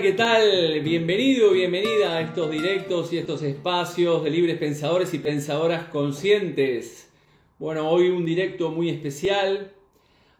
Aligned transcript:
¿qué 0.00 0.12
tal? 0.12 0.80
Bienvenido, 0.82 1.52
bienvenida 1.52 2.18
a 2.18 2.20
estos 2.20 2.50
directos 2.50 3.14
y 3.14 3.18
estos 3.18 3.40
espacios 3.42 4.22
de 4.24 4.30
libres 4.30 4.58
pensadores 4.58 5.14
y 5.14 5.18
pensadoras 5.20 5.84
conscientes. 5.84 7.10
Bueno, 7.58 7.88
hoy 7.88 8.10
un 8.10 8.26
directo 8.26 8.70
muy 8.70 8.90
especial. 8.90 9.72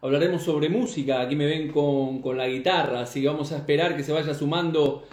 Hablaremos 0.01 0.43
sobre 0.43 0.69
música. 0.69 1.21
Aquí 1.21 1.35
me 1.35 1.47
ven 1.47 1.71
con, 1.71 2.21
con 2.21 2.37
la 2.37 2.47
guitarra, 2.47 3.01
así 3.01 3.21
que 3.21 3.27
vamos 3.29 3.51
a 3.51 3.57
esperar 3.57 3.97
que 3.97 4.03
se 4.03 4.11
vaya 4.11 4.35
sumando 4.35 5.07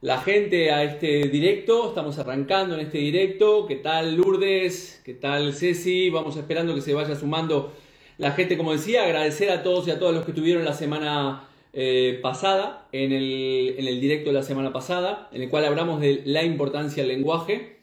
la 0.00 0.18
gente 0.18 0.72
a 0.72 0.82
este 0.82 1.28
directo. 1.28 1.90
Estamos 1.90 2.18
arrancando 2.18 2.74
en 2.74 2.80
este 2.80 2.98
directo. 2.98 3.64
¿Qué 3.64 3.76
tal 3.76 4.16
Lourdes? 4.16 5.02
¿Qué 5.04 5.14
tal 5.14 5.54
Ceci? 5.54 6.10
Vamos 6.10 6.36
esperando 6.36 6.74
que 6.74 6.80
se 6.80 6.94
vaya 6.94 7.14
sumando 7.14 7.72
la 8.18 8.32
gente, 8.32 8.56
como 8.56 8.72
decía. 8.72 9.04
Agradecer 9.04 9.50
a 9.50 9.62
todos 9.62 9.86
y 9.86 9.92
a 9.92 10.00
todas 10.00 10.16
los 10.16 10.24
que 10.24 10.32
tuvieron 10.32 10.64
la 10.64 10.74
semana 10.74 11.48
eh, 11.76 12.20
pasada, 12.22 12.86
en 12.92 13.12
el, 13.12 13.74
en 13.78 13.88
el, 13.88 14.00
directo 14.00 14.30
de 14.30 14.34
la 14.34 14.42
semana 14.42 14.72
pasada, 14.72 15.28
en 15.32 15.42
el 15.42 15.50
cual 15.50 15.64
hablamos 15.64 16.00
de 16.00 16.22
la 16.24 16.44
importancia 16.44 17.02
del 17.02 17.12
lenguaje. 17.12 17.78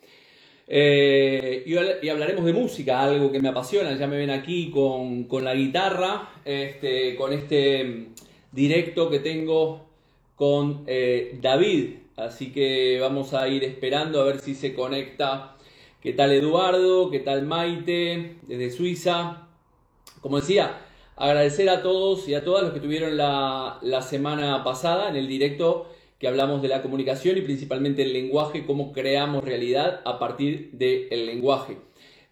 Eh, 0.67 1.66
y, 1.66 2.08
hablaremos 2.08 2.45
de 2.45 2.53
música, 2.53 3.02
algo 3.02 3.31
que 3.31 3.42
me 3.42 3.50
apasiona. 3.50 3.94
Ya 3.97 4.08
me 4.08 4.16
ven 4.16 4.30
aquí 4.30 4.72
con, 4.72 5.25
con 5.25 5.44
la 5.44 5.53
guitarra, 5.53 6.30
este, 6.45 7.17
con 7.17 7.34
este 7.34 8.08
directo 8.53 9.09
que 9.09 9.19
tengo 9.19 9.86
con 10.38 10.84
eh, 10.88 11.38
David. 11.42 11.95
Así 12.16 12.53
que 12.53 12.97
vamos 13.02 13.34
a 13.34 13.50
ir 13.50 13.66
esperando 13.66 14.22
a 14.22 14.25
ver 14.25 14.39
si 14.39 14.56
se 14.56 14.73
conecta. 14.73 15.58
¿Qué 16.02 16.14
tal 16.14 16.31
Eduardo? 16.31 17.12
¿Qué 17.12 17.19
tal 17.19 17.45
Maite? 17.45 18.38
Desde 18.44 18.72
Suiza. 18.72 19.47
Como 20.22 20.39
decía, 20.39 20.80
agradecer 21.16 21.70
a 21.70 21.81
todos 21.81 22.28
y 22.28 22.34
a 22.34 22.44
todas 22.44 22.64
los 22.64 22.73
que 22.73 22.80
tuvieron 22.80 23.17
la, 23.17 24.02
semana 24.02 24.64
pasada 24.64 25.09
en 25.09 25.16
el 25.16 25.28
directo 25.28 25.88
que 26.18 26.28
hablamos 26.28 26.62
de 26.62 26.68
la 26.68 26.81
comunicación 26.81 27.38
y 27.38 27.42
principalmente 27.42 28.03
el 28.03 28.14
lenguaje, 28.14 28.66
cómo 28.66 28.92
creamos 28.92 29.44
realidad 29.44 30.02
a 30.06 30.20
partir 30.20 30.72
del 30.73 31.26
lenguaje. 31.26 31.78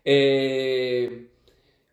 Eh, 0.05 1.27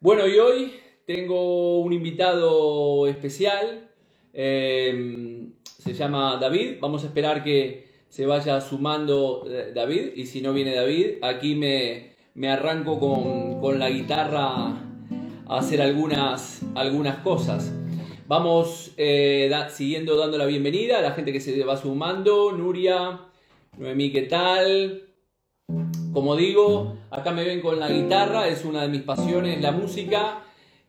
bueno, 0.00 0.26
y 0.26 0.38
hoy 0.38 0.72
tengo 1.06 1.80
un 1.80 1.92
invitado 1.92 3.06
especial, 3.06 3.88
eh, 4.34 5.48
se 5.64 5.94
llama 5.94 6.36
David, 6.40 6.76
vamos 6.80 7.04
a 7.04 7.06
esperar 7.06 7.42
que 7.42 7.86
se 8.08 8.26
vaya 8.26 8.60
sumando 8.60 9.44
eh, 9.48 9.72
David 9.74 10.12
y 10.16 10.26
si 10.26 10.40
no 10.40 10.52
viene 10.52 10.74
David, 10.74 11.18
aquí 11.22 11.54
me, 11.54 12.14
arranco 12.48 13.00
con, 13.00 13.60
con 13.60 13.78
la 13.78 13.88
guitarra 13.88 14.85
a 15.48 15.58
hacer 15.58 15.80
algunas, 15.80 16.62
algunas 16.74 17.18
cosas. 17.18 17.72
Vamos 18.28 18.92
eh, 18.96 19.50
siguiendo 19.70 20.16
dando 20.16 20.36
la 20.36 20.46
bienvenida 20.46 20.98
a 20.98 21.02
la 21.02 21.12
gente 21.12 21.32
que 21.32 21.40
se 21.40 21.62
va 21.64 21.76
sumando. 21.76 22.52
Nuria, 22.52 23.20
Noemí, 23.78 24.10
¿qué 24.10 24.22
tal? 24.22 25.02
Como 26.12 26.34
digo, 26.34 26.96
acá 27.10 27.30
me 27.32 27.44
ven 27.44 27.60
con 27.60 27.78
la 27.78 27.88
guitarra, 27.88 28.48
es 28.48 28.64
una 28.64 28.82
de 28.82 28.88
mis 28.88 29.02
pasiones, 29.02 29.60
la 29.60 29.70
música. 29.70 30.42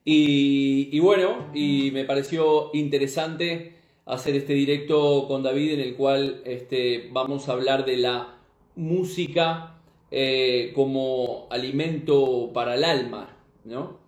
Y, 0.04 0.98
bueno, 1.00 1.50
y 1.54 1.92
me 1.92 2.06
pareció 2.06 2.72
interesante 2.74 3.76
hacer 4.06 4.36
este 4.36 4.54
directo 4.54 5.28
con 5.28 5.44
David 5.44 5.74
en 5.74 5.80
el 5.82 5.96
cual 5.96 6.42
este, 6.46 7.10
vamos 7.12 7.50
a 7.50 7.52
hablar 7.52 7.86
de 7.86 7.98
la 7.98 8.38
música 8.76 9.82
eh, 10.10 10.72
como 10.74 11.48
alimento 11.52 12.52
para 12.54 12.76
el 12.76 12.86
alma, 12.86 13.38
¿no? 13.66 14.07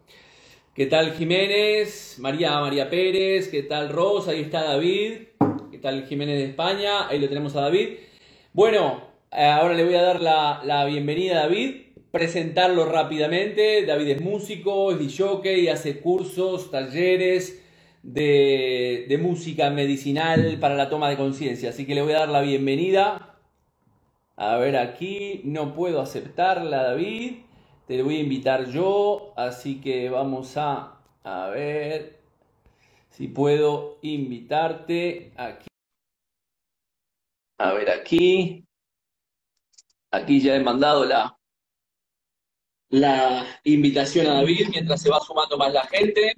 ¿Qué 0.79 0.85
tal 0.85 1.12
Jiménez? 1.12 2.16
María 2.19 2.57
María 2.62 2.90
Pérez, 2.90 3.50
¿qué 3.50 3.63
tal 3.63 3.90
Rosa? 3.90 4.31
Ahí 4.31 4.40
está 4.40 4.63
David. 4.63 5.23
¿Qué 5.72 5.78
tal 5.78 6.06
Jiménez 6.06 6.38
de 6.38 6.45
España? 6.45 7.09
Ahí 7.09 7.19
lo 7.19 7.28
tenemos 7.28 7.53
a 7.57 7.63
David. 7.63 7.97
Bueno, 8.53 9.01
eh, 9.29 9.44
ahora 9.44 9.73
le 9.73 9.84
voy 9.84 9.95
a 9.95 10.01
dar 10.01 10.22
la, 10.22 10.85
bienvenida 10.85 11.39
a 11.39 11.41
David, 11.47 11.81
presentarlo 12.12 12.85
rápidamente. 12.85 13.85
David 13.85 14.07
es 14.07 14.22
músico, 14.22 14.94
es 14.94 15.19
y 15.44 15.68
hace 15.68 16.00
cursos, 16.00 16.72
talleres 16.72 17.62
de, 18.01 19.06
de 19.09 19.18
música 19.18 19.69
medicinal 19.72 20.59
para 20.62 20.75
la 20.75 20.89
toma 20.89 21.09
de 21.09 21.18
conciencia. 21.18 21.72
Así 21.72 21.85
que 21.85 21.94
le 21.94 22.03
voy 22.03 22.13
a 22.13 22.19
dar 22.19 22.29
la 22.29 22.39
bienvenida. 22.39 23.38
A 24.38 24.56
ver 24.56 24.78
aquí, 24.78 25.41
no 25.44 25.73
puedo 25.73 26.00
aceptarla, 26.00 26.84
David. 26.84 27.49
Te 27.89 28.03
voy 28.03 28.17
a 28.17 28.19
invitar 28.19 28.67
yo, 28.67 29.33
así 29.35 29.81
que 29.81 30.11
vamos 30.11 30.55
a, 30.57 31.01
a 31.23 31.47
ver 31.47 32.22
si 33.09 33.27
puedo 33.27 33.97
invitarte 34.03 35.33
aquí. 35.35 35.66
A 37.57 37.73
ver 37.73 37.89
aquí. 37.89 38.63
Aquí 40.11 40.39
ya 40.39 40.55
he 40.55 40.59
mandado 40.59 41.03
la, 41.03 41.35
la 42.89 43.59
invitación 43.63 44.27
a 44.27 44.35
David 44.35 44.67
mientras 44.69 45.01
se 45.01 45.09
va 45.09 45.19
sumando 45.21 45.57
más 45.57 45.73
la 45.73 45.88
gente. 45.88 46.35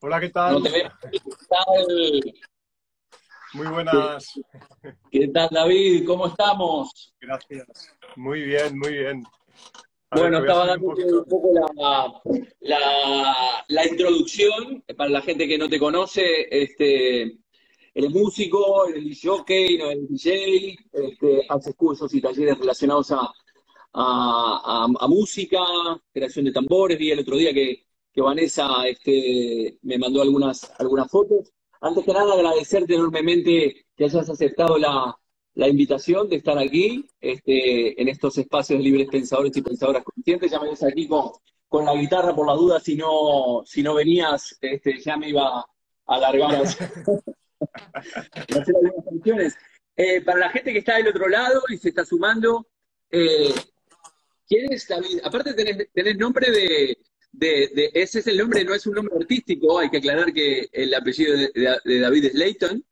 Hola, 0.00 0.18
¿qué 0.18 0.30
tal? 0.30 0.54
No 0.54 0.62
te 0.62 0.70
veo. 0.70 0.90
¿Qué 1.12 1.20
tal? 1.48 2.34
Muy 3.54 3.66
buenas. 3.66 4.38
¿Qué 5.10 5.28
tal, 5.28 5.48
David? 5.50 6.04
¿Cómo 6.06 6.26
estamos? 6.26 7.14
Gracias. 7.18 7.96
Muy 8.16 8.42
bien, 8.42 8.78
muy 8.78 8.92
bien. 8.92 9.24
bueno, 10.10 10.40
estaba 10.40 10.66
dando 10.66 10.88
un 10.88 11.24
poco, 11.24 11.52
la, 12.60 13.86
introducción 13.86 14.84
para 14.96 15.08
la 15.08 15.22
gente 15.22 15.48
que 15.48 15.56
no 15.56 15.68
te 15.68 15.78
conoce. 15.78 16.22
Este, 16.50 17.38
eres 17.94 18.10
músico, 18.10 18.86
eres 18.86 19.18
jockey, 19.22 19.78
no 19.78 19.90
eres 19.90 20.08
DJ, 20.10 20.76
este, 20.92 21.46
haces 21.48 21.74
cursos 21.74 22.12
y 22.12 22.20
talleres 22.20 22.58
relacionados 22.58 23.12
a, 23.12 23.32
a, 23.94 25.08
música, 25.08 25.60
creación 26.12 26.44
de 26.44 26.52
tambores. 26.52 26.98
Vi 26.98 27.12
el 27.12 27.20
otro 27.20 27.36
día 27.36 27.54
que, 27.54 27.86
que 28.12 28.20
Vanessa 28.20 28.86
este, 28.86 29.78
me 29.82 29.96
mandó 29.96 30.20
algunas, 30.20 30.70
algunas 30.78 31.10
fotos 31.10 31.50
antes 31.80 32.04
que 32.04 32.12
nada 32.12 32.34
agradecerte 32.34 32.94
enormemente 32.94 33.86
que 33.96 34.04
hayas 34.04 34.28
aceptado 34.28 34.78
la, 34.78 35.16
invitación 35.54 36.28
de 36.28 36.36
estar 36.36 36.56
aquí 36.56 37.04
este, 37.20 38.00
en 38.00 38.06
estos 38.08 38.38
espacios 38.38 38.80
libres 38.80 39.08
pensadores 39.10 39.56
y 39.56 39.62
pensadoras 39.62 40.04
conscientes. 40.04 40.52
Ya 40.52 40.60
me 40.60 40.70
ves 40.70 40.84
aquí 40.84 41.08
con, 41.08 41.32
con 41.66 41.84
la 41.84 41.94
guitarra 41.94 42.32
por 42.34 42.46
la 42.46 42.54
duda, 42.54 42.78
si 42.78 42.94
no, 42.94 43.64
si 43.66 43.82
no 43.82 43.94
venías, 43.94 44.56
este, 44.60 45.00
ya 45.00 45.16
me 45.16 45.30
iba 45.30 45.58
a 45.58 45.66
alargar 46.06 46.54
a 46.54 46.60
hacer 46.62 46.92
algunas 48.76 49.04
funciones. 49.04 49.56
Eh, 49.96 50.20
para 50.22 50.38
la 50.38 50.50
gente 50.50 50.72
que 50.72 50.78
está 50.78 50.96
del 50.96 51.08
otro 51.08 51.28
lado 51.28 51.60
y 51.68 51.76
se 51.76 51.88
está 51.88 52.04
sumando, 52.04 52.68
eh, 53.10 53.52
¿quién 54.46 54.72
es 54.72 54.86
David? 54.86 55.18
Aparte 55.24 55.54
tenés, 55.54 55.88
tenés 55.92 56.16
nombre 56.16 56.52
de, 56.52 56.96
de, 57.38 57.90
ese 57.94 58.20
es 58.20 58.26
el 58.26 58.38
nombre, 58.38 58.64
no 58.64 58.74
es 58.74 58.86
un 58.86 58.94
nombre 58.94 59.16
artístico, 59.16 59.78
hay 59.78 59.90
que 59.90 59.98
aclarar 59.98 60.32
que 60.32 60.68
el 60.72 60.92
apellido 60.94 61.36
de, 61.36 62.00
David 62.00 62.26
es 62.26 62.34
Leighton, 62.34 62.84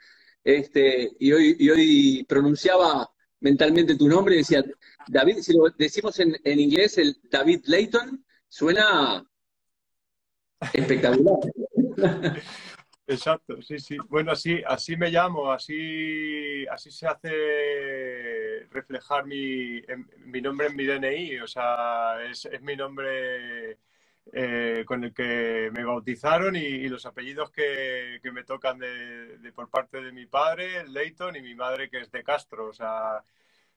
este, 0.44 1.10
y 1.18 1.32
hoy, 1.32 1.56
y 1.58 1.70
hoy 1.70 2.26
pronunciaba 2.28 3.10
mentalmente 3.40 3.96
tu 3.96 4.08
nombre 4.08 4.36
decía, 4.36 4.64
David, 5.08 5.38
si 5.38 5.52
lo 5.52 5.68
decimos 5.76 6.18
en, 6.20 6.36
en 6.44 6.60
inglés, 6.60 6.98
el 6.98 7.16
David 7.30 7.64
Leighton, 7.66 8.24
suena 8.48 9.24
espectacular. 10.72 11.36
Exacto, 13.08 13.62
sí, 13.62 13.78
sí. 13.78 13.96
Bueno, 14.08 14.32
así, 14.32 14.60
así 14.66 14.96
me 14.96 15.10
llamo, 15.10 15.52
así, 15.52 16.66
así 16.66 16.90
se 16.90 17.06
hace 17.06 18.66
reflejar 18.70 19.26
mi, 19.26 19.80
mi 20.24 20.40
nombre 20.40 20.66
en 20.66 20.76
mi 20.76 20.86
DNI, 20.86 21.38
o 21.38 21.46
sea, 21.46 22.24
es, 22.28 22.46
es 22.46 22.60
mi 22.62 22.74
nombre 22.74 23.78
eh, 24.32 24.82
con 24.84 25.04
el 25.04 25.14
que 25.14 25.70
me 25.72 25.84
bautizaron 25.84 26.56
y, 26.56 26.88
los 26.88 27.06
apellidos 27.06 27.50
que, 27.50 28.20
me 28.32 28.42
tocan 28.42 28.78
de, 28.78 29.52
por 29.54 29.68
parte 29.70 30.00
de 30.00 30.12
mi 30.12 30.26
padre, 30.26 30.86
Leighton, 30.88 31.36
y 31.36 31.42
mi 31.42 31.54
madre 31.54 31.88
que 31.88 32.00
es 32.00 32.10
de 32.10 32.24
Castro. 32.24 32.66
O 32.66 32.72
sea, 32.72 33.22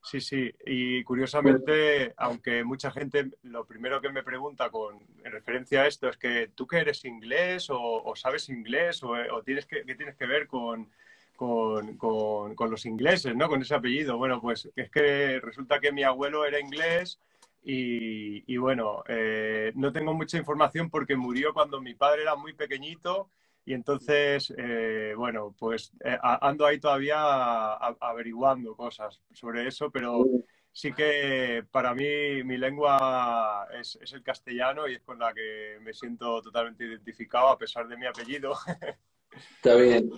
sí, 0.01 0.19
sí. 0.19 0.51
Y 0.65 1.03
curiosamente, 1.03 2.13
aunque 2.17 2.63
mucha 2.63 2.89
gente 2.89 3.29
lo 3.43 3.65
primero 3.65 4.01
que 4.01 4.09
me 4.09 4.23
pregunta 4.23 4.69
con, 4.69 4.99
en 5.23 5.31
referencia 5.31 5.81
a 5.81 5.87
esto 5.87 6.09
es 6.09 6.17
que 6.17 6.49
tú 6.55 6.65
que 6.65 6.77
eres 6.77 7.05
inglés 7.05 7.67
o, 7.69 8.13
sabes 8.15 8.49
inglés 8.49 9.03
o, 9.03 9.43
tienes 9.43 9.67
que, 9.67 9.83
tienes 9.83 10.15
que 10.15 10.25
ver 10.25 10.47
con, 10.47 10.89
con, 11.35 11.95
con, 11.95 12.71
los 12.71 12.85
ingleses, 12.87 13.35
¿no? 13.35 13.47
Con 13.47 13.61
ese 13.61 13.75
apellido. 13.75 14.17
Bueno, 14.17 14.41
pues 14.41 14.67
es 14.75 14.89
que 14.89 15.39
resulta 15.41 15.79
que 15.79 15.91
mi 15.91 16.03
abuelo 16.03 16.43
era 16.45 16.59
inglés 16.59 17.19
y, 17.61 18.57
bueno, 18.57 19.03
eh, 19.07 19.71
no 19.75 19.91
tengo 19.91 20.13
mucha 20.13 20.37
información 20.37 20.89
porque 20.89 21.15
murió 21.15 21.53
cuando 21.53 21.81
mi 21.81 21.93
padre 21.93 22.23
era 22.23 22.35
muy 22.35 22.53
pequeñito 22.53 23.29
y 23.65 23.73
entonces, 23.73 24.53
eh, 24.57 25.13
bueno, 25.15 25.55
pues 25.59 25.91
eh, 26.03 26.17
ando 26.21 26.65
ahí 26.65 26.79
todavía 26.79 27.73
averiguando 27.75 28.75
cosas 28.75 29.21
sobre 29.31 29.67
eso, 29.67 29.91
pero 29.91 30.25
sí 30.71 30.93
que 30.93 31.63
para 31.69 31.93
mí 31.93 32.43
mi 32.43 32.57
lengua 32.57 33.67
es, 33.79 33.99
es, 34.01 34.13
el 34.13 34.23
castellano 34.23 34.87
y 34.87 34.95
es 34.95 35.01
con 35.01 35.19
la 35.19 35.33
que 35.33 35.77
me 35.81 35.93
siento 35.93 36.41
totalmente 36.41 36.85
identificado 36.85 37.49
a 37.49 37.57
pesar 37.57 37.87
de 37.87 37.97
mi 37.97 38.07
apellido. 38.07 38.55
Está 39.31 39.75
bien. 39.75 40.09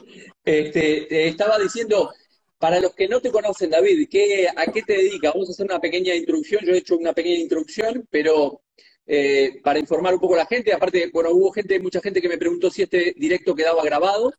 Este, 0.46 1.28
estaba 1.28 1.58
diciendo, 1.60 2.14
para 2.62 2.80
los 2.80 2.94
que 2.94 3.08
no 3.08 3.20
te 3.20 3.32
conocen, 3.32 3.72
David, 3.72 4.08
¿qué, 4.08 4.48
¿a 4.56 4.72
qué 4.72 4.84
te 4.84 4.94
dedicas? 4.94 5.34
Vamos 5.34 5.50
a 5.50 5.52
hacer 5.52 5.66
una 5.66 5.82
pequeña 5.82 6.14
introducción. 6.14 6.64
Yo 6.64 6.74
he 6.74 6.78
hecho 6.78 6.96
una 6.96 7.12
pequeña 7.12 7.40
introducción, 7.40 8.08
pero 8.12 8.62
eh, 9.08 9.60
para 9.64 9.80
informar 9.80 10.14
un 10.14 10.20
poco 10.20 10.36
a 10.36 10.38
la 10.38 10.46
gente. 10.46 10.72
Aparte, 10.72 11.10
bueno, 11.12 11.32
hubo 11.32 11.52
gente, 11.52 11.80
mucha 11.80 12.00
gente 12.02 12.22
que 12.22 12.30
me 12.30 12.38
preguntó 12.38 12.70
si 12.70 12.84
este 12.84 13.16
directo 13.18 13.56
quedaba 13.56 13.84
grabado. 13.84 14.32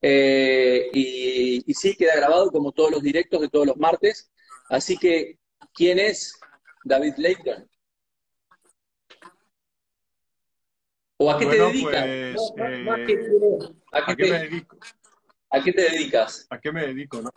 Eh, 0.00 0.88
y, 0.92 1.64
y, 1.66 1.74
sí, 1.74 1.96
queda 1.96 2.14
grabado 2.14 2.52
como 2.52 2.70
todos 2.70 2.92
los 2.92 3.02
directos 3.02 3.40
de 3.40 3.48
todos 3.48 3.66
los 3.66 3.76
martes. 3.76 4.30
Así 4.68 4.96
que, 4.96 5.40
¿quién 5.74 5.98
es 5.98 6.38
David 6.84 7.14
Leighton? 7.16 7.68
¿O 11.16 11.28
a 11.28 11.38
qué 11.40 11.46
te 11.46 11.58
dedicas? 11.58 12.04
¿A, 13.92 14.14
qué, 14.14 14.30
me 14.30 14.38
dedico? 14.38 14.76
¿A 15.50 15.64
qué 15.64 15.72
te 15.72 15.82
dedicas? 15.90 16.46
¿A 16.50 16.60
qué 16.60 16.70
me 16.70 16.86
dedico? 16.86 17.20
No? 17.20 17.30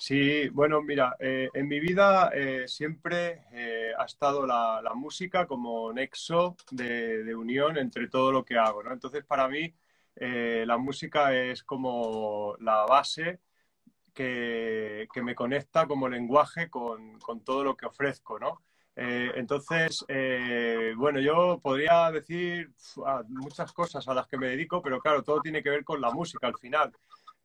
Sí, 0.00 0.48
bueno, 0.50 0.80
mira, 0.80 1.16
eh, 1.18 1.48
en 1.52 1.66
mi 1.66 1.80
vida 1.80 2.30
eh, 2.32 2.68
siempre 2.68 3.42
eh, 3.52 3.92
ha 3.98 4.04
estado 4.04 4.46
la, 4.46 4.80
música 4.94 5.46
como 5.46 5.92
nexo 5.92 6.56
de, 6.70 7.34
unión 7.34 7.76
entre 7.78 8.08
todo 8.08 8.30
lo 8.32 8.44
que 8.44 8.56
hago, 8.56 8.82
¿no? 8.82 8.92
Entonces, 8.92 9.24
para 9.24 9.48
mí, 9.48 9.74
la 10.16 10.78
música 10.78 11.34
es 11.34 11.62
como 11.62 12.56
la 12.60 12.84
base 12.86 13.40
que, 14.14 15.08
me 15.22 15.34
conecta 15.34 15.86
como 15.86 16.08
lenguaje 16.08 16.70
con, 16.70 17.18
todo 17.44 17.64
lo 17.64 17.76
que 17.76 17.86
ofrezco, 17.86 18.38
¿no? 18.38 18.62
Entonces, 18.96 20.04
bueno, 20.96 21.20
yo 21.20 21.60
podría 21.62 22.10
decir 22.10 22.72
muchas 23.28 23.72
cosas 23.72 24.06
a 24.08 24.14
las 24.14 24.26
que 24.26 24.38
me 24.38 24.48
dedico, 24.48 24.82
pero 24.82 25.00
claro, 25.00 25.22
todo 25.22 25.40
tiene 25.40 25.62
que 25.62 25.70
ver 25.70 25.84
con 25.84 26.00
la 26.00 26.10
música 26.10 26.46
al 26.48 26.58
final. 26.58 26.92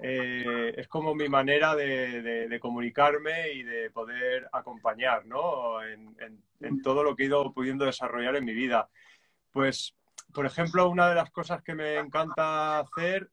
Eh, 0.05 0.73
es 0.75 0.87
como 0.89 1.15
mi 1.15 1.29
manera 1.29 1.75
de, 1.75 2.59
comunicarme 2.61 3.53
y 3.53 3.63
de 3.63 3.89
poder 3.89 4.49
acompañar 4.51 5.25
¿no? 5.25 5.81
en, 5.81 6.81
todo 6.81 7.03
lo 7.03 7.15
que 7.15 7.23
he 7.23 7.25
ido 7.27 7.53
pudiendo 7.53 7.85
desarrollar 7.85 8.35
en 8.35 8.45
mi 8.45 8.53
vida. 8.53 8.89
Pues, 9.51 9.95
por 10.33 10.45
ejemplo, 10.45 10.89
una 10.89 11.07
de 11.07 11.15
las 11.15 11.31
cosas 11.31 11.63
que 11.63 11.73
me 11.73 11.97
encanta 11.97 12.79
hacer, 12.79 13.29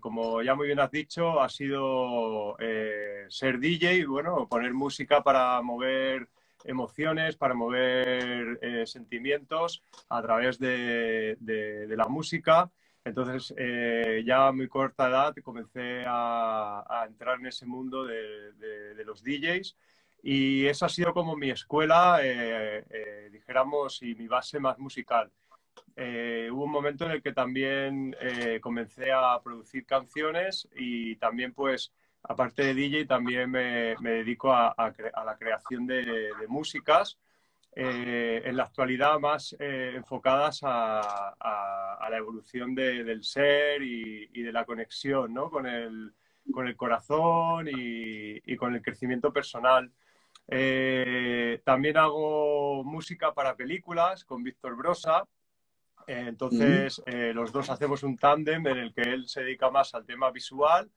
como 0.00 0.42
ya 0.42 0.54
muy 0.54 0.66
bien 0.66 0.80
has 0.80 0.90
dicho, 0.90 1.40
ha 1.40 1.48
sido 1.48 2.56
ser 3.28 3.58
DJ, 3.58 4.04
bueno, 4.06 4.46
poner 4.48 4.74
música 4.74 5.22
para 5.22 5.62
mover 5.62 6.28
emociones, 6.64 7.36
para 7.36 7.54
mover 7.54 8.58
eh, 8.62 8.86
sentimientos 8.86 9.82
a 10.08 10.22
través 10.22 10.58
de, 10.58 11.36
la 11.88 12.06
música. 12.08 12.70
Entonces, 13.04 13.54
eh, 13.58 14.22
ya 14.26 14.48
a 14.48 14.52
muy 14.52 14.68
corta 14.68 15.08
edad 15.08 15.34
comencé 15.42 16.04
a, 16.06 17.04
entrar 17.06 17.38
en 17.38 17.46
ese 17.46 17.66
mundo 17.66 18.04
de, 18.04 19.04
los 19.04 19.22
DJs 19.22 19.76
y 20.22 20.66
esa 20.66 20.86
ha 20.86 20.88
sido 20.88 21.12
como 21.12 21.36
mi 21.36 21.50
escuela, 21.50 22.20
eh, 22.22 23.28
dijéramos, 23.30 24.02
y 24.02 24.14
mi 24.14 24.26
base 24.26 24.58
más 24.58 24.78
musical. 24.78 25.30
hubo 25.96 26.64
un 26.64 26.70
momento 26.70 27.04
en 27.04 27.12
el 27.12 27.22
que 27.22 27.32
también 27.32 28.16
comencé 28.62 29.12
a 29.12 29.38
producir 29.42 29.84
canciones 29.84 30.68
y 30.74 31.16
también 31.16 31.52
pues 31.52 31.92
aparte 32.24 32.64
de 32.64 32.74
DJ, 32.74 33.06
también 33.06 33.50
me, 33.50 33.94
dedico 34.00 34.52
a, 34.52 34.74
la 35.24 35.36
creación 35.38 35.86
de, 35.86 36.32
músicas, 36.48 37.18
eh, 37.76 38.40
en 38.44 38.56
la 38.56 38.64
actualidad 38.64 39.18
más 39.18 39.56
eh, 39.58 39.94
enfocadas 39.96 40.60
a, 40.62 41.34
la 42.08 42.16
evolución 42.18 42.74
del 42.74 43.24
ser 43.24 43.82
y, 43.82 44.42
de 44.42 44.52
la 44.52 44.64
conexión 44.64 45.34
con, 45.50 45.66
el, 45.66 46.12
corazón 46.76 47.66
y, 47.68 48.56
con 48.56 48.74
el 48.74 48.82
crecimiento 48.82 49.32
personal. 49.32 49.90
Eh, 50.46 51.62
también 51.64 51.96
hago 51.96 52.84
música 52.84 53.32
para 53.32 53.56
películas 53.56 54.24
con 54.24 54.44
Víctor 54.44 54.76
Brosa. 54.76 55.26
entonces, 56.06 57.02
los 57.06 57.50
dos 57.50 57.70
hacemos 57.70 58.04
un 58.04 58.16
tándem 58.16 58.64
en 58.68 58.76
el 58.76 58.94
que 58.94 59.02
él 59.02 59.26
se 59.26 59.42
dedica 59.42 59.70
más 59.70 59.94
al 59.94 60.06
tema 60.06 60.30
visual 60.30 60.88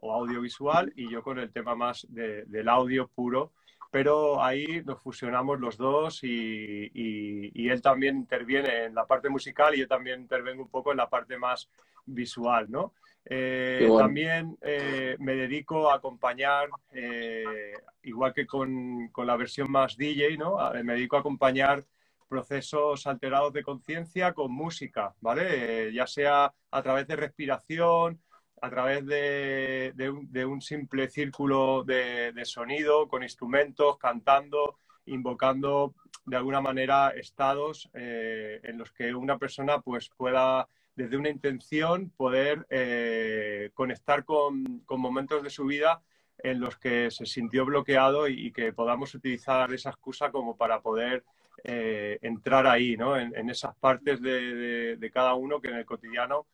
o 0.00 0.12
audiovisual 0.12 0.92
y 0.96 1.08
yo 1.10 1.22
con 1.22 1.38
el 1.38 1.50
tema 1.50 1.74
más 1.74 2.06
del 2.10 2.68
audio 2.68 3.08
puro, 3.08 3.52
pero 3.96 4.44
ahí 4.44 4.82
nos 4.84 5.00
fusionamos 5.00 5.58
los 5.58 5.78
dos 5.78 6.22
y, 6.22 6.90
y, 6.92 7.68
él 7.70 7.80
también 7.80 8.18
interviene 8.18 8.84
en 8.84 8.94
la 8.94 9.06
parte 9.06 9.30
musical 9.30 9.74
y 9.74 9.78
yo 9.78 9.88
también 9.88 10.20
intervengo 10.20 10.64
un 10.64 10.68
poco 10.68 10.90
en 10.90 10.98
la 10.98 11.08
parte 11.08 11.38
más 11.38 11.70
visual, 12.04 12.70
¿no? 12.70 12.92
Eh, 13.24 13.88
también 13.96 14.58
eh, 14.60 15.16
me 15.18 15.34
dedico 15.34 15.90
a 15.90 15.94
acompañar, 15.94 16.68
eh, 16.92 17.72
igual 18.02 18.34
que 18.34 18.46
con, 18.46 19.08
con, 19.08 19.26
la 19.26 19.38
versión 19.38 19.70
más 19.70 19.96
DJ, 19.96 20.36
¿no? 20.36 20.58
Me 20.84 20.92
dedico 20.92 21.16
a 21.16 21.20
acompañar 21.20 21.82
procesos 22.28 23.06
alterados 23.06 23.54
de 23.54 23.62
conciencia 23.62 24.34
con 24.34 24.52
música, 24.52 25.14
¿vale? 25.22 25.90
ya 25.94 26.06
sea 26.06 26.52
a 26.70 26.82
través 26.82 27.06
de 27.06 27.16
respiración, 27.16 28.20
a 28.60 28.70
través 28.70 29.04
de, 29.06 30.46
un, 30.46 30.60
simple 30.60 31.08
círculo 31.08 31.84
de, 31.84 32.32
sonido, 32.44 33.08
con 33.08 33.22
instrumentos, 33.22 33.98
cantando, 33.98 34.78
invocando 35.06 35.94
de 36.24 36.36
alguna 36.36 36.60
manera 36.60 37.10
estados 37.10 37.88
eh, 37.94 38.60
en 38.64 38.78
los 38.78 38.90
que 38.92 39.14
una 39.14 39.38
persona 39.38 39.80
pues, 39.80 40.10
pueda, 40.16 40.68
desde 40.94 41.16
una 41.16 41.28
intención, 41.28 42.10
poder 42.16 42.66
eh, 42.70 43.70
conectar 43.74 44.24
con, 44.24 44.84
momentos 44.88 45.42
de 45.42 45.50
su 45.50 45.66
vida 45.66 46.02
en 46.38 46.60
los 46.60 46.76
que 46.76 47.10
se 47.10 47.26
sintió 47.26 47.64
bloqueado 47.64 48.28
y, 48.28 48.52
que 48.52 48.72
podamos 48.72 49.14
utilizar 49.14 49.72
esa 49.72 49.90
excusa 49.90 50.30
como 50.30 50.56
para 50.56 50.80
poder 50.80 51.24
eh, 51.64 52.18
entrar 52.22 52.66
ahí, 52.66 52.96
¿no? 52.96 53.18
en, 53.18 53.50
esas 53.50 53.74
partes 53.76 54.20
de, 54.20 54.96
de, 54.96 55.10
cada 55.10 55.34
uno 55.34 55.60
que 55.60 55.68
en 55.68 55.76
el 55.76 55.86
cotidiano 55.86 56.46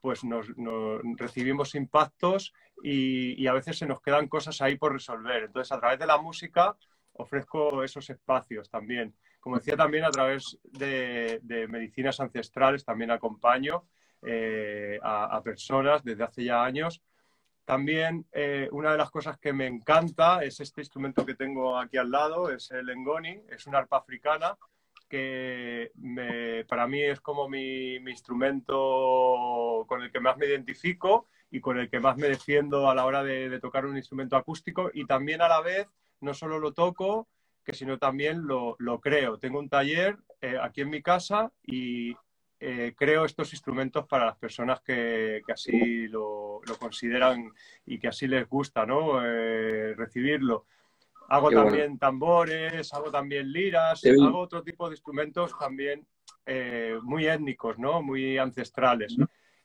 pues 0.00 0.24
nos, 0.24 0.46
recibimos 1.16 1.74
impactos 1.74 2.52
y, 2.82 3.46
a 3.46 3.52
veces 3.52 3.78
se 3.78 3.86
nos 3.86 4.00
quedan 4.00 4.28
cosas 4.28 4.60
ahí 4.60 4.76
por 4.76 4.92
resolver. 4.92 5.44
Entonces, 5.44 5.72
a 5.72 5.80
través 5.80 5.98
de 5.98 6.06
la 6.06 6.18
música 6.18 6.76
ofrezco 7.12 7.82
esos 7.82 8.08
espacios 8.08 8.70
también. 8.70 9.14
Como 9.40 9.56
decía 9.56 9.76
también, 9.76 10.04
a 10.04 10.10
través 10.10 10.58
de, 10.62 11.40
medicinas 11.68 12.20
ancestrales 12.20 12.84
también 12.84 13.10
acompaño 13.10 13.84
eh, 14.22 14.98
a, 15.02 15.40
personas 15.42 16.02
desde 16.02 16.24
hace 16.24 16.44
ya 16.44 16.64
años. 16.64 17.02
También 17.64 18.26
eh, 18.32 18.68
una 18.72 18.92
de 18.92 18.98
las 18.98 19.10
cosas 19.10 19.38
que 19.38 19.52
me 19.52 19.66
encanta 19.66 20.42
es 20.42 20.60
este 20.60 20.80
instrumento 20.80 21.24
que 21.24 21.34
tengo 21.34 21.78
aquí 21.78 21.98
al 21.98 22.10
lado, 22.10 22.50
es 22.50 22.70
el 22.70 22.88
engoni, 22.88 23.42
es 23.48 23.66
una 23.66 23.78
arpa 23.78 23.98
africana 23.98 24.56
que 25.10 25.90
para 26.68 26.86
mí 26.86 27.02
es 27.02 27.20
como 27.20 27.48
mi, 27.48 27.96
instrumento 27.96 29.84
con 29.86 30.02
el 30.02 30.10
que 30.10 30.20
más 30.20 30.38
me 30.38 30.46
identifico 30.46 31.28
y 31.50 31.60
con 31.60 31.78
el 31.78 31.90
que 31.90 32.00
más 32.00 32.16
me 32.16 32.28
defiendo 32.28 32.88
a 32.88 32.94
la 32.94 33.04
hora 33.04 33.22
de, 33.24 33.58
tocar 33.60 33.84
un 33.84 33.96
instrumento 33.96 34.36
acústico 34.36 34.90
y 34.94 35.04
también 35.04 35.42
a 35.42 35.48
la 35.48 35.60
vez 35.60 35.88
no 36.20 36.32
solo 36.32 36.60
lo 36.60 36.72
toco, 36.72 37.28
que 37.64 37.74
sino 37.74 37.98
también 37.98 38.46
lo, 38.46 38.76
creo. 39.00 39.38
Tengo 39.38 39.58
un 39.58 39.68
taller 39.68 40.16
eh, 40.40 40.56
aquí 40.62 40.82
en 40.82 40.90
mi 40.90 41.02
casa 41.02 41.52
y 41.62 42.14
eh, 42.60 42.94
creo 42.96 43.24
estos 43.24 43.52
instrumentos 43.52 44.06
para 44.06 44.26
las 44.26 44.36
personas 44.36 44.80
que, 44.80 45.42
así 45.52 46.06
lo, 46.08 46.60
consideran 46.78 47.50
y 47.84 47.98
que 47.98 48.08
así 48.08 48.28
les 48.28 48.48
gusta 48.48 48.86
¿no? 48.86 49.24
Eh, 49.24 49.94
recibirlo. 49.94 50.66
Hago 51.30 51.50
también 51.50 51.96
tambores, 51.96 52.92
hago 52.92 53.10
también 53.10 53.52
liras, 53.52 54.02
hago 54.04 54.40
otro 54.40 54.64
tipo 54.64 54.88
de 54.88 54.94
instrumentos 54.94 55.56
también 55.56 56.04
eh, 56.44 56.98
muy 57.02 57.28
étnicos, 57.28 57.78
¿no? 57.78 58.02
Muy 58.02 58.36
ancestrales. 58.36 59.16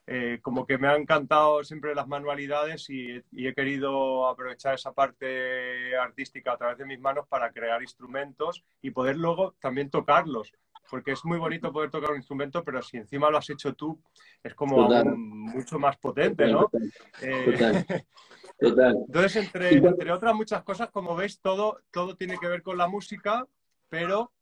Eh, 0.06 0.38
como 0.40 0.64
que 0.64 0.78
me 0.78 0.86
han 0.86 1.00
encantado 1.00 1.64
siempre 1.64 1.92
las 1.92 2.06
manualidades 2.06 2.88
y, 2.88 3.20
he 3.32 3.54
querido 3.54 4.28
aprovechar 4.28 4.74
esa 4.74 4.92
parte 4.92 5.96
artística 5.96 6.52
a 6.52 6.56
través 6.56 6.78
de 6.78 6.86
mis 6.86 7.00
manos 7.00 7.26
para 7.26 7.50
crear 7.50 7.82
instrumentos 7.82 8.62
y 8.80 8.92
poder 8.92 9.16
luego 9.16 9.56
también 9.60 9.90
tocarlos. 9.90 10.52
Porque 10.88 11.10
es 11.10 11.24
muy 11.24 11.38
bonito 11.38 11.72
poder 11.72 11.90
tocar 11.90 12.10
un 12.10 12.18
instrumento, 12.18 12.62
pero 12.62 12.80
si 12.80 12.96
encima 12.96 13.28
lo 13.28 13.38
has 13.38 13.50
hecho 13.50 13.74
tú, 13.74 14.00
es 14.40 14.54
como 14.54 14.88
mucho 15.16 15.80
más 15.80 15.96
potente, 15.96 16.46
¿no? 16.46 16.70
Eh, 17.20 18.04
entonces, 18.58 19.36
entre, 19.36 19.74
entre 19.74 20.12
otras 20.12 20.34
muchas 20.34 20.62
cosas, 20.62 20.90
como 20.90 21.14
veis, 21.14 21.40
todo, 21.40 21.80
todo 21.90 22.16
tiene 22.16 22.38
que 22.38 22.48
ver 22.48 22.62
con 22.62 22.78
la 22.78 22.88
música, 22.88 23.46
pero 23.88 24.32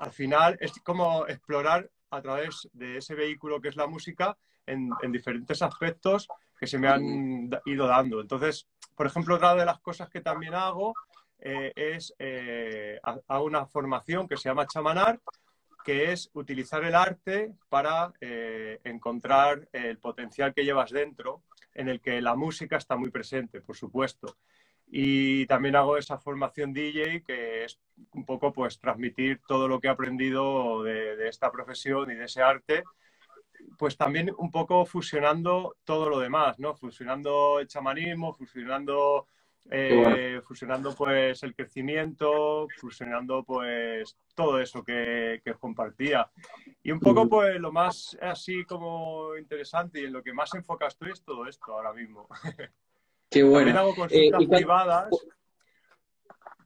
al 0.00 0.12
final 0.12 0.56
es 0.60 0.72
como 0.82 1.26
explorar 1.26 1.88
a 2.10 2.22
través 2.22 2.68
de 2.72 2.98
ese 2.98 3.14
vehículo 3.14 3.60
que 3.60 3.68
es 3.68 3.76
la 3.76 3.86
música 3.86 4.36
en, 4.66 4.90
diferentes 5.10 5.62
aspectos 5.62 6.28
que 6.58 6.66
se 6.66 6.78
me 6.78 6.88
han 6.88 7.50
ido 7.66 7.86
dando. 7.86 8.20
Entonces, 8.20 8.66
por 8.94 9.06
ejemplo, 9.06 9.36
otra 9.36 9.54
de 9.54 9.64
las 9.64 9.80
cosas 9.80 10.08
que 10.08 10.20
también 10.20 10.54
hago 10.54 10.94
eh, 11.38 11.72
es 11.74 12.14
eh, 12.18 12.98
hago 13.02 13.44
una 13.44 13.66
formación 13.66 14.26
que 14.28 14.36
se 14.36 14.48
llama 14.48 14.66
chamanar, 14.66 15.20
que 15.84 16.12
es 16.12 16.30
utilizar 16.32 16.82
el 16.84 16.94
arte 16.94 17.52
para 17.68 18.12
eh, 18.20 18.80
encontrar 18.84 19.68
el 19.72 19.98
potencial 19.98 20.54
que 20.54 20.64
llevas 20.64 20.90
dentro, 20.90 21.42
en 21.74 21.88
el 21.88 22.00
que 22.00 22.20
la 22.20 22.36
música 22.36 22.76
está 22.76 22.96
muy 22.96 23.10
presente, 23.10 23.60
por 23.60 23.76
supuesto. 23.76 24.36
Y 24.86 25.46
también 25.46 25.76
hago 25.76 25.96
esa 25.96 26.18
formación 26.18 26.72
DJ, 26.72 27.22
que 27.22 27.64
es 27.64 27.80
un 28.12 28.24
poco 28.24 28.52
pues 28.52 28.78
transmitir 28.78 29.40
todo 29.46 29.66
lo 29.66 29.80
que 29.80 29.88
he 29.88 29.90
aprendido 29.90 30.82
de, 30.82 31.16
de 31.16 31.28
esta 31.28 31.50
profesión 31.50 32.10
y 32.10 32.14
de 32.14 32.24
ese 32.24 32.42
arte, 32.42 32.84
pues 33.78 33.96
también 33.96 34.30
un 34.36 34.50
poco 34.50 34.84
fusionando 34.84 35.76
todo 35.84 36.08
lo 36.08 36.18
demás, 36.18 36.58
¿no? 36.58 36.74
Fusionando 36.74 37.60
el 37.60 37.66
chamanismo, 37.66 38.32
fusionando 38.34 39.26
eh, 39.70 40.40
fusionando 40.46 40.94
pues 40.94 41.42
el 41.42 41.54
crecimiento, 41.54 42.66
fusionando 42.78 43.42
pues 43.44 44.16
todo 44.34 44.60
eso 44.60 44.82
que, 44.84 45.40
que, 45.44 45.54
compartía. 45.54 46.30
Y 46.82 46.90
un 46.92 47.00
poco 47.00 47.28
pues 47.28 47.58
lo 47.60 47.72
más 47.72 48.16
así 48.20 48.64
como 48.64 49.36
interesante 49.36 50.00
y 50.00 50.04
en 50.04 50.12
lo 50.12 50.22
que 50.22 50.32
más 50.32 50.52
enfocas 50.54 50.94
estoy 50.94 51.12
es 51.12 51.22
todo 51.22 51.46
esto 51.46 51.72
ahora 51.72 51.92
mismo. 51.92 52.28
Qué 53.30 53.42
bueno. 53.42 53.58
También 53.58 53.76
hago 53.78 53.94
consultas 53.94 54.42
Eh, 54.42 54.46
cuan- 54.46 54.58
privadas. 54.58 55.08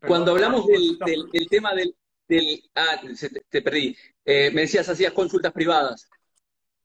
Cuando 0.06 0.32
hablamos 0.32 0.66
del, 0.66 0.76
consultas- 0.98 1.06
del- 1.06 1.30
del 1.30 1.48
tema 1.48 1.74
del, 1.74 1.96
del- 2.28 2.62
Ah, 2.74 3.00
te, 3.00 3.28
te 3.48 3.62
perdí. 3.62 3.96
Eh, 4.24 4.50
me 4.52 4.62
decías, 4.62 4.88
hacías 4.88 5.12
consultas 5.12 5.52
privadas. 5.52 6.08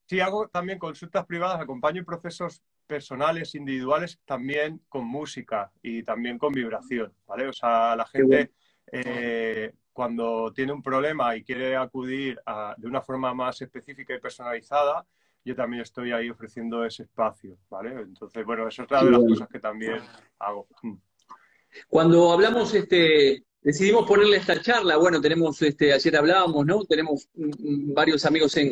Sí, 0.05 0.20
hago 0.20 0.48
también 0.48 0.79
consultas 0.79 1.25
privadas, 1.25 1.60
acompaño 1.62 2.00
en 2.00 2.05
procesos 2.05 2.62
personales, 2.87 3.55
individuales, 3.55 4.19
también 4.25 4.81
con 4.89 5.05
música 5.05 5.71
y 5.81 6.03
también 6.03 6.37
con 6.37 6.53
vibración, 6.53 7.13
¿vale? 7.25 7.47
O 7.47 7.53
sea, 7.53 7.95
la 7.95 8.05
gente 8.05 8.51
eh, 8.91 9.73
cuando 9.91 10.51
tiene 10.53 10.73
un 10.73 10.83
problema 10.83 11.35
y 11.35 11.43
quiere 11.43 11.75
acudir 11.75 12.39
a- 12.45 12.75
de 12.77 12.87
una 12.87 13.01
forma 13.01 13.33
más 13.33 13.61
específica 13.61 14.13
y 14.15 14.19
personalizada, 14.19 15.05
yo 15.45 15.55
también 15.55 15.81
estoy 15.81 16.11
ahí 16.11 16.29
ofreciendo 16.29 16.85
ese 16.85 17.03
espacio, 17.03 17.57
¿vale? 17.69 17.91
Entonces, 18.01 18.45
bueno, 18.45 18.67
eso 18.67 18.81
es 18.81 18.85
otra 18.85 18.99
Qué 18.99 19.05
de 19.05 19.11
las 19.11 19.21
cosas 19.23 19.47
que 19.49 19.59
también 19.59 19.99
hago. 20.39 20.67
Mm. 20.81 20.95
Cuando 21.87 22.31
hablamos, 22.31 22.73
este, 22.73 23.43
decidimos 23.61 24.07
ponerle 24.07 24.37
esta 24.37 24.61
charla, 24.61 24.97
bueno, 24.97 25.19
tenemos, 25.19 25.61
este, 25.61 25.91
ayer 25.93 26.15
hablábamos, 26.15 26.65
¿no? 26.65 26.83
Tenemos 26.85 27.29
mm, 27.33 27.45
mm, 27.89 27.93
varios 27.93 28.25
amigos 28.25 28.55
en, 28.57 28.71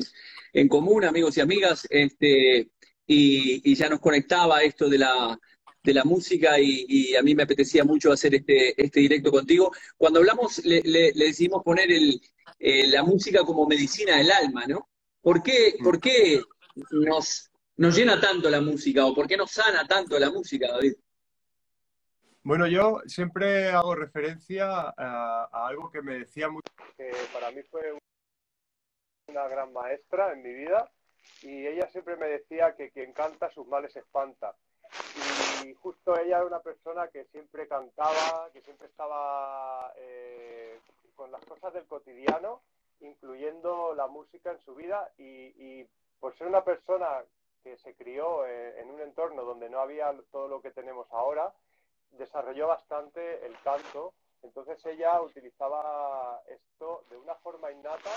en 0.53 0.67
común, 0.67 1.03
amigos 1.03 1.37
y 1.37 1.41
amigas, 1.41 1.87
este, 1.89 2.69
y, 3.13 3.61
y 3.71 3.75
ya 3.75 3.89
nos 3.89 3.99
conectaba 3.99 4.61
esto 4.63 4.87
de 4.89 4.97
la, 4.97 5.37
de 5.83 5.93
la 5.93 6.03
música 6.03 6.59
y, 6.59 6.85
y 6.87 7.15
a 7.15 7.21
mí 7.21 7.35
me 7.35 7.43
apetecía 7.43 7.83
mucho 7.83 8.11
hacer 8.11 8.35
este, 8.35 8.81
este 8.81 8.99
directo 9.01 9.31
contigo. 9.31 9.71
Cuando 9.97 10.19
hablamos, 10.19 10.63
le, 10.63 10.81
le- 10.81 11.11
le 11.13 11.25
decidimos 11.25 11.61
poner 11.63 11.91
el, 11.91 12.21
eh, 12.59 12.87
la 12.87 13.03
música 13.03 13.43
como 13.43 13.67
medicina 13.67 14.17
del 14.17 14.31
alma, 14.31 14.65
¿no? 14.65 14.87
¿Por 15.21 15.43
qué, 15.43 15.75
por 15.83 15.99
qué 15.99 16.41
nos, 16.91 17.49
nos 17.77 17.95
llena 17.97 18.19
tanto 18.19 18.49
la 18.49 18.61
música 18.61 19.05
o 19.05 19.13
por 19.13 19.27
qué 19.27 19.35
nos 19.37 19.51
sana 19.51 19.85
tanto 19.87 20.17
la 20.17 20.29
música, 20.31 20.67
David? 20.71 20.93
Bueno, 22.43 22.65
yo 22.65 23.01
siempre 23.05 23.69
hago 23.69 23.93
referencia 23.93 24.65
a, 24.97 25.49
a 25.51 25.67
algo 25.67 25.91
que 25.91 26.01
me 26.01 26.19
decía 26.19 26.49
mucho, 26.49 26.71
que 26.97 27.11
para 27.33 27.51
mí 27.51 27.61
fue 27.69 27.81
una 29.27 29.47
gran 29.47 29.71
maestra 29.73 30.33
en 30.33 30.41
mi 30.41 30.53
vida, 30.53 30.89
y 31.41 31.67
ella 31.67 31.87
siempre 31.89 32.15
me 32.15 32.27
decía 32.27 32.75
que 32.75 32.91
quien 32.91 33.13
canta 33.13 33.49
sus 33.51 33.67
males 33.67 33.95
espanta. 33.95 34.55
Y 35.63 35.73
justo 35.75 36.17
ella 36.17 36.37
era 36.37 36.45
una 36.45 36.59
persona 36.59 37.07
que 37.07 37.25
siempre 37.25 37.67
cantaba, 37.67 38.49
que 38.51 38.61
siempre 38.61 38.87
estaba 38.87 39.91
eh, 39.97 40.79
con 41.15 41.31
las 41.31 41.43
cosas 41.45 41.73
del 41.73 41.85
cotidiano, 41.85 42.61
incluyendo 42.99 43.93
la 43.95 44.07
música 44.07 44.51
en 44.51 44.59
su 44.59 44.75
vida, 44.75 45.09
y, 45.17 45.85
por 46.19 46.37
ser 46.37 46.47
una 46.47 46.63
persona 46.63 47.23
que 47.63 47.77
se 47.77 47.95
crió 47.95 48.45
en, 48.45 48.77
en 48.79 48.91
un 48.91 49.01
entorno 49.01 49.43
donde 49.43 49.69
no 49.69 49.79
había 49.79 50.13
todo 50.31 50.47
lo 50.47 50.61
que 50.61 50.71
tenemos 50.71 51.07
ahora, 51.11 51.51
desarrolló 52.11 52.67
bastante 52.67 53.43
el 53.45 53.59
canto, 53.63 54.13
entonces 54.43 54.83
ella 54.85 55.21
utilizaba 55.21 56.41
esto 56.47 57.03
de 57.09 57.17
una 57.17 57.35
forma 57.35 57.71
innata 57.71 58.11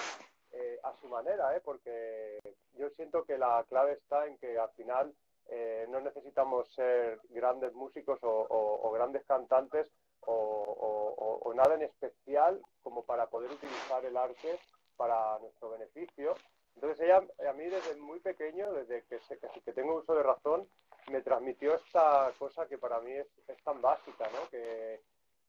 eh, 0.56 0.78
a 0.84 0.94
su 1.00 1.08
manera, 1.08 1.56
¿eh? 1.56 1.60
porque 1.64 2.38
yo 2.78 2.88
siento 2.90 3.24
que 3.24 3.36
la 3.36 3.64
clave 3.68 3.94
está 3.94 4.26
en 4.26 4.38
que 4.38 4.56
al 4.56 4.70
final 4.70 5.12
eh, 5.48 5.86
no 5.88 6.00
necesitamos 6.00 6.72
ser 6.74 7.18
grandes 7.30 7.74
músicos 7.74 8.20
o, 8.22 8.90
grandes 8.92 9.24
cantantes 9.24 9.88
o, 10.20 11.52
nada 11.56 11.74
en 11.76 11.82
especial 11.82 12.60
como 12.82 13.04
para 13.04 13.26
poder 13.26 13.50
utilizar 13.52 14.04
el 14.04 14.16
arte 14.16 14.58
para 14.96 15.38
nuestro 15.38 15.70
beneficio. 15.70 16.34
Entonces 16.74 17.00
ella 17.00 17.22
a 17.48 17.52
mí 17.52 17.64
desde 17.64 17.94
muy 17.96 18.18
pequeño, 18.18 18.72
desde 18.72 19.04
que, 19.04 19.20
que 19.64 19.72
tengo 19.72 19.96
uso 19.96 20.14
de 20.14 20.24
razón, 20.24 20.68
me 21.12 21.20
transmitió 21.20 21.76
esta 21.76 22.32
cosa 22.38 22.66
que 22.66 22.78
para 22.78 23.00
mí 23.00 23.12
es, 23.12 23.26
es 23.46 23.62
tan 23.62 23.80
básica, 23.80 24.28
¿no? 24.32 24.48
Que, 24.50 25.00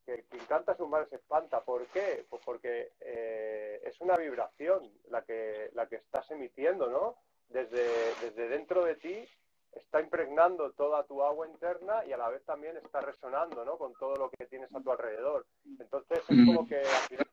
que 0.05 0.24
quien 0.29 0.45
canta 0.45 0.75
sus 0.75 0.88
males 0.88 1.12
espanta. 1.12 1.62
¿Por 1.62 1.85
qué? 1.88 2.25
Pues 2.29 2.41
porque 2.45 2.91
eh, 3.01 3.81
es 3.83 4.00
una 4.01 4.15
vibración 4.15 4.91
la 5.09 5.24
que, 5.24 5.69
la 5.74 5.88
que 5.88 5.97
estás 5.97 6.29
emitiendo, 6.31 6.89
¿no? 6.89 7.15
Desde, 7.50 7.85
desde 8.21 8.47
dentro 8.47 8.83
de 8.83 8.95
ti 8.95 9.27
está 9.71 10.00
impregnando 10.00 10.71
toda 10.71 11.03
tu 11.03 11.21
agua 11.24 11.47
interna 11.47 12.05
y 12.05 12.13
a 12.13 12.17
la 12.17 12.29
vez 12.29 12.43
también 12.45 12.77
está 12.77 13.01
resonando, 13.01 13.65
¿no? 13.65 13.77
Con 13.77 13.93
todo 13.93 14.15
lo 14.15 14.29
que 14.29 14.45
tienes 14.45 14.74
a 14.74 14.81
tu 14.81 14.91
alrededor. 14.91 15.45
Entonces 15.79 16.19
es 16.19 16.45
como 16.45 16.67
que 16.67 16.77
al 16.77 17.07
final 17.09 17.27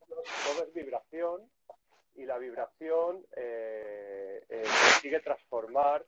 todo 0.46 0.64
es 0.64 0.74
vibración 0.74 1.48
y 2.14 2.24
la 2.24 2.38
vibración 2.38 3.24
eh, 3.36 4.44
eh, 4.48 4.62
consigue 4.62 5.20
transformar 5.20 6.04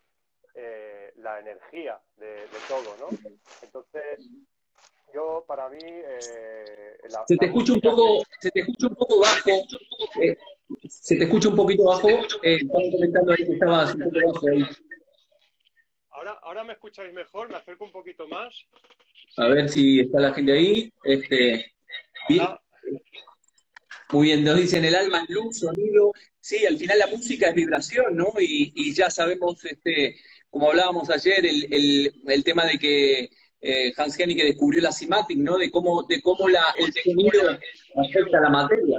eh, 0.54 1.12
la 1.16 1.40
energía 1.40 2.00
de, 2.16 2.26
de 2.26 2.58
todo, 2.68 2.96
¿no? 2.98 3.08
Entonces, 3.62 4.20
yo 5.14 5.44
para 5.46 5.68
mí... 5.68 5.78
eh, 5.82 6.96
la- 7.10 7.24
Se 7.26 7.36
te 7.36 7.46
escucha 7.46 7.72
un 7.74 7.80
poco, 7.80 8.22
se 8.40 8.50
te 8.50 8.60
escucha 8.60 8.86
un 8.88 8.94
poco 8.94 9.20
bajo, 9.20 9.50
eh, 10.20 10.36
se 10.88 11.16
te 11.16 11.24
escucha 11.24 11.48
un 11.48 11.56
poquito 11.56 11.84
bajo, 11.84 12.08
eh, 12.42 12.58
comentando 12.68 13.32
ahí 13.32 13.44
que 13.46 13.52
estabas 13.52 13.94
un 13.94 14.02
poco 14.04 14.16
bajo 14.32 14.48
ahí. 14.48 14.64
Ahora, 16.10 16.32
ahora 16.42 16.64
me 16.64 16.72
escucháis 16.74 17.12
mejor, 17.12 17.48
me 17.48 17.56
acerco 17.56 17.84
un 17.84 17.92
poquito 17.92 18.26
más. 18.28 18.54
A 19.36 19.48
ver 19.48 19.68
si 19.68 20.00
está 20.00 20.20
la 20.20 20.32
gente 20.32 20.52
ahí. 20.52 20.92
Este, 21.02 21.74
bien, 22.28 22.40
Ahora, 22.40 22.62
muy 24.10 24.26
bien, 24.28 24.44
nos 24.44 24.56
dicen 24.56 24.84
el 24.84 24.94
alma 24.94 25.22
es 25.22 25.30
luz, 25.30 25.58
sonido. 25.58 26.12
Sí, 26.40 26.64
al 26.66 26.76
final 26.78 26.98
la 26.98 27.06
música 27.08 27.48
es 27.48 27.54
vibración, 27.54 28.16
¿no? 28.16 28.32
Y, 28.38 28.72
y 28.74 28.94
ya 28.94 29.10
sabemos, 29.10 29.64
este, 29.64 30.16
como 30.50 30.70
hablábamos 30.70 31.10
ayer, 31.10 31.44
el, 31.44 31.72
el, 31.72 32.22
el 32.28 32.44
tema 32.44 32.64
de 32.64 32.78
que 32.78 33.30
eh, 33.64 33.92
Hans 33.96 34.18
Hennicke 34.20 34.44
descubrió 34.44 34.82
la 34.82 34.92
cimatic, 34.92 35.38
¿no? 35.38 35.56
De 35.58 35.70
cómo, 35.70 36.02
de 36.04 36.20
cómo 36.22 36.48
la, 36.48 36.74
el 36.78 36.92
sonido 36.92 37.58
afecta 37.96 38.38
a 38.38 38.42
la 38.42 38.50
materia. 38.50 38.98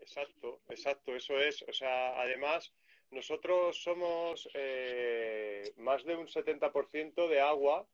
Exacto, 0.00 0.60
exacto, 0.68 1.14
eso 1.16 1.38
es. 1.38 1.62
O 1.68 1.72
sea, 1.72 2.20
además, 2.20 2.72
nosotros 3.10 3.82
somos 3.82 4.48
eh, 4.54 5.72
más 5.78 6.04
de 6.04 6.16
un 6.16 6.26
70% 6.26 7.28
de 7.28 7.40
agua 7.40 7.86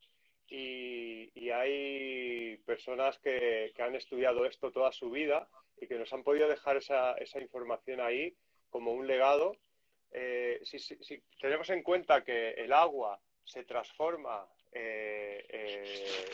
y, 0.48 1.30
y 1.34 1.50
hay 1.50 2.56
personas 2.64 3.18
que, 3.18 3.72
que 3.74 3.82
han 3.82 3.94
estudiado 3.94 4.46
esto 4.46 4.72
toda 4.72 4.92
su 4.92 5.10
vida 5.10 5.48
y 5.80 5.86
que 5.86 5.98
nos 5.98 6.12
han 6.12 6.22
podido 6.24 6.48
dejar 6.48 6.76
esa, 6.78 7.12
esa 7.14 7.40
información 7.40 8.00
ahí 8.00 8.34
como 8.70 8.92
un 8.92 9.06
legado. 9.06 9.56
Eh, 10.10 10.60
si, 10.64 10.78
si- 10.78 10.96
si 11.02 11.22
tenemos 11.40 11.68
en 11.70 11.82
cuenta 11.82 12.24
que 12.24 12.50
el 12.52 12.72
agua 12.72 13.20
se 13.44 13.64
transforma 13.64 14.46
eh, 14.72 15.44
eh, 15.48 16.30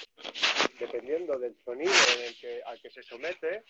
dependiendo 0.79 1.39
del 1.39 1.55
sonido 1.65 1.93
en 2.19 2.25
el 2.27 2.37
que, 2.41 2.63
al 2.65 2.81
que 2.81 2.91
se 2.91 3.03
somete, 3.03 3.65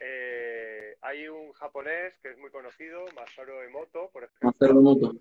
eh, 0.00 0.96
hay 1.02 1.28
un 1.28 1.52
japonés 1.52 2.14
que 2.22 2.30
es 2.30 2.38
muy 2.38 2.50
conocido, 2.50 3.04
Masaru 3.14 3.60
Emoto, 3.60 4.10
por 4.10 4.24
ejemplo, 4.24 4.50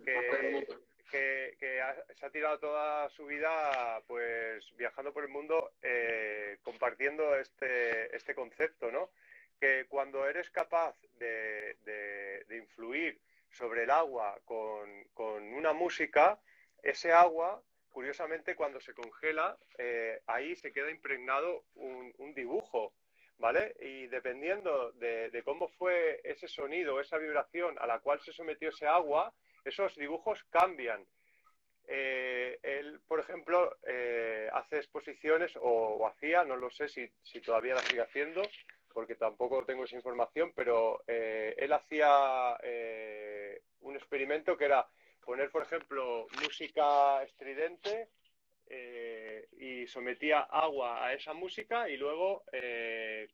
que, 0.05 0.67
que- 1.11 1.55
que 1.59 1.81
ha- 1.81 2.05
se 2.17 2.25
ha 2.25 2.29
tirado 2.29 2.59
toda 2.59 3.09
su 3.09 3.25
vida 3.25 4.01
pues 4.07 4.63
viajando 4.77 5.11
por 5.11 5.23
el 5.23 5.29
mundo 5.29 5.71
compartiendo 6.63 7.35
este, 7.35 8.15
este 8.15 8.33
concepto, 8.35 8.91
¿no? 8.91 9.09
Que 9.59 9.85
cuando 9.89 10.27
eres 10.27 10.49
capaz 10.51 10.95
de, 11.17 11.75
de- 11.83 12.45
de 12.47 12.57
influir 12.57 13.19
sobre 13.51 13.83
el 13.83 13.91
agua 13.91 14.39
con, 14.45 15.03
con 15.13 15.43
una 15.53 15.73
música, 15.73 16.39
ese 16.83 17.11
agua, 17.11 17.61
curiosamente, 17.91 18.55
cuando 18.55 18.79
se 18.79 18.93
congela, 18.93 19.57
eh, 19.77 20.21
ahí 20.27 20.55
se 20.55 20.71
queda 20.71 20.89
impregnado 20.91 21.65
un, 21.75 22.33
dibujo, 22.35 22.93
¿vale? 23.37 23.75
Y 23.81 24.07
dependiendo 24.07 24.91
de, 24.93 25.41
cómo 25.43 25.67
fue 25.69 26.21
ese 26.23 26.47
sonido, 26.47 26.99
esa 26.99 27.17
vibración 27.17 27.77
a 27.79 27.87
la 27.87 27.99
cual 27.99 28.21
se 28.21 28.31
sometió 28.31 28.69
ese 28.69 28.87
agua, 28.87 29.33
esos 29.65 29.95
dibujos 29.95 30.43
cambian. 30.49 31.05
Eh, 31.87 32.59
él, 32.61 33.01
por 33.07 33.19
ejemplo, 33.19 33.77
eh, 33.87 34.49
hace 34.53 34.77
exposiciones 34.77 35.55
o, 35.57 35.61
o 35.61 36.07
hacía, 36.07 36.43
no 36.43 36.55
lo 36.55 36.69
sé 36.69 36.87
si, 36.87 37.09
si 37.23 37.41
todavía 37.41 37.75
la 37.75 37.81
sigue 37.81 38.01
haciendo, 38.01 38.43
porque 38.93 39.15
tampoco 39.15 39.65
tengo 39.65 39.85
esa 39.85 39.95
información, 39.95 40.53
pero 40.55 41.03
él 41.07 41.71
hacía 41.73 42.57
un 43.81 43.95
experimento 43.95 44.57
que 44.57 44.65
era 44.65 44.87
poner, 45.25 45.49
por 45.51 45.63
ejemplo, 45.63 46.27
música 46.41 47.23
estridente 47.23 48.09
eh, 48.67 49.47
y 49.57 49.87
sometía 49.87 50.41
agua 50.41 51.05
a 51.05 51.13
esa 51.13 51.33
música 51.33 51.89
y 51.89 51.97
luego 51.97 52.43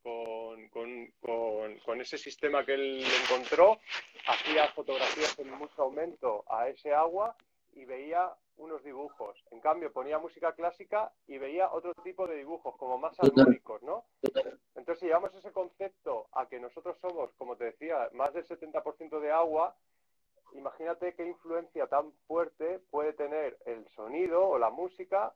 con, 0.01 0.70
con, 0.70 2.01
ese 2.01 2.18
sistema 2.18 2.65
que 2.65 2.74
él 2.74 3.06
encontró 3.24 3.80
hacía 4.27 4.68
fotografías 4.70 5.38
en 5.39 5.51
mucho 5.51 5.82
aumento 5.82 6.46
a 6.48 6.70
ese 6.70 6.94
agua 6.94 7.36
y 7.74 7.86
veía 7.86 8.32
unos 8.58 8.84
dibujos. 8.84 9.38
En 9.51 9.60
cambio, 9.60 9.92
ponía 9.92 10.18
música 10.18 10.54
clásica 10.54 11.12
y 11.27 11.38
veía 11.38 11.72
otro 11.72 11.94
tipo 11.96 12.27
de 12.27 12.38
dibujos, 12.38 12.75
como 12.77 12.98
más 12.98 13.20
armónicos, 13.20 13.84
¿no? 13.84 14.06
Entonces, 14.75 15.00
si 15.00 15.06
llevamos 15.08 15.34
ese 15.36 15.51
concepto 15.51 16.27
a 16.32 16.48
que 16.48 16.60
nosotros 16.60 16.98
somos, 17.01 17.32
como 17.34 17.58
te 17.58 17.65
decía, 17.65 18.10
más 18.13 18.34
del 18.34 18.48
70% 18.48 19.20
de 19.20 19.32
agua, 19.32 19.75
imagínate 20.57 21.13
qué 21.13 21.25
influencia 21.25 21.88
tan 21.88 22.12
fuerte 22.27 22.79
puede 22.89 23.13
tener 23.13 23.57
el 23.65 23.85
sonido 23.95 24.47
o 24.47 24.57
la 24.57 24.69
música 24.69 25.33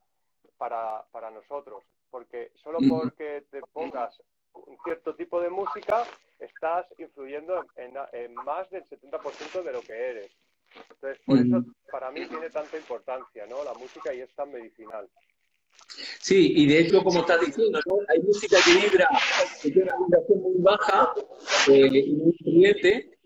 para, 0.58 1.04
para 1.12 1.30
nosotros. 1.32 1.84
Porque 2.10 2.52
solo 2.64 2.80
porque 2.90 3.46
te 3.52 3.62
pongas 3.74 4.20
un 4.54 4.78
cierto 4.84 5.16
tipo 5.16 5.40
de 5.40 5.50
música, 5.50 6.04
estás 6.40 6.88
influyendo 6.98 7.66
en, 7.76 7.94
en 8.14 8.34
más 8.34 8.70
del 8.72 8.84
70% 8.90 9.64
de 9.64 9.72
lo 9.72 9.82
que 9.82 9.94
eres. 9.94 10.32
Entonces, 10.90 11.20
por 11.26 11.38
eso 11.38 11.64
para 11.92 12.12
mí 12.12 12.28
tiene 12.28 12.50
tanta 12.50 12.78
importancia, 12.78 13.46
¿no? 13.48 13.64
La 13.64 13.74
música 13.74 14.14
y 14.14 14.22
es 14.22 14.34
tan 14.36 14.52
medicinal. 14.52 15.10
Sí, 16.22 16.54
y 16.56 16.68
de 16.68 16.80
hecho, 16.80 17.04
como 17.04 17.22
estás 17.22 17.40
diciendo, 17.42 17.80
¿no? 17.86 17.98
Hay 18.08 18.20
música 18.22 18.58
que 18.64 18.72
vibra, 18.74 19.10
que 19.62 19.72
tiene 19.72 19.92
una 19.92 20.06
vibración 20.06 20.42
muy 20.42 20.62
baja 20.62 21.14
eh, 21.70 21.90
y 21.94 22.14
muy 22.14 22.32
estudiante. 22.32 23.18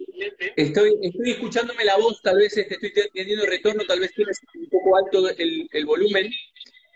Estoy, 0.55 0.97
estoy 1.01 1.31
escuchándome 1.31 1.85
la 1.85 1.97
voz, 1.97 2.21
tal 2.21 2.38
vez 2.38 2.55
este, 2.57 2.75
estoy 2.75 3.09
teniendo 3.13 3.45
retorno, 3.45 3.83
tal 3.88 4.00
vez 4.00 4.13
tienes 4.13 4.39
un 4.55 4.69
poco 4.69 4.97
alto 4.97 5.29
el, 5.29 5.67
el 5.71 5.85
volumen. 5.85 6.31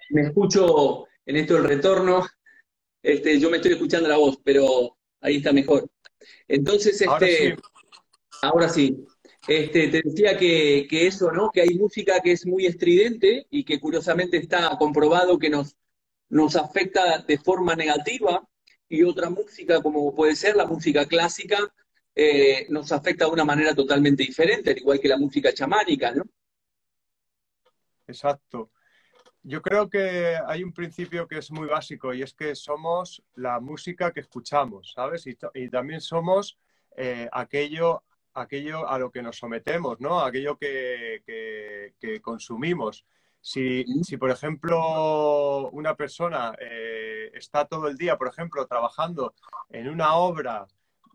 Me 0.10 0.22
escucho 0.22 1.06
en 1.26 1.38
esto 1.38 1.58
el 1.58 1.64
retorno. 1.64 2.26
Este, 3.02 3.40
yo 3.40 3.50
me 3.50 3.58
estoy 3.58 3.74
escuchando 3.74 4.08
la 4.10 4.18
voz, 4.18 4.40
pero 4.44 4.98
ahí 5.22 5.38
está 5.38 5.52
mejor. 5.52 5.90
Entonces, 6.48 7.02
este, 7.02 7.58
ahora 8.42 8.70
sí. 8.70 9.06
Este, 9.48 9.88
te 9.88 10.02
decía 10.04 10.38
que, 10.38 10.88
eso, 11.08 11.32
¿no? 11.32 11.50
Que 11.52 11.62
hay 11.62 11.78
música 11.78 12.20
que 12.22 12.34
es 12.34 12.46
muy 12.46 12.66
estridente 12.66 13.48
y 13.50 13.64
que 13.64 13.80
curiosamente 13.80 14.38
está 14.38 14.78
comprobado 14.78 15.40
que 15.40 15.50
nos, 15.50 15.78
nos 16.28 16.58
afecta 16.58 17.20
de 17.20 17.38
forma 17.38 17.74
negativa 17.74 18.46
y 18.90 19.04
otra 19.04 19.30
música, 19.30 19.82
como 19.82 20.14
puede 20.14 20.36
ser 20.36 20.58
la 20.58 20.66
música 20.66 21.06
clásica, 21.06 21.60
eh, 22.14 22.66
nos 22.70 22.92
afecta 22.92 23.26
de 23.26 23.32
una 23.32 23.46
manera 23.46 23.74
totalmente 23.74 24.24
diferente, 24.24 24.72
al 24.72 24.78
igual 24.80 25.00
que 25.00 25.08
la 25.08 25.18
música 25.18 25.54
chamánica, 25.54 26.12
¿no? 26.12 26.24
Exacto. 28.06 28.72
Yo 29.44 29.62
creo 29.62 29.90
que 29.90 30.36
hay 30.46 30.62
un 30.62 30.74
principio 30.74 31.26
que 31.26 31.38
es 31.38 31.52
muy 31.52 31.68
básico 31.68 32.14
y 32.14 32.22
es 32.22 32.34
que 32.34 32.54
somos 32.54 33.24
la 33.36 33.62
música 33.62 34.12
que 34.12 34.20
escuchamos, 34.20 34.92
¿sabes? 34.94 35.26
Y, 35.26 35.70
también 35.70 36.02
somos 36.02 36.58
eh, 36.98 37.30
aquello 37.32 38.04
aquello 38.38 38.88
a 38.88 39.00
lo 39.00 39.12
que 39.12 39.22
nos 39.22 39.38
sometemos, 39.38 40.00
¿no? 40.00 40.20
Aquello 40.20 40.58
que, 40.58 41.94
consumimos. 42.22 43.06
Si, 43.42 43.86
por 44.20 44.30
ejemplo, 44.30 45.70
una 45.72 45.96
persona 45.96 46.54
eh, 46.60 47.32
está 47.34 47.66
todo 47.66 47.88
el 47.88 47.98
día, 47.98 48.18
por 48.18 48.28
ejemplo, 48.28 48.66
trabajando 48.68 49.34
en 49.70 49.90
una 49.90 50.16
obra 50.16 50.68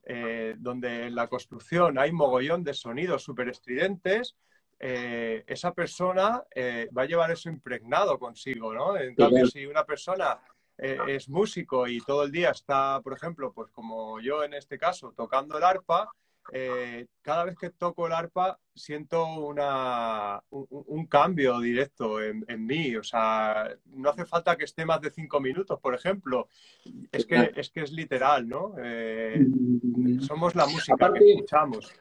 eh, 0.05 0.55
donde 0.59 1.07
en 1.07 1.15
la 1.15 1.29
construcción 1.29 1.99
hay 1.99 2.11
mogollón 2.11 2.65
de 2.65 2.75
sonidos 2.75 3.23
súper 3.23 3.49
estridentes, 3.49 4.37
eh, 4.81 5.45
esa 5.47 5.73
persona 5.73 6.43
va 6.97 7.03
a 7.03 7.07
llevar 7.07 7.31
eso 7.31 7.49
impregnado 7.49 8.19
consigo, 8.19 8.75
¿no? 8.75 8.97
En 8.97 9.15
cambio, 9.15 9.47
si 9.47 9.67
una 9.67 9.85
persona 9.85 10.41
es 10.77 11.29
músico 11.29 11.87
y 11.87 12.01
todo 12.01 12.25
el 12.25 12.33
día 12.33 12.51
está, 12.51 13.01
por 13.05 13.13
ejemplo, 13.13 13.53
pues 13.53 13.71
como 13.71 14.19
yo 14.19 14.43
en 14.43 14.55
este 14.55 14.79
caso, 14.79 15.13
tocando 15.15 15.57
el 15.59 15.63
arpa, 15.63 16.11
eh, 16.53 17.07
cada 17.21 17.45
vez 17.45 17.57
que 17.57 17.71
toco 17.71 18.07
el 18.07 18.13
arpa 18.13 18.59
siento 18.75 19.25
una, 19.37 20.43
un, 20.51 21.07
cambio 21.07 21.61
directo 21.61 22.21
en, 22.23 22.45
mí. 22.67 22.97
O 22.97 23.05
sea, 23.05 23.69
no 23.87 24.11
hace 24.11 24.25
falta 24.25 24.57
que 24.57 24.65
esté 24.65 24.85
más 24.85 25.01
de 25.01 25.11
cinco 25.11 25.41
minutos, 25.41 25.79
por 25.81 25.95
ejemplo. 25.95 26.49
Es 27.13 27.27
que 27.27 27.53
es, 27.55 27.71
que 27.71 27.83
es 27.83 27.93
literal, 27.93 28.49
¿no? 28.49 28.75
Eh, 28.83 29.47
somos 30.27 30.55
la 30.55 30.67
música 30.67 31.13
que 31.13 31.33
escuchamos. 31.33 31.93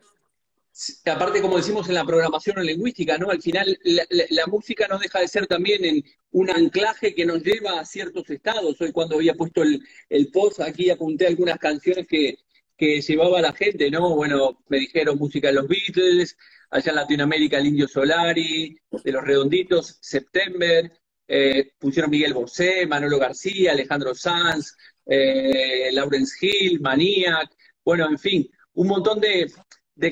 Aparte, 1.06 1.42
como 1.42 1.58
decimos 1.58 1.90
en 1.90 1.96
la 1.96 2.06
programación 2.06 2.66
lingüística, 2.66 3.18
¿no? 3.18 3.30
Al 3.30 3.42
final 3.42 3.78
la, 3.84 4.48
música 4.48 4.88
no 4.88 4.98
deja 4.98 5.20
de 5.20 5.28
ser 5.28 5.46
también 5.46 5.84
en 5.84 6.04
un 6.32 6.50
anclaje 6.50 7.14
que 7.14 7.26
nos 7.26 7.44
lleva 7.44 7.80
a 7.80 7.86
ciertos 7.86 8.30
estados. 8.30 8.80
Hoy 8.80 8.94
cuando 8.94 9.18
había 9.18 9.34
puesto 9.34 9.64
el, 9.64 9.84
el 10.10 10.32
post 10.32 10.62
aquí 10.62 10.90
apunté 10.90 11.28
algunas 11.28 11.60
canciones 11.60 12.08
que, 12.08 12.38
que 12.82 13.00
llevaba 13.00 13.38
a 13.38 13.44
la 13.44 13.54
gente, 13.54 13.92
¿no? 13.92 14.16
Bueno, 14.16 14.64
me 14.68 14.80
dijeron 14.80 15.20
música 15.20 15.50
de 15.50 15.54
los 15.54 15.68
Beatles, 15.68 16.36
allá 16.72 16.90
en 16.90 16.96
Latinoamérica 16.96 17.60
el 17.60 17.68
Indio 17.68 17.88
Solari, 17.88 18.76
de 19.04 19.12
los 19.12 19.24
Redonditos, 19.24 20.00
September, 20.02 20.92
eh, 21.28 21.74
pusieron 21.78 22.10
Miguel 22.10 22.34
Bosé, 22.34 22.88
Manolo 22.88 23.20
García, 23.20 23.74
Alejandro 23.74 24.16
Sanz, 24.16 24.76
eh, 25.06 25.92
Lawrence 25.92 26.36
Hill, 26.42 26.82
Maniac, 26.82 27.52
bueno, 27.86 28.10
en 28.10 28.18
fin, 28.18 28.50
un 28.74 28.88
montón 28.88 29.20
de, 29.20 29.52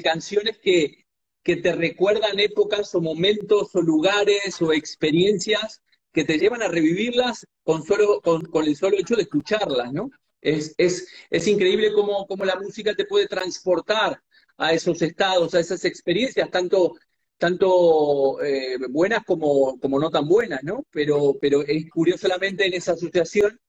canciones 0.04 0.60
que, 0.60 1.08
que 1.42 1.56
te 1.56 1.74
recuerdan 1.74 2.40
épocas 2.40 2.94
o 2.94 3.02
momentos 3.02 3.76
o 3.76 3.82
lugares 3.82 4.62
o 4.62 4.74
experiencias 4.74 5.82
que 6.14 6.24
te 6.24 6.38
llevan 6.38 6.62
a 6.62 6.68
revivirlas 6.68 7.48
con, 7.64 7.84
solo, 7.84 8.22
con, 8.22 8.46
con 8.46 8.66
el 8.66 8.76
solo 8.76 8.96
hecho 8.96 9.16
de 9.16 9.24
escucharlas, 9.24 9.92
¿no? 9.92 10.12
Es, 10.42 10.74
es, 10.78 11.08
es 11.30 11.48
increíble 11.48 11.92
cómo, 11.94 12.26
cómo, 12.28 12.46
la 12.46 12.60
música 12.60 12.96
te 12.96 13.06
puede 13.06 13.28
transportar 13.28 14.22
a 14.58 14.74
esos 14.74 15.02
estados, 15.02 15.54
a 15.54 15.60
esas 15.60 15.84
experiencias, 15.86 16.50
tanto, 16.50 16.96
tanto 17.38 18.42
eh, 18.42 18.78
buenas 18.90 19.24
como, 19.26 19.80
como, 19.80 20.00
no 20.00 20.10
tan 20.10 20.28
buenas, 20.28 20.64
¿no? 20.64 20.86
Pero, 20.92 21.38
pero 21.40 21.62
es 21.62 21.90
curiosamente 21.90 22.66
en 22.66 22.74
esa 22.74 22.94
asociación 22.94 23.60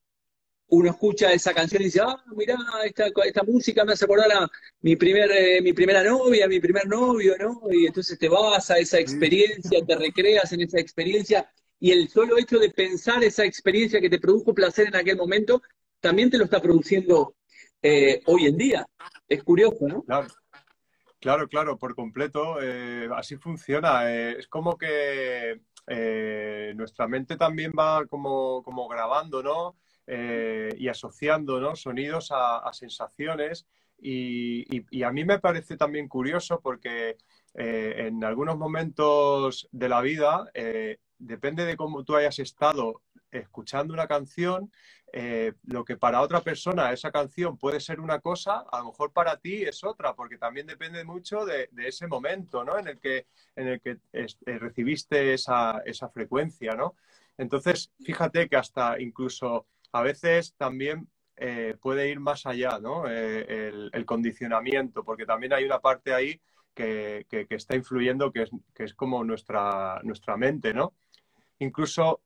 uno 0.70 0.90
escucha 0.90 1.32
esa 1.32 1.52
canción 1.52 1.82
y 1.82 1.86
dice, 1.86 2.00
ah, 2.00 2.22
mirá, 2.36 2.56
esta, 2.84 3.06
esta 3.24 3.42
música 3.42 3.84
me 3.84 3.92
hace 3.92 4.04
acordar 4.04 4.30
a 4.32 4.48
mi, 4.80 4.96
primer, 4.96 5.30
eh, 5.32 5.60
mi 5.60 5.72
primera 5.72 6.02
novia, 6.02 6.46
mi 6.48 6.60
primer 6.60 6.86
novio, 6.86 7.36
¿no? 7.38 7.62
Y 7.70 7.86
entonces 7.86 8.18
te 8.18 8.28
vas 8.28 8.70
a 8.70 8.78
esa 8.78 8.98
experiencia, 8.98 9.84
te 9.84 9.96
recreas 9.96 10.52
en 10.52 10.62
esa 10.62 10.78
experiencia 10.78 11.50
y 11.80 11.90
el 11.90 12.08
solo 12.08 12.38
hecho 12.38 12.58
de 12.58 12.70
pensar 12.70 13.22
esa 13.24 13.44
experiencia 13.44 14.00
que 14.00 14.10
te 14.10 14.20
produjo 14.20 14.54
placer 14.54 14.88
en 14.88 14.96
aquel 14.96 15.16
momento 15.16 15.62
también 16.00 16.30
te 16.30 16.38
lo 16.38 16.44
está 16.44 16.60
produciendo 16.60 17.34
eh, 17.82 18.20
hoy 18.26 18.46
en 18.46 18.56
día. 18.56 18.86
Es 19.28 19.42
curioso, 19.42 19.86
¿no? 19.86 20.04
Claro, 21.18 21.48
claro, 21.48 21.78
por 21.78 21.94
completo. 21.94 22.60
Eh, 22.60 23.08
así 23.14 23.36
funciona. 23.36 24.10
Eh, 24.10 24.38
es 24.38 24.48
como 24.48 24.76
que 24.76 25.60
nuestra 26.74 27.08
mente 27.08 27.36
también 27.36 27.72
va 27.78 28.06
como, 28.06 28.62
como 28.62 28.88
grabando, 28.88 29.42
¿no? 29.42 29.76
y 30.06 30.88
asociando 30.88 31.60
¿no? 31.60 31.76
sonidos 31.76 32.30
a, 32.32 32.68
sensaciones. 32.72 33.66
Y, 33.98 35.02
a 35.02 35.12
mí 35.12 35.24
me 35.24 35.38
parece 35.38 35.76
también 35.76 36.08
curioso 36.08 36.60
porque 36.60 37.16
en 37.54 38.22
algunos 38.24 38.56
momentos 38.56 39.68
de 39.72 39.88
la 39.88 40.00
vida, 40.00 40.50
depende 41.18 41.64
de 41.64 41.76
cómo 41.76 42.04
tú 42.04 42.16
hayas 42.16 42.38
estado 42.38 43.02
escuchando 43.30 43.94
una 43.94 44.06
canción, 44.06 44.72
eh, 45.12 45.54
lo 45.64 45.84
que 45.84 45.96
para 45.96 46.20
otra 46.20 46.40
persona 46.40 46.92
esa 46.92 47.10
canción 47.10 47.58
puede 47.58 47.80
ser 47.80 47.98
una 47.98 48.20
cosa, 48.20 48.64
a 48.70 48.78
lo 48.78 48.86
mejor 48.86 49.12
para 49.12 49.36
ti 49.38 49.62
es 49.62 49.82
otra, 49.82 50.14
porque 50.14 50.38
también 50.38 50.68
depende 50.68 51.02
mucho 51.04 51.44
de, 51.44 51.68
ese 51.78 52.06
momento, 52.06 52.64
¿no? 52.64 52.78
En 52.78 52.86
el 52.86 53.00
que, 53.00 53.26
en 53.56 53.68
el 53.68 53.80
que 53.80 53.98
eh, 54.12 54.26
recibiste 54.58 55.34
esa, 55.34 55.82
frecuencia, 56.14 56.72
¿no? 56.72 56.94
Entonces, 57.38 57.90
fíjate 58.04 58.48
que 58.48 58.56
hasta 58.56 59.00
incluso 59.00 59.66
a 59.92 60.02
veces 60.02 60.54
también 60.56 61.08
eh, 61.36 61.76
puede 61.80 62.08
ir 62.08 62.20
más 62.20 62.46
allá, 62.46 62.78
¿no? 62.78 63.08
El, 63.08 64.04
condicionamiento, 64.06 65.02
porque 65.04 65.26
también 65.26 65.52
hay 65.52 65.64
una 65.64 65.80
parte 65.80 66.14
ahí 66.14 66.40
que, 66.74 67.26
está 67.50 67.74
influyendo, 67.74 68.30
que 68.32 68.42
es, 68.42 68.50
que 68.74 68.84
es 68.84 68.94
como 68.94 69.24
nuestra, 69.24 70.00
nuestra 70.04 70.36
mente, 70.36 70.72
¿no? 70.72 70.94
Incluso 71.58 72.20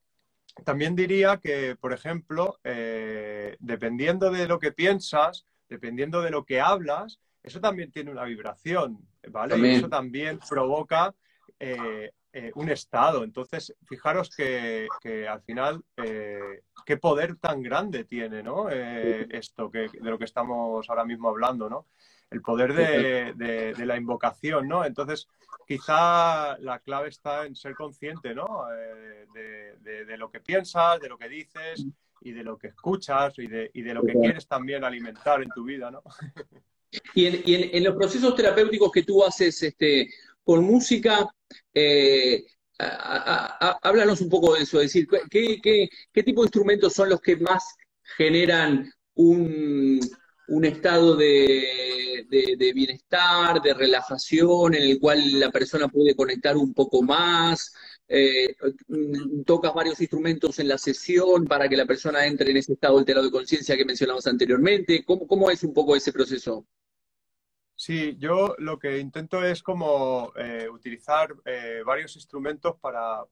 también 0.63 0.95
diría 0.95 1.37
que, 1.37 1.75
por 1.75 1.93
ejemplo, 1.93 2.59
eh, 2.63 3.57
dependiendo 3.59 4.31
de 4.31 4.47
lo 4.47 4.59
que 4.59 4.71
piensas, 4.71 5.45
dependiendo 5.67 6.21
de 6.21 6.31
lo 6.31 6.45
que 6.45 6.61
hablas, 6.61 7.19
eso 7.43 7.59
también 7.59 7.91
tiene 7.91 8.11
una 8.11 8.23
vibración, 8.23 8.99
¿vale? 9.29 9.57
Y 9.57 9.75
eso 9.75 9.89
también 9.89 10.39
provoca 10.49 11.13
eh, 11.59 12.11
eh, 12.33 12.51
un 12.55 12.69
estado. 12.69 13.23
Entonces, 13.23 13.75
fijaros 13.85 14.29
que, 14.35 14.87
al 15.29 15.41
final, 15.41 15.83
qué 15.95 16.97
poder 16.97 17.35
tan 17.35 17.61
grande 17.61 18.03
tiene 18.05 18.41
¿no? 18.41 18.69
esto 18.69 19.69
que, 19.69 19.89
de 19.89 20.09
lo 20.09 20.17
que 20.17 20.25
estamos 20.25 20.89
ahora 20.89 21.05
mismo 21.05 21.29
hablando, 21.29 21.69
¿no? 21.69 21.85
El 22.31 22.41
poder 22.41 22.73
de, 22.73 23.73
de 23.73 23.85
la 23.85 23.97
invocación, 23.97 24.67
¿no? 24.67 24.83
Entonces, 24.83 25.27
quizá 25.67 26.57
la 26.59 26.79
clave 26.79 27.09
está 27.09 27.45
en 27.45 27.55
ser 27.55 27.75
consciente, 27.75 28.33
¿no? 28.33 28.65
de, 29.33 30.17
lo 30.17 30.29
que 30.29 30.39
piensas, 30.39 30.99
de 30.99 31.09
lo 31.09 31.17
que 31.17 31.27
dices 31.29 31.85
y 32.21 32.31
de 32.31 32.43
lo 32.43 32.57
que 32.57 32.67
escuchas 32.67 33.37
y 33.37 33.47
de, 33.47 33.69
y 33.73 33.81
de 33.81 33.93
lo 33.93 34.03
que 34.03 34.13
quieres 34.13 34.47
también 34.47 34.83
alimentar 34.83 35.41
en 35.41 35.49
tu 35.49 35.63
vida, 35.63 35.91
¿no? 35.91 36.01
Y 37.13 37.75
en, 37.75 37.83
los 37.83 37.95
procesos 37.95 38.35
terapéuticos 38.35 38.89
que 38.91 39.03
tú 39.03 39.23
haces 39.23 39.61
este, 39.61 40.09
con 40.43 40.63
música, 40.63 41.27
eh, 41.73 42.45
háblanos 42.79 44.21
un 44.21 44.29
poco 44.29 44.55
de 44.55 44.63
eso, 44.63 44.79
es 44.79 44.93
decir, 44.93 45.07
¿qué, 45.29 45.59
qué, 45.61 46.23
tipo 46.23 46.41
de 46.41 46.47
instrumentos 46.47 46.93
son 46.93 47.09
los 47.09 47.19
que 47.19 47.35
más 47.35 47.75
generan 48.17 48.89
un, 49.15 49.99
un 50.47 50.65
estado 50.65 51.15
de, 51.15 52.25
de, 52.29 52.73
bienestar, 52.73 53.61
de 53.61 53.73
relajación, 53.73 54.75
en 54.75 54.83
el 54.83 54.99
cual 54.99 55.39
la 55.39 55.51
persona 55.51 55.87
puede 55.87 56.15
conectar 56.15 56.57
un 56.57 56.73
poco 56.73 57.01
más? 57.01 57.73
Eh, 58.07 58.55
tocas 59.45 59.73
varios 59.73 59.99
instrumentos 59.99 60.59
en 60.59 60.67
la 60.67 60.77
sesión 60.77 61.45
para 61.45 61.67
que 61.67 61.77
la 61.77 61.85
persona 61.85 62.25
entre 62.27 62.51
en 62.51 62.57
ese 62.57 62.73
estado 62.73 62.99
alterado 62.99 63.25
de 63.25 63.31
conciencia 63.31 63.75
que 63.77 63.85
mencionamos 63.85 64.27
anteriormente. 64.27 65.03
¿Cómo, 65.05 65.27
¿Cómo 65.27 65.49
es 65.49 65.63
un 65.63 65.73
poco 65.73 65.95
ese 65.95 66.13
proceso? 66.13 66.67
Sí, 67.77 68.15
yo 68.19 68.55
lo 68.59 68.79
que 68.79 68.99
intento 68.99 69.43
es 69.43 69.61
como 69.61 70.31
eh, 70.37 70.69
utilizar 70.69 71.35
eh, 71.43 71.81
varios 71.85 72.15
instrumentos 72.15 72.77
para, 72.79 73.25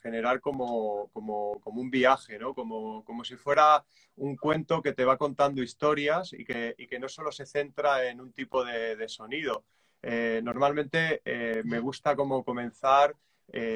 generar 0.00 0.40
como, 0.40 1.10
como, 1.12 1.60
un 1.64 1.90
viaje, 1.90 2.38
¿no? 2.38 2.54
Como, 2.54 3.04
como, 3.04 3.24
si 3.24 3.36
fuera 3.36 3.84
un 4.16 4.36
cuento 4.36 4.82
que 4.82 4.92
te 4.92 5.04
va 5.04 5.16
contando 5.18 5.62
historias 5.62 6.32
y 6.32 6.44
que, 6.44 6.76
y 6.78 6.86
que 6.86 7.00
no 7.00 7.08
solo 7.08 7.32
se 7.32 7.44
centra 7.44 8.08
en 8.08 8.20
un 8.20 8.32
tipo 8.32 8.64
de, 8.64 9.08
sonido. 9.08 9.64
Eh, 10.00 10.40
normalmente 10.44 11.20
me 11.64 11.80
gusta 11.80 12.14
como 12.16 12.44
comenzar 12.44 13.16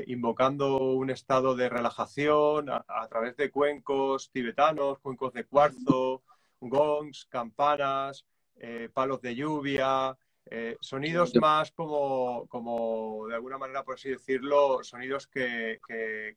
invocando 0.06 0.76
un 0.94 1.10
estado 1.10 1.56
de 1.56 1.68
relajación 1.68 2.70
a, 2.70 2.84
a 2.88 3.08
través 3.08 3.36
de 3.36 3.50
cuencos 3.50 4.30
tibetanos, 4.30 5.00
cuencos 5.00 5.32
de 5.32 5.44
cuarzo, 5.44 6.22
gongs, 6.60 7.26
campanas. 7.26 8.24
Eh, 8.58 8.88
palos 8.92 9.20
de 9.20 9.34
lluvia, 9.34 10.16
eh, 10.46 10.78
sonidos 10.80 11.34
más 11.34 11.72
como, 11.72 12.46
como, 12.48 13.26
de 13.28 13.34
alguna 13.34 13.58
manera, 13.58 13.84
por 13.84 13.96
así 13.96 14.08
decirlo, 14.08 14.82
sonidos 14.82 15.26
que, 15.26 15.78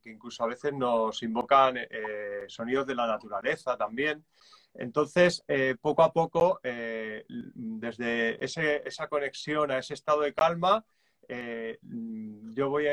incluso 0.03 0.43
a 0.43 0.47
veces 0.47 0.73
nos 0.73 1.23
invocan 1.23 1.77
eh, 1.77 2.43
sonidos 2.47 2.86
de 2.88 2.95
la 2.95 3.08
naturaleza 3.08 3.77
también. 3.77 4.25
Entonces, 4.73 5.43
poco 5.82 6.03
a 6.03 6.13
poco, 6.13 6.60
desde 6.63 8.38
esa 8.43 9.08
conexión 9.08 9.71
a 9.71 9.79
ese 9.79 9.95
estado 9.95 10.21
de 10.21 10.34
calma, 10.34 10.86
yo 11.27 12.69
voy 12.69 12.86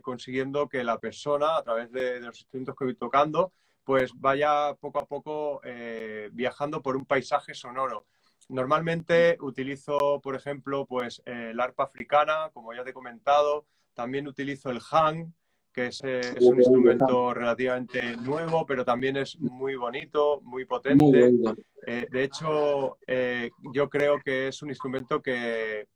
consiguiendo 0.00 0.68
que 0.68 0.82
la 0.82 0.98
persona, 0.98 1.58
a 1.58 1.62
través 1.62 1.92
de, 1.92 2.20
los 2.20 2.40
instrumentos 2.40 2.74
que 2.76 2.84
voy 2.86 2.94
tocando, 2.94 3.52
pues 3.84 4.12
vaya 4.14 4.74
poco 4.80 5.00
a 5.00 5.06
poco 5.06 5.60
viajando 6.32 6.80
por 6.80 6.96
un 6.96 7.04
paisaje 7.04 7.52
sonoro. 7.52 8.06
Normalmente 8.48 9.36
utilizo, 9.40 10.20
por 10.22 10.34
ejemplo, 10.34 10.86
pues 10.86 11.22
eh, 11.26 11.50
el 11.50 11.60
arpa 11.60 11.84
africana, 11.84 12.50
como 12.54 12.72
ya 12.72 12.82
te 12.82 12.90
he 12.90 12.94
comentado. 12.94 13.66
También 13.92 14.26
utilizo 14.26 14.70
el 14.70 14.80
hang, 14.80 15.34
que 15.70 15.88
es, 15.88 16.00
eh, 16.02 16.20
un 16.40 16.56
instrumento 16.56 17.34
relativamente 17.34 18.16
nuevo, 18.16 18.64
pero 18.64 18.86
también 18.86 19.18
es 19.18 19.38
muy 19.38 19.76
bonito, 19.76 20.40
muy 20.42 20.64
potente. 20.64 21.30
Eh, 21.86 22.06
de 22.10 22.22
hecho, 22.24 22.96
yo 23.74 23.88
creo 23.90 24.18
que 24.18 24.48
es 24.48 24.62
un 24.62 24.70
instrumento 24.70 25.20
que, 25.20 25.86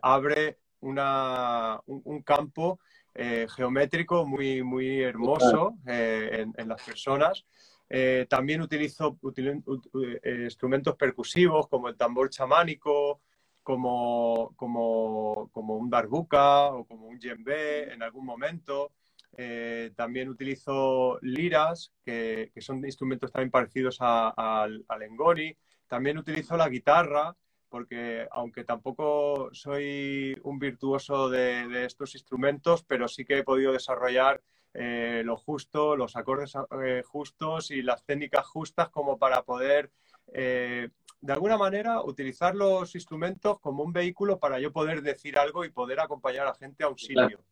abre 0.00 0.58
un, 0.80 2.22
campo 2.24 2.78
geométrico 3.14 4.26
muy, 4.26 4.62
muy 4.62 5.02
hermoso 5.02 5.76
en, 5.86 6.52
las 6.66 6.82
personas 6.82 7.44
eh, 7.88 8.26
también 8.28 8.60
utilizo, 8.62 9.18
eh, 9.36 10.40
instrumentos 10.44 10.96
percusivos 10.96 11.68
como 11.68 11.88
el 11.88 11.96
tambor 11.96 12.30
chamánico, 12.30 13.20
como, 13.62 14.54
un 14.58 15.90
darbuka 15.90 16.66
o 16.66 16.84
como 16.84 17.06
un 17.06 17.18
djembe 17.18 17.92
en 17.92 18.02
algún 18.02 18.26
momento. 18.26 18.92
Eh, 19.36 19.92
también 19.96 20.28
utilizo 20.28 21.18
liras, 21.22 21.92
que, 22.04 22.52
son 22.58 22.84
instrumentos 22.84 23.32
también 23.32 23.50
parecidos 23.50 23.98
al 24.00 25.02
engoni. 25.02 25.56
También 25.88 26.18
utilizo 26.18 26.56
la 26.56 26.68
guitarra, 26.68 27.36
porque 27.68 28.28
aunque 28.30 28.64
tampoco 28.64 29.50
soy 29.52 30.36
un 30.44 30.58
virtuoso 30.58 31.28
de, 31.28 31.84
estos 31.84 32.14
instrumentos, 32.14 32.84
pero 32.84 33.08
sí 33.08 33.24
que 33.24 33.38
he 33.38 33.42
podido 33.44 33.72
desarrollar 33.72 34.40
eh, 34.76 35.22
lo 35.24 35.36
justo, 35.36 35.94
los 35.94 36.16
acordes 36.16 36.52
eh, 36.82 37.02
justos 37.06 37.70
y 37.70 37.80
las 37.80 38.04
técnicas 38.04 38.44
justas 38.44 38.88
como 38.88 39.16
para 39.16 39.42
poder, 39.42 39.92
eh, 40.32 40.88
de 41.20 41.32
alguna 41.32 41.56
manera, 41.56 42.02
utilizar 42.02 42.56
los 42.56 42.92
instrumentos 42.96 43.60
como 43.60 43.84
un 43.84 43.92
vehículo 43.92 44.40
para 44.40 44.58
yo 44.58 44.72
poder 44.72 45.00
decir 45.02 45.38
algo 45.38 45.64
y 45.64 45.70
poder 45.70 46.00
acompañar 46.00 46.46
a 46.46 46.50
la 46.50 46.56
gente 46.56 46.82
a 46.82 46.88
un 46.88 46.98
sitio. 46.98 47.44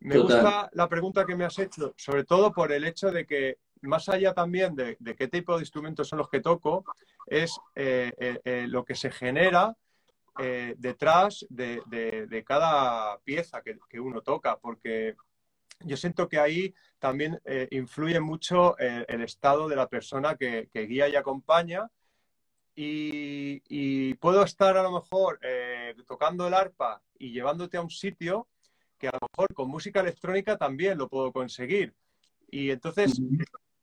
Me 0.00 0.18
gusta 0.18 0.68
la 0.72 0.88
pregunta 0.88 1.24
que 1.24 1.36
me 1.36 1.44
has 1.44 1.58
hecho, 1.58 1.94
sobre 1.96 2.24
todo 2.24 2.52
por 2.52 2.72
el 2.72 2.84
hecho 2.84 3.12
de 3.12 3.26
que, 3.26 3.58
más 3.82 4.08
allá 4.08 4.34
también 4.34 4.74
de, 4.74 4.96
qué 5.16 5.28
tipo 5.28 5.54
de 5.54 5.62
instrumentos 5.62 6.08
son 6.08 6.18
los 6.18 6.28
que 6.28 6.40
toco, 6.40 6.84
es 7.26 7.60
lo 7.76 8.84
que 8.84 8.94
se 8.96 9.10
genera 9.10 9.76
detrás 10.76 11.46
de, 11.48 12.44
cada 12.46 13.18
pieza 13.18 13.62
que, 13.62 13.78
que, 13.88 14.00
uno 14.00 14.22
toca, 14.22 14.58
porque 14.58 15.16
yo 15.84 15.96
siento 15.96 16.28
que 16.28 16.38
ahí 16.38 16.74
también 16.98 17.40
eh, 17.44 17.68
influye 17.70 18.20
mucho 18.20 18.78
eh, 18.78 19.04
el, 19.08 19.22
estado 19.22 19.68
de 19.68 19.76
la 19.76 19.88
persona 19.88 20.36
que, 20.36 20.68
guía 20.72 21.08
y 21.08 21.16
acompaña. 21.16 21.90
Y, 22.74 24.14
puedo 24.14 24.42
estar 24.42 24.76
a 24.76 24.82
lo 24.82 24.92
mejor 24.92 25.38
eh, 25.42 25.94
tocando 26.06 26.46
el 26.46 26.54
arpa 26.54 27.02
y 27.18 27.30
llevándote 27.32 27.76
a 27.76 27.82
un 27.82 27.90
sitio 27.90 28.48
que 28.98 29.08
a 29.08 29.12
lo 29.12 29.28
mejor 29.32 29.54
con 29.54 29.68
música 29.68 30.00
electrónica 30.00 30.56
también 30.56 30.98
lo 30.98 31.08
puedo 31.08 31.32
conseguir. 31.32 31.94
Y 32.50 32.70
entonces, 32.70 33.20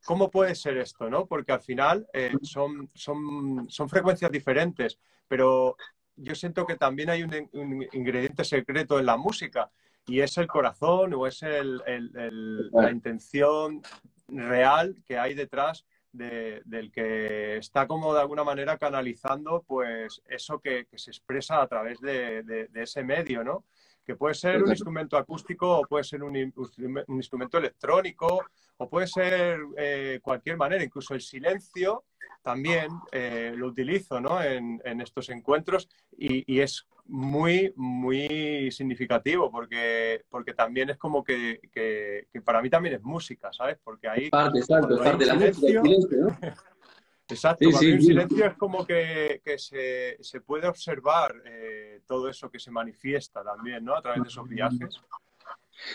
¿cómo 0.03 0.29
puede 0.31 0.55
ser 0.55 0.77
esto? 0.77 1.09
¿no? 1.09 1.25
Porque 1.25 1.51
al 1.51 1.61
final 1.61 2.07
son, 2.41 2.89
son, 2.93 3.67
son 3.69 3.89
frecuencias 3.89 4.31
diferentes, 4.31 4.99
pero 5.27 5.75
yo 6.15 6.35
siento 6.35 6.65
que 6.65 6.75
también 6.75 7.09
hay 7.09 7.23
un 7.23 7.87
ingrediente 7.93 8.43
secreto 8.43 8.99
en 8.99 9.05
la 9.05 9.17
música 9.17 9.71
y 10.07 10.21
es 10.21 10.37
el 10.37 10.47
corazón 10.47 11.13
o 11.13 11.27
es 11.27 11.41
la 11.41 12.91
intención 12.91 13.81
real 14.29 14.95
que 15.05 15.17
hay 15.17 15.33
detrás 15.33 15.85
del 16.11 16.91
que 16.91 17.57
está 17.57 17.85
como 17.87 18.13
de 18.13 18.21
alguna 18.21 18.43
manera 18.43 18.77
canalizando 18.77 19.63
pues 19.67 20.21
eso 20.27 20.59
que, 20.59 20.87
se 20.95 21.11
expresa 21.11 21.61
a 21.61 21.67
través 21.67 21.99
de, 21.99 22.69
ese 22.73 23.03
medio, 23.03 23.43
¿no? 23.43 23.65
Que 24.07 24.15
puede 24.15 24.35
ser 24.35 24.63
un 24.63 24.69
instrumento 24.69 25.17
acústico 25.17 25.79
o 25.79 25.85
puede 25.85 26.05
ser 26.05 26.23
un, 26.23 26.35
instrumento 26.35 27.57
electrónico 27.57 28.45
o 28.77 28.89
puede 28.89 29.05
ser 29.05 29.59
eh, 29.77 30.19
cualquier 30.23 30.55
manera, 30.55 30.81
incluso 30.81 31.13
el 31.13 31.19
silencio 31.19 32.05
también 32.41 32.87
eh, 33.11 33.53
lo 33.57 33.67
utilizo 33.67 34.21
¿no? 34.21 34.41
en, 34.41 35.01
estos 35.01 35.27
encuentros 35.27 35.89
y, 36.17 36.61
es 36.61 36.87
muy, 37.05 37.73
muy 37.75 38.71
significativo 38.71 39.51
porque, 39.51 40.23
porque 40.29 40.53
también 40.53 40.89
es 40.89 40.97
como 40.97 41.21
que, 41.21 41.59
para 42.45 42.61
mí 42.61 42.69
también 42.69 42.95
es 42.95 43.03
música, 43.03 43.51
¿sabes? 43.51 43.77
Porque 43.83 44.07
ahí... 44.07 44.29
Parte, 44.29 44.59
exacto, 44.59 44.97
parte 44.97 45.25
de 45.25 45.25
la 45.25 45.35
música, 45.35 45.81
¿no? 45.83 46.37
Exacto, 47.29 47.69
sí, 47.71 48.01
silencio 48.01 48.45
es 48.45 48.55
como 48.55 48.85
que, 48.85 49.41
se, 49.57 50.41
puede 50.45 50.67
observar 50.67 51.35
eh, 51.45 52.01
todo 52.07 52.29
eso 52.29 52.49
que 52.49 52.59
se 52.59 52.71
manifiesta 52.71 53.43
también, 53.43 53.83
¿no? 53.83 53.95
A 53.95 54.01
través 54.01 54.23
de 54.23 54.29
esos 54.29 54.47
viajes. 54.47 55.01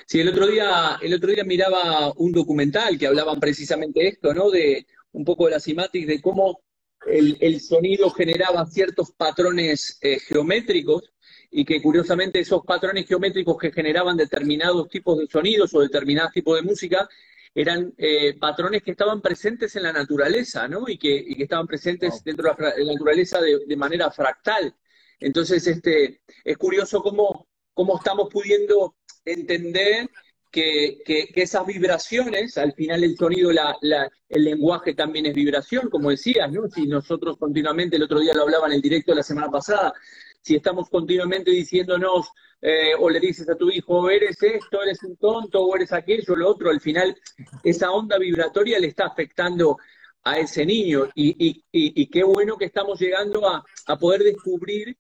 Sí, 0.07 0.21
el 0.21 0.29
otro 0.29 0.47
día, 0.47 0.99
el 1.01 1.15
otro 1.15 1.31
día 1.31 1.45
miraba 1.45 2.13
un 2.17 2.33
documental 2.33 2.99
que 2.99 3.07
hablaban 3.07 3.41
precisamente 3.41 4.07
esto, 4.07 4.35
¿no? 4.35 4.51
De 4.51 4.87
un 5.13 5.25
poco 5.25 5.47
de 5.47 5.53
la 5.53 5.61
cimática, 5.61 6.07
de 6.07 6.21
cómo 6.21 6.61
el, 7.07 7.61
sonido 7.61 8.11
generaba 8.11 8.65
ciertos 8.67 9.13
patrones 9.13 9.99
eh, 10.03 10.19
geométricos 10.21 11.13
y 11.51 11.65
que 11.65 11.83
curiosamente 11.83 12.41
esos 12.41 12.63
patrones 12.65 13.07
geométricos 13.07 13.57
que 13.59 13.73
generaban 13.73 14.17
determinados 14.17 14.89
tipos 14.89 15.19
de 15.19 15.27
sonidos 15.27 15.75
o 15.75 15.81
determinados 15.81 16.33
tipos 16.33 16.57
de 16.57 16.63
música 16.63 17.09
eran 17.55 17.93
eh, 17.99 18.39
patrones 18.39 18.83
que 18.83 18.93
estaban 18.93 19.21
presentes 19.21 19.77
en 19.77 19.83
la 19.83 19.93
naturaleza, 19.93 20.67
¿no? 20.69 20.89
Y 20.89 20.99
que, 20.99 21.25
estaban 21.39 21.67
presentes 21.67 22.25
dentro 22.25 22.55
de 22.57 22.85
la, 22.85 22.93
naturaleza 22.93 23.41
de, 23.41 23.77
manera 23.77 24.11
fractal. 24.11 24.75
Entonces, 25.21 25.67
este, 25.67 26.23
es 26.45 26.57
curioso 26.57 27.03
cómo, 27.03 27.49
cómo 27.75 27.99
estamos 27.99 28.29
pudiendo 28.31 28.97
entender 29.25 30.09
que, 30.51 31.03
esas 31.35 31.67
vibraciones, 31.67 32.59
al 32.59 32.73
final 32.75 33.05
el 33.05 33.17
sonido, 33.17 33.51
el 33.51 34.45
lenguaje 34.45 34.95
también 34.95 35.27
es 35.27 35.35
vibración, 35.35 35.89
como 35.91 36.11
decías, 36.11 36.51
¿no? 36.53 36.69
Si 36.69 36.87
nosotros 36.87 37.37
continuamente, 37.39 37.97
el 37.97 38.03
otro 38.03 38.21
día 38.21 38.35
lo 38.35 38.43
hablaba 38.43 38.67
en 38.67 38.75
el 38.75 38.83
directo 38.83 39.13
de 39.13 39.17
la 39.17 39.23
semana 39.23 39.51
pasada, 39.51 39.93
si 40.43 40.57
estamos 40.57 40.91
continuamente 40.91 41.51
diciéndonos 41.51 42.29
eh, 42.61 42.93
o 42.99 43.09
le 43.09 43.21
dices 43.21 43.49
a 43.49 43.57
tu 43.57 43.71
hijo, 43.71 44.11
eres 44.11 44.43
esto, 44.43 44.83
eres 44.83 45.03
un 45.03 45.17
tonto, 45.17 45.65
o 45.65 45.75
eres 45.75 45.93
aquello, 45.93 46.37
lo 46.37 46.51
otro, 46.51 46.71
al 46.71 46.81
final 46.81 47.17
esa 47.65 47.91
onda 47.91 48.19
vibratoria 48.19 48.79
le 48.79 48.89
está 48.89 49.07
afectando 49.07 49.79
a 50.25 50.39
ese 50.39 50.65
niño. 50.65 51.09
Y, 51.15 52.09
qué 52.09 52.23
bueno 52.25 52.57
que 52.57 52.67
estamos 52.67 53.01
llegando 53.01 53.49
a, 53.49 53.65
poder 53.99 54.23
descubrir 54.23 54.97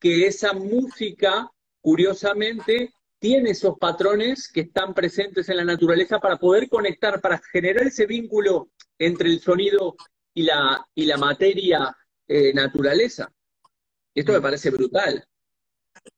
que 0.00 0.26
esa 0.26 0.52
música, 0.52 1.50
curiosamente, 1.80 2.92
tiene 3.18 3.50
esos 3.50 3.78
patrones 3.78 4.50
que 4.52 4.62
están 4.62 4.94
presentes 4.94 5.48
en 5.48 5.56
la 5.56 5.64
naturaleza 5.64 6.18
para 6.18 6.36
poder 6.36 6.68
conectar, 6.68 7.20
para 7.20 7.40
generar 7.52 7.86
ese 7.86 8.06
vínculo 8.06 8.70
entre 8.98 9.28
el 9.30 9.40
sonido 9.40 9.96
y 10.34 10.42
la, 10.42 10.86
y 10.94 11.06
la 11.06 11.16
materia 11.16 11.96
eh, 12.28 12.52
naturaleza. 12.52 13.32
Esto 14.16 14.32
me 14.32 14.40
parece 14.40 14.70
brutal. 14.70 15.24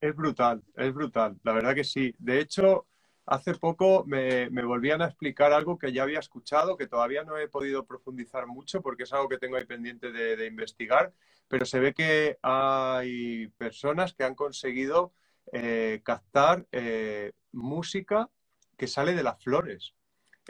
Es 0.01 0.15
brutal, 0.15 0.63
es 0.75 0.95
brutal, 0.95 1.39
la 1.43 1.53
verdad 1.53 1.75
que 1.75 1.85
sí. 1.85 2.15
De 2.19 2.41
hecho, 2.41 2.87
hace 3.27 3.55
poco 3.55 4.05
me, 4.07 4.49
volvían 4.49 5.03
a 5.03 5.07
explicar 5.07 5.53
algo 5.53 5.79
que 5.79 5.93
ya 5.93 6.05
había 6.05 6.19
escuchado, 6.19 6.77
que 6.77 6.87
todavía 6.87 7.25
no 7.25 7.37
he 7.37 7.49
podido 7.49 7.85
profundizar 7.85 8.47
mucho 8.47 8.81
porque 8.81 9.03
es 9.03 9.13
algo 9.13 9.29
que 9.29 9.39
tengo 9.39 9.57
ahí 9.57 9.67
pendiente 9.67 10.13
de 10.13 10.47
investigar, 10.47 11.13
pero 11.49 11.67
se 11.67 11.81
ve 11.81 11.93
que 11.93 12.39
hay 12.43 13.49
personas 13.59 14.15
que 14.15 14.25
han 14.25 14.35
conseguido 14.35 15.13
eh, 15.53 16.03
captar 16.05 16.67
eh, 16.73 17.33
música 17.53 18.29
que 18.77 18.87
sale 18.87 19.15
de 19.15 19.23
las 19.23 19.43
flores. 19.43 19.95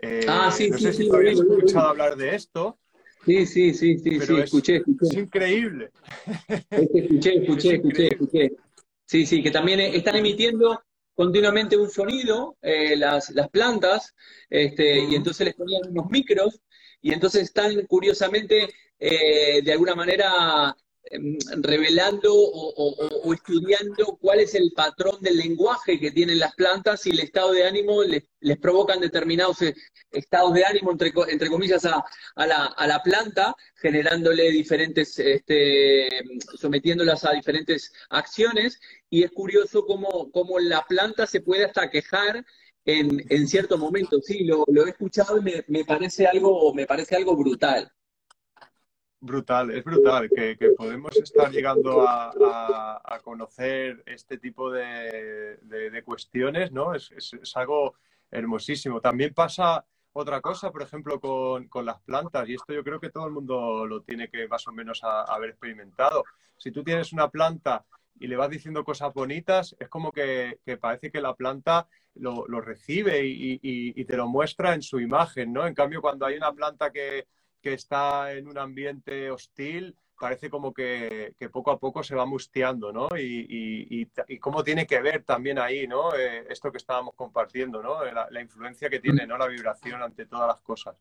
Eh, 0.03 0.27
ah, 0.29 0.51
sí, 0.51 0.71
no 0.71 0.79
sé 0.79 0.93
si 0.93 1.09
habías 1.13 1.39
escuchado 1.39 1.89
hablar 1.89 2.17
de 2.17 2.35
esto. 2.35 2.79
Sí, 3.25 3.47
sí, 3.47 3.75
sí, 3.75 3.99
sí, 3.99 4.21
sí, 4.21 4.35
escuché, 4.37 4.77
escuché. 4.77 5.07
Es 5.11 5.15
increíble. 5.15 5.91
escuché, 6.71 7.37
escuché, 7.37 7.75
escuché, 7.75 8.07
escuché. 8.09 8.53
Sí, 9.05 9.27
sí, 9.27 9.43
que 9.43 9.51
también 9.51 9.81
están 9.81 10.17
emitiendo 10.17 10.83
continuamente 11.15 11.77
un 11.77 11.91
sonido, 11.91 12.57
las, 12.63 13.31
las, 13.31 13.49
plantas, 13.49 14.15
este, 14.49 15.01
y 15.01 15.15
entonces 15.15 15.47
les 15.47 15.55
ponían 15.55 15.83
unos 15.91 16.11
micros, 16.11 16.61
y 17.01 17.13
entonces 17.13 17.43
están 17.43 17.87
curiosamente, 17.87 18.69
de 18.99 19.73
alguna 19.73 19.95
manera, 19.95 20.77
revelando 21.63 22.33
o, 22.35 23.33
estudiando 23.33 24.19
cuál 24.21 24.41
es 24.41 24.55
el 24.55 24.73
patrón 24.75 25.21
del 25.21 25.39
lenguaje 25.39 25.99
que 25.99 26.11
tienen 26.11 26.39
las 26.39 26.55
plantas 26.55 27.07
y 27.07 27.11
el 27.11 27.21
estado 27.21 27.53
de 27.53 27.65
ánimo 27.65 28.03
les, 28.03 28.25
provocan 28.59 29.01
determinados 29.01 29.63
eh, 29.63 29.75
estados 30.11 30.55
de 30.55 30.65
ánimo, 30.65 30.93
entre, 30.93 31.13
entre 31.29 31.49
comillas, 31.49 31.85
a, 31.85 32.05
la, 32.37 33.01
planta, 33.03 33.55
generándole 33.77 34.51
diferentes, 34.51 35.19
este, 35.19 36.09
sometiéndolas 36.59 37.25
a 37.25 37.33
diferentes 37.33 37.93
acciones. 38.11 38.81
Y 39.11 39.23
es 39.23 39.31
curioso 39.31 39.85
cómo, 39.87 40.31
cómo 40.33 40.59
la 40.59 40.85
planta 40.87 41.27
se 41.27 41.41
puede 41.41 41.65
hasta 41.65 41.91
quejar 41.91 42.45
en, 42.85 43.25
en 43.29 43.49
cierto 43.49 43.79
momento. 43.79 44.21
Sí, 44.21 44.45
lo, 44.45 44.65
he 44.87 44.91
escuchado 44.91 45.39
y 45.39 45.65
me, 45.69 45.85
parece 45.85 46.27
algo, 46.27 46.73
me 46.75 46.87
parece 46.87 47.17
algo 47.17 47.37
brutal. 47.37 47.91
Brutal, 49.21 49.73
es 49.73 49.83
brutal 49.83 50.31
que, 50.31 50.57
podemos 50.77 51.17
estar 51.17 51.51
llegando 51.51 52.05
a, 52.09 53.21
conocer 53.25 54.03
este 54.07 54.39
tipo 54.39 54.71
de, 54.71 56.03
cuestiones, 56.05 56.71
¿no? 56.71 56.95
Es, 56.95 57.13
algo 57.57 57.95
hermosísimo. 58.31 59.01
También 59.01 59.35
pasa 59.35 59.85
otra 60.13 60.41
cosa, 60.41 60.71
por 60.71 60.83
ejemplo, 60.83 61.19
con, 61.21 61.85
las 61.85 62.01
plantas, 62.03 62.49
y 62.49 62.55
esto 62.55 62.73
yo 62.73 62.85
creo 62.85 63.01
que 63.01 63.11
todo 63.11 63.27
el 63.27 63.33
mundo 63.33 63.87
lo 63.87 64.03
tiene 64.03 64.29
que 64.29 64.47
más 64.47 64.67
o 64.69 64.73
menos 64.73 65.01
haber 65.03 65.51
experimentado. 65.51 66.25
Si 66.57 66.71
tú 66.71 66.85
tienes 66.85 67.13
una 67.13 67.29
planta 67.29 67.85
y 68.21 68.29
le 68.29 68.37
vas 68.37 68.51
diciendo 68.51 68.85
cosas 68.85 69.13
bonitas, 69.13 69.75
es 69.81 69.89
como 69.89 70.13
que, 70.13 70.61
parece 70.81 71.11
que 71.11 71.21
la 71.21 71.35
planta 71.35 71.89
lo, 72.15 72.45
recibe 72.61 73.27
y, 73.27 73.59
y, 73.63 74.05
te 74.05 74.17
lo 74.17 74.29
muestra 74.29 74.75
en 74.75 74.83
su 74.83 75.01
imagen, 75.01 75.53
¿no? 75.53 75.67
En 75.67 75.75
cambio, 75.75 76.01
cuando 76.01 76.25
hay 76.25 76.37
una 76.37 76.53
planta 76.53 76.93
que 76.93 77.27
que 77.61 77.75
está 77.75 78.33
en 78.33 78.49
un 78.49 78.59
ambiente 78.59 79.31
hostil, 79.31 79.97
parece 80.19 80.51
como 80.51 80.73
que, 80.73 81.35
poco 81.53 81.71
a 81.71 81.79
poco 81.79 82.03
se 82.03 82.15
va 82.15 82.27
musteando, 82.27 82.93
¿no? 82.93 83.09
Y, 83.17 84.09
cómo 84.41 84.65
tiene 84.65 84.87
que 84.87 85.01
ver 85.01 85.23
también 85.25 85.59
ahí, 85.59 85.87
¿no? 85.87 86.15
Eh, 86.15 86.47
esto 86.51 86.71
que 86.71 86.79
estábamos 86.79 87.15
compartiendo, 87.15 87.83
¿no? 87.83 88.05
La, 88.05 88.41
influencia 88.41 88.91
que 88.91 89.01
tiene, 89.01 89.27
¿no? 89.27 89.39
La 89.39 89.47
vibración 89.47 90.03
ante 90.03 90.27
todas 90.27 90.49
las 90.49 90.61
cosas. 90.61 90.97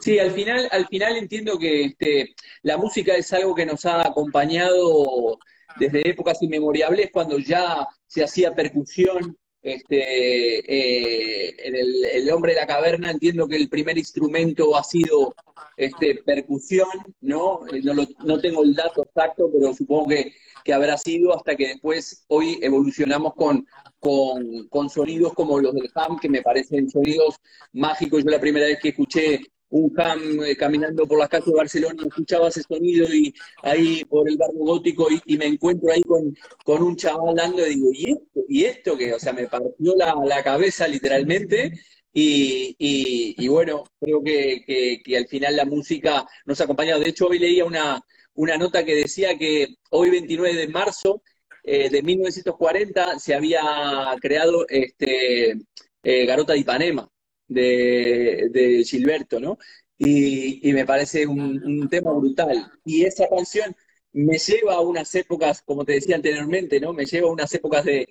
Sí, 0.00 0.18
al 0.18 0.32
final, 0.32 0.68
al 0.70 0.86
final 0.86 1.16
entiendo 1.16 1.58
que 1.58 1.84
este, 1.84 2.34
la 2.62 2.76
música 2.76 3.14
es 3.14 3.32
algo 3.32 3.54
que 3.54 3.64
nos 3.64 3.86
ha 3.86 4.06
acompañado 4.06 5.38
desde 5.76 6.06
épocas 6.08 6.42
inmemorables, 6.42 7.10
cuando 7.10 7.38
ya 7.38 7.86
se 8.06 8.22
hacía 8.22 8.54
percusión, 8.54 9.38
este, 9.62 10.58
eh, 10.58 11.56
el, 12.14 12.30
hombre 12.30 12.54
de 12.54 12.60
la 12.60 12.66
caverna, 12.66 13.10
entiendo 13.10 13.46
que 13.46 13.56
el 13.56 13.68
primer 13.68 13.96
instrumento 13.96 14.76
ha 14.76 14.82
sido 14.82 15.34
este, 15.76 16.16
percusión, 16.16 16.88
¿no? 17.20 17.60
Eh, 17.72 17.82
no, 18.24 18.40
tengo 18.40 18.64
el 18.64 18.74
dato 18.74 19.04
exacto, 19.04 19.48
pero 19.52 19.72
supongo 19.72 20.08
que, 20.08 20.32
habrá 20.72 20.96
sido 20.96 21.34
hasta 21.36 21.56
que 21.56 21.68
después 21.68 22.24
hoy 22.28 22.58
evolucionamos 22.62 23.34
con, 23.34 23.66
con, 23.98 24.68
con, 24.68 24.88
sonidos 24.90 25.32
como 25.34 25.60
los 25.60 25.74
del 25.74 25.90
ham, 25.94 26.18
que 26.18 26.28
me 26.28 26.42
parecen 26.42 26.88
sonidos 26.88 27.36
mágicos. 27.72 28.24
Yo 28.24 28.30
la 28.30 28.40
primera 28.40 28.66
vez 28.66 28.78
que 28.80 28.90
escuché 28.90 29.40
un 29.72 29.92
ham 29.98 30.42
eh, 30.44 30.54
caminando 30.56 31.06
por 31.06 31.18
las 31.18 31.28
calles 31.28 31.46
de 31.46 31.54
Barcelona, 31.54 32.02
escuchaba 32.06 32.48
ese 32.48 32.62
sonido 32.62 33.06
y 33.12 33.34
ahí 33.62 34.04
por 34.04 34.28
el 34.28 34.36
barrio 34.36 34.60
gótico 34.60 35.08
y, 35.24 35.36
me 35.38 35.46
encuentro 35.46 35.90
ahí 35.90 36.02
con, 36.02 36.36
con, 36.64 36.82
un 36.82 36.94
chaval 36.94 37.34
dando 37.34 37.66
y 37.66 37.74
digo, 37.74 37.88
¿y 37.92 38.10
esto? 38.10 38.40
¿Y 38.48 38.64
esto 38.64 38.98
que? 38.98 39.14
O 39.14 39.18
sea, 39.18 39.32
me 39.32 39.46
partió 39.48 39.94
la, 39.96 40.42
cabeza 40.42 40.86
literalmente 40.86 41.72
y, 42.12 42.76
y, 42.78 43.48
bueno, 43.48 43.84
creo 43.98 44.22
que, 44.22 44.62
que, 45.02 45.16
al 45.16 45.26
final 45.26 45.56
la 45.56 45.64
música 45.64 46.26
nos 46.44 46.60
ha 46.60 46.64
acompañado. 46.64 47.00
De 47.00 47.08
hecho, 47.08 47.28
hoy 47.28 47.38
leía 47.38 47.64
una, 47.64 48.02
una 48.34 48.58
nota 48.58 48.84
que 48.84 48.94
decía 48.94 49.38
que 49.38 49.76
hoy 49.90 50.10
29 50.10 50.54
de 50.54 50.68
marzo 50.68 51.22
eh, 51.64 51.88
de 51.88 52.02
1940 52.02 53.18
se 53.18 53.34
había 53.34 53.62
creado 54.20 54.66
este, 54.68 55.52
eh, 56.02 56.26
Garota 56.26 56.52
de 56.52 56.58
Ipanema 56.58 57.11
de, 57.52 58.84
Gilberto, 58.86 59.40
¿no? 59.40 59.58
Y, 59.98 60.72
me 60.72 60.84
parece 60.84 61.26
un, 61.26 61.88
tema 61.88 62.12
brutal. 62.12 62.70
Y 62.84 63.04
esa 63.04 63.28
canción 63.28 63.74
me 64.12 64.38
lleva 64.38 64.74
a 64.74 64.80
unas 64.80 65.14
épocas, 65.14 65.62
como 65.62 65.84
te 65.84 65.92
decía 65.92 66.16
anteriormente, 66.16 66.80
¿no? 66.80 66.92
Me 66.92 67.06
lleva 67.06 67.28
a 67.28 67.32
unas 67.32 67.52
épocas 67.54 67.84
de, 67.84 68.08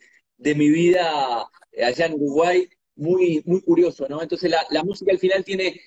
mi 0.55 0.69
vida 0.69 1.47
allá 1.81 2.05
en 2.07 2.13
Uruguay 2.13 2.67
muy, 2.95 3.41
muy 3.45 3.61
curioso, 3.61 4.07
¿no? 4.09 4.21
Entonces 4.21 4.51
la, 4.69 4.83
música 4.83 5.11
al 5.11 5.19
final 5.19 5.43
tiene 5.43 5.81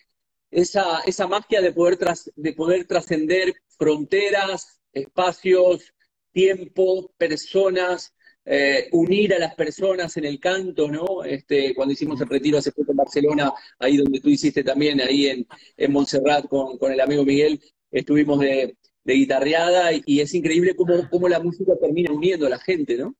esa, 0.50 1.00
esa 1.06 1.26
magia 1.26 1.60
de 1.60 1.72
poder, 1.72 1.98
de 2.36 2.52
poder 2.52 2.86
trascender 2.86 3.54
fronteras, 3.78 4.80
espacios, 4.92 5.92
tiempo, 6.32 7.12
personas, 7.16 8.14
eh, 8.46 8.88
unir 8.92 9.34
a 9.34 9.38
las 9.38 9.54
personas 9.54 10.16
en 10.16 10.26
el 10.26 10.38
canto, 10.38 10.90
¿no? 10.90 11.24
Este, 11.24 11.74
cuando 11.74 11.92
hicimos 11.92 12.20
el 12.20 12.28
retiro 12.28 12.58
hace 12.58 12.72
poco 12.72 12.90
en 12.90 12.98
Barcelona, 12.98 13.52
ahí 13.78 13.96
donde 13.96 14.20
tú 14.20 14.28
hiciste 14.28 14.62
también, 14.62 15.00
ahí 15.00 15.26
en, 15.26 15.46
en 15.76 15.92
Montserrat 15.92 16.46
con, 16.48 16.92
el 16.92 17.00
amigo 17.00 17.24
Miguel, 17.24 17.60
estuvimos 17.90 18.40
de, 18.40 18.76
guitarreada 19.04 19.90
y, 19.92 20.20
es 20.20 20.34
increíble 20.34 20.74
cómo, 20.74 21.08
cómo, 21.10 21.28
la 21.28 21.40
música 21.40 21.72
termina 21.80 22.12
uniendo 22.12 22.46
a 22.46 22.50
la 22.50 22.58
gente, 22.58 22.96
¿no? 22.96 23.14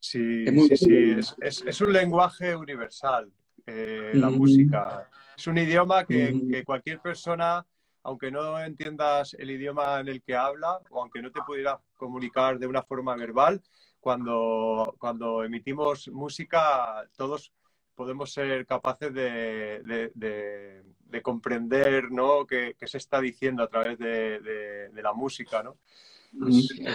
Sí, 0.00 0.44
sí, 0.46 0.76
sí, 0.76 1.16
es, 1.40 1.80
un 1.80 1.92
lenguaje 1.92 2.56
universal, 2.56 3.30
eh, 3.66 4.10
la 4.14 4.30
música. 4.30 5.08
Es 5.36 5.46
un 5.46 5.58
idioma 5.58 6.04
que, 6.04 6.62
cualquier 6.64 7.00
persona 7.00 7.64
aunque 8.04 8.32
no 8.32 8.58
entiendas 8.58 9.34
el 9.34 9.52
idioma 9.52 10.00
en 10.00 10.08
el 10.08 10.22
que 10.22 10.34
habla 10.34 10.80
o 10.90 11.00
aunque 11.00 11.22
no 11.22 11.30
te 11.30 11.40
pudiera 11.46 11.80
comunicar 11.96 12.58
de 12.58 12.66
una 12.66 12.82
forma 12.82 13.14
verbal, 13.14 13.62
cuando, 14.02 14.96
cuando 14.98 15.44
emitimos 15.44 16.08
música, 16.08 17.08
todos 17.16 17.52
podemos 17.94 18.32
ser 18.32 18.66
capaces 18.66 19.14
de, 19.14 20.10
de, 20.12 21.22
comprender 21.22 22.10
¿no? 22.10 22.44
qué, 22.44 22.74
se 22.84 22.98
está 22.98 23.20
diciendo 23.20 23.62
a 23.62 23.68
través 23.68 23.96
de, 24.00 24.90
la 24.92 25.12
música. 25.12 25.62
¿no? 25.62 25.78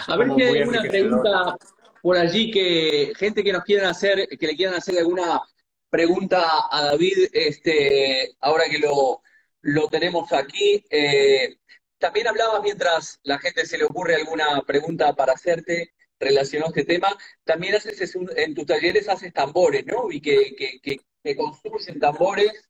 a 0.08 0.18
ver 0.18 0.36
si 0.36 0.42
hay 0.44 0.58
alguna 0.60 0.82
pregunta 0.82 1.58
por 2.02 2.18
allí 2.18 2.52
que 2.52 3.14
gente 3.16 3.42
que 3.42 3.54
nos 3.54 3.64
quieran 3.64 3.90
hacer, 3.90 4.28
que 4.28 4.48
le 4.48 4.58
quieran 4.58 4.76
hacer 4.76 5.00
alguna 5.00 5.42
pregunta 5.90 6.44
a 6.70 6.84
David, 6.88 7.30
este, 7.32 8.36
ahora 8.42 8.66
que 8.70 8.80
lo, 8.80 9.22
lo 9.62 9.88
tenemos 9.88 10.34
aquí. 10.34 10.84
Eh, 10.90 11.56
también 12.00 12.28
hablabas 12.28 12.62
mientras 12.62 13.22
la 13.24 13.40
gente 13.40 13.66
se 13.66 13.78
le 13.78 13.86
ocurre 13.86 14.16
alguna 14.16 14.62
pregunta 14.68 15.14
para 15.16 15.32
hacerte 15.32 15.94
relacionado 16.20 16.74
a 16.74 16.80
este 16.80 16.94
tema. 16.94 17.16
También 17.44 17.76
haces 17.76 18.16
en 18.36 18.56
tus 18.56 18.66
talleres 18.66 19.10
haces 19.10 19.34
tambores, 19.34 19.86
¿no? 19.86 20.12
Y 20.12 20.22
que, 20.22 20.56
que, 20.82 21.36
construyen 21.36 22.00
tambores 22.00 22.70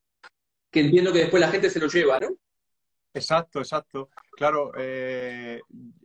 que 0.72 0.80
entiendo 0.80 1.14
que 1.14 1.20
después 1.20 1.40
la 1.40 1.50
gente 1.50 1.70
se 1.70 1.80
los 1.80 1.94
lleva, 1.94 2.20
¿no? 2.20 2.30
Exacto, 3.14 3.60
exacto. 3.60 4.10
Claro, 4.32 4.72
eh, 4.78 5.62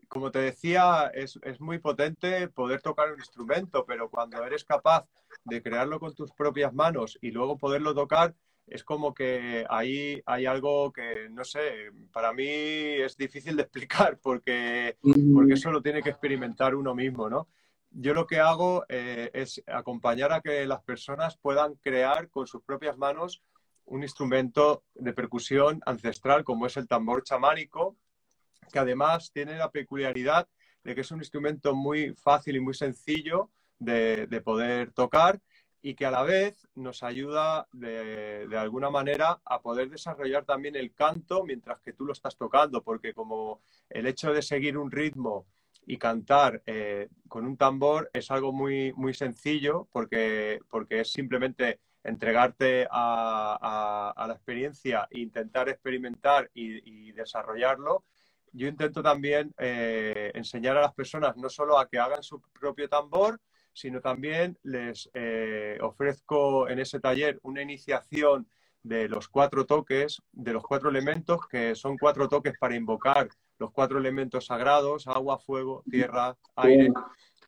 como 0.08 0.30
te 0.30 0.40
decía, 0.40 1.10
es, 1.14 1.38
es, 1.42 1.60
muy 1.60 1.78
potente 1.78 2.48
poder 2.48 2.82
tocar 2.82 3.12
un 3.12 3.18
instrumento, 3.18 3.84
pero 3.86 4.10
cuando 4.10 4.44
eres 4.44 4.64
capaz 4.64 5.06
de 5.44 5.62
crearlo 5.62 5.98
con 5.98 6.14
tus 6.14 6.30
propias 6.32 6.72
manos 6.74 7.18
y 7.22 7.30
luego 7.30 7.56
poderlo 7.56 7.94
tocar, 7.94 8.34
es 8.66 8.84
como 8.84 9.12
que 9.12 9.66
ahí 9.68 10.22
hay 10.26 10.46
algo 10.46 10.92
que, 10.92 11.28
no 11.30 11.44
sé, 11.44 11.90
para 12.12 12.32
mí 12.32 12.46
es 12.46 13.16
difícil 13.16 13.56
de 13.56 13.62
explicar 13.62 14.18
porque, 14.22 14.96
porque 15.34 15.54
eso 15.54 15.70
lo 15.70 15.82
tiene 15.82 16.02
que 16.02 16.10
experimentar 16.10 16.74
uno 16.74 16.94
mismo, 16.94 17.28
¿no? 17.28 17.48
Yo 17.90 18.14
lo 18.14 18.26
que 18.26 18.40
hago 18.40 18.84
eh, 18.88 19.30
es 19.34 19.62
acompañar 19.66 20.32
a 20.32 20.40
que 20.40 20.64
las 20.66 20.82
personas 20.82 21.36
puedan 21.36 21.74
crear 21.74 22.30
con 22.30 22.46
sus 22.46 22.62
propias 22.62 22.96
manos 22.96 23.42
un 23.84 24.02
instrumento 24.02 24.84
de 24.94 25.12
percusión 25.12 25.82
ancestral 25.84 26.44
como 26.44 26.66
es 26.66 26.76
el 26.78 26.88
tambor 26.88 27.22
chamánico, 27.24 27.96
que 28.72 28.78
además 28.78 29.30
tiene 29.32 29.58
la 29.58 29.70
peculiaridad 29.70 30.48
de 30.82 30.94
que 30.94 31.02
es 31.02 31.10
un 31.10 31.18
instrumento 31.18 31.74
muy 31.74 32.14
fácil 32.14 32.56
y 32.56 32.60
muy 32.60 32.74
sencillo 32.74 33.50
de, 33.78 34.26
de 34.26 34.40
poder 34.40 34.92
tocar 34.92 35.40
y 35.82 35.94
que 35.94 36.06
a 36.06 36.10
la 36.12 36.22
vez 36.22 36.68
nos 36.76 37.02
ayuda 37.02 37.66
de, 37.72 38.46
alguna 38.56 38.88
manera 38.88 39.40
a 39.44 39.60
poder 39.60 39.90
desarrollar 39.90 40.44
también 40.44 40.76
el 40.76 40.94
canto 40.94 41.44
mientras 41.44 41.80
que 41.80 41.92
tú 41.92 42.04
lo 42.04 42.12
estás 42.12 42.36
tocando, 42.36 42.82
porque 42.82 43.12
como 43.12 43.60
el 43.90 44.06
hecho 44.06 44.32
de 44.32 44.42
seguir 44.42 44.78
un 44.78 44.92
ritmo 44.92 45.46
y 45.84 45.98
cantar 45.98 46.62
eh, 46.66 47.08
con 47.28 47.44
un 47.44 47.56
tambor 47.56 48.08
es 48.12 48.30
algo 48.30 48.52
muy, 48.52 48.92
muy 48.92 49.12
sencillo 49.12 49.88
porque, 49.90 50.60
porque 50.70 51.00
es 51.00 51.10
simplemente 51.10 51.80
entregarte 52.04 52.86
a, 52.88 54.14
la 54.16 54.34
experiencia 54.34 55.08
e 55.10 55.18
intentar 55.18 55.68
experimentar 55.68 56.48
y, 56.54 57.10
desarrollarlo. 57.12 58.04
Yo 58.52 58.68
intento 58.68 59.02
también 59.02 59.54
eh, 59.58 60.30
enseñar 60.34 60.76
a 60.76 60.82
las 60.82 60.94
personas 60.94 61.36
no 61.36 61.48
solo 61.48 61.78
a 61.78 61.88
que 61.88 61.98
hagan 61.98 62.22
su 62.22 62.40
propio 62.40 62.88
tambor, 62.88 63.40
sino 63.72 64.00
también 64.00 64.58
les 64.62 65.10
eh, 65.14 65.78
ofrezco 65.80 66.68
en 66.68 66.78
ese 66.78 67.00
taller 67.00 67.38
una 67.42 67.62
iniciación 67.62 68.48
de 68.82 69.08
los 69.08 69.28
cuatro 69.28 69.64
toques, 69.64 70.20
de 70.32 70.52
los 70.52 70.62
cuatro 70.62 70.90
elementos, 70.90 71.46
que 71.48 71.74
son 71.74 71.96
cuatro 71.96 72.28
toques 72.28 72.54
para 72.58 72.74
invocar 72.74 73.28
los 73.58 73.70
cuatro 73.70 73.98
elementos 73.98 74.46
sagrados, 74.46 75.06
agua, 75.06 75.38
fuego, 75.38 75.84
tierra, 75.88 76.36
aire, 76.56 76.92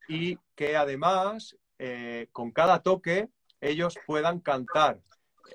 y 0.09 0.39
que 0.55 0.77
además 0.77 1.57
eh, 1.79 2.29
con 2.31 2.53
cada 2.53 2.83
toque 2.83 3.29
ellos 3.61 3.99
puedan 4.07 4.39
cantar 4.39 5.01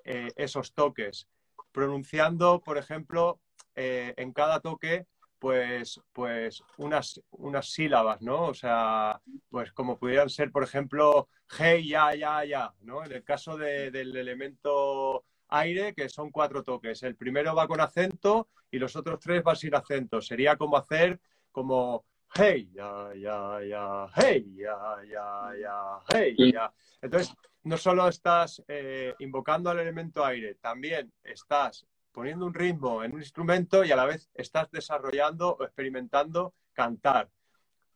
eh, 0.03 0.31
esos 0.35 0.73
toques, 0.73 1.27
pronunciando, 1.71 2.61
por 2.61 2.77
ejemplo, 2.77 3.39
en 3.75 4.33
cada 4.33 4.59
toque 4.59 5.07
pues, 5.39 6.01
pues 6.13 6.61
unas, 6.77 7.21
unas 7.31 7.69
sílabas, 7.71 8.21
¿no? 8.21 8.47
O 8.47 8.53
sea, 8.53 9.21
pues 9.49 9.71
como 9.71 9.97
pudieran 9.97 10.29
ser, 10.29 10.51
por 10.51 10.63
ejemplo, 10.63 11.29
hey, 11.57 11.87
ya, 11.87 12.13
ya, 12.13 12.43
ya, 12.45 12.73
¿no? 12.81 13.03
En 13.05 13.11
el 13.11 13.23
caso 13.23 13.57
del 13.57 14.15
elemento 14.15 15.25
aire, 15.47 15.93
que 15.95 16.09
son 16.09 16.29
cuatro 16.29 16.63
toques. 16.63 17.01
El 17.03 17.15
primero 17.15 17.55
va 17.55 17.67
con 17.67 17.81
acento 17.81 18.49
y 18.69 18.77
los 18.77 18.95
otros 18.95 19.19
tres 19.19 19.41
van 19.41 19.55
sin 19.55 19.73
acento. 19.73 20.21
Sería 20.21 20.57
como 20.57 20.77
hacer 20.77 21.19
como 21.51 22.05
hey, 22.35 22.69
ya, 22.73 23.09
ya, 23.15 23.59
ya, 23.63 24.07
hey, 24.15 24.55
ya, 24.55 24.97
ya, 25.09 25.51
ya, 25.59 25.99
hey, 26.09 26.35
ya. 26.53 26.71
Entonces, 27.01 27.33
no 27.63 27.77
solo 27.77 28.07
estás 28.07 28.63
eh, 28.67 29.15
invocando 29.19 29.69
al 29.69 29.79
elemento 29.79 30.23
aire, 30.23 30.55
también 30.55 31.11
estás 31.23 31.85
poniendo 32.11 32.45
un 32.45 32.53
ritmo 32.53 33.03
en 33.03 33.13
un 33.13 33.19
instrumento 33.19 33.83
y 33.83 33.91
a 33.91 33.95
la 33.95 34.05
vez 34.05 34.29
estás 34.33 34.69
desarrollando 34.71 35.55
o 35.59 35.63
experimentando 35.63 36.53
cantar. 36.73 37.29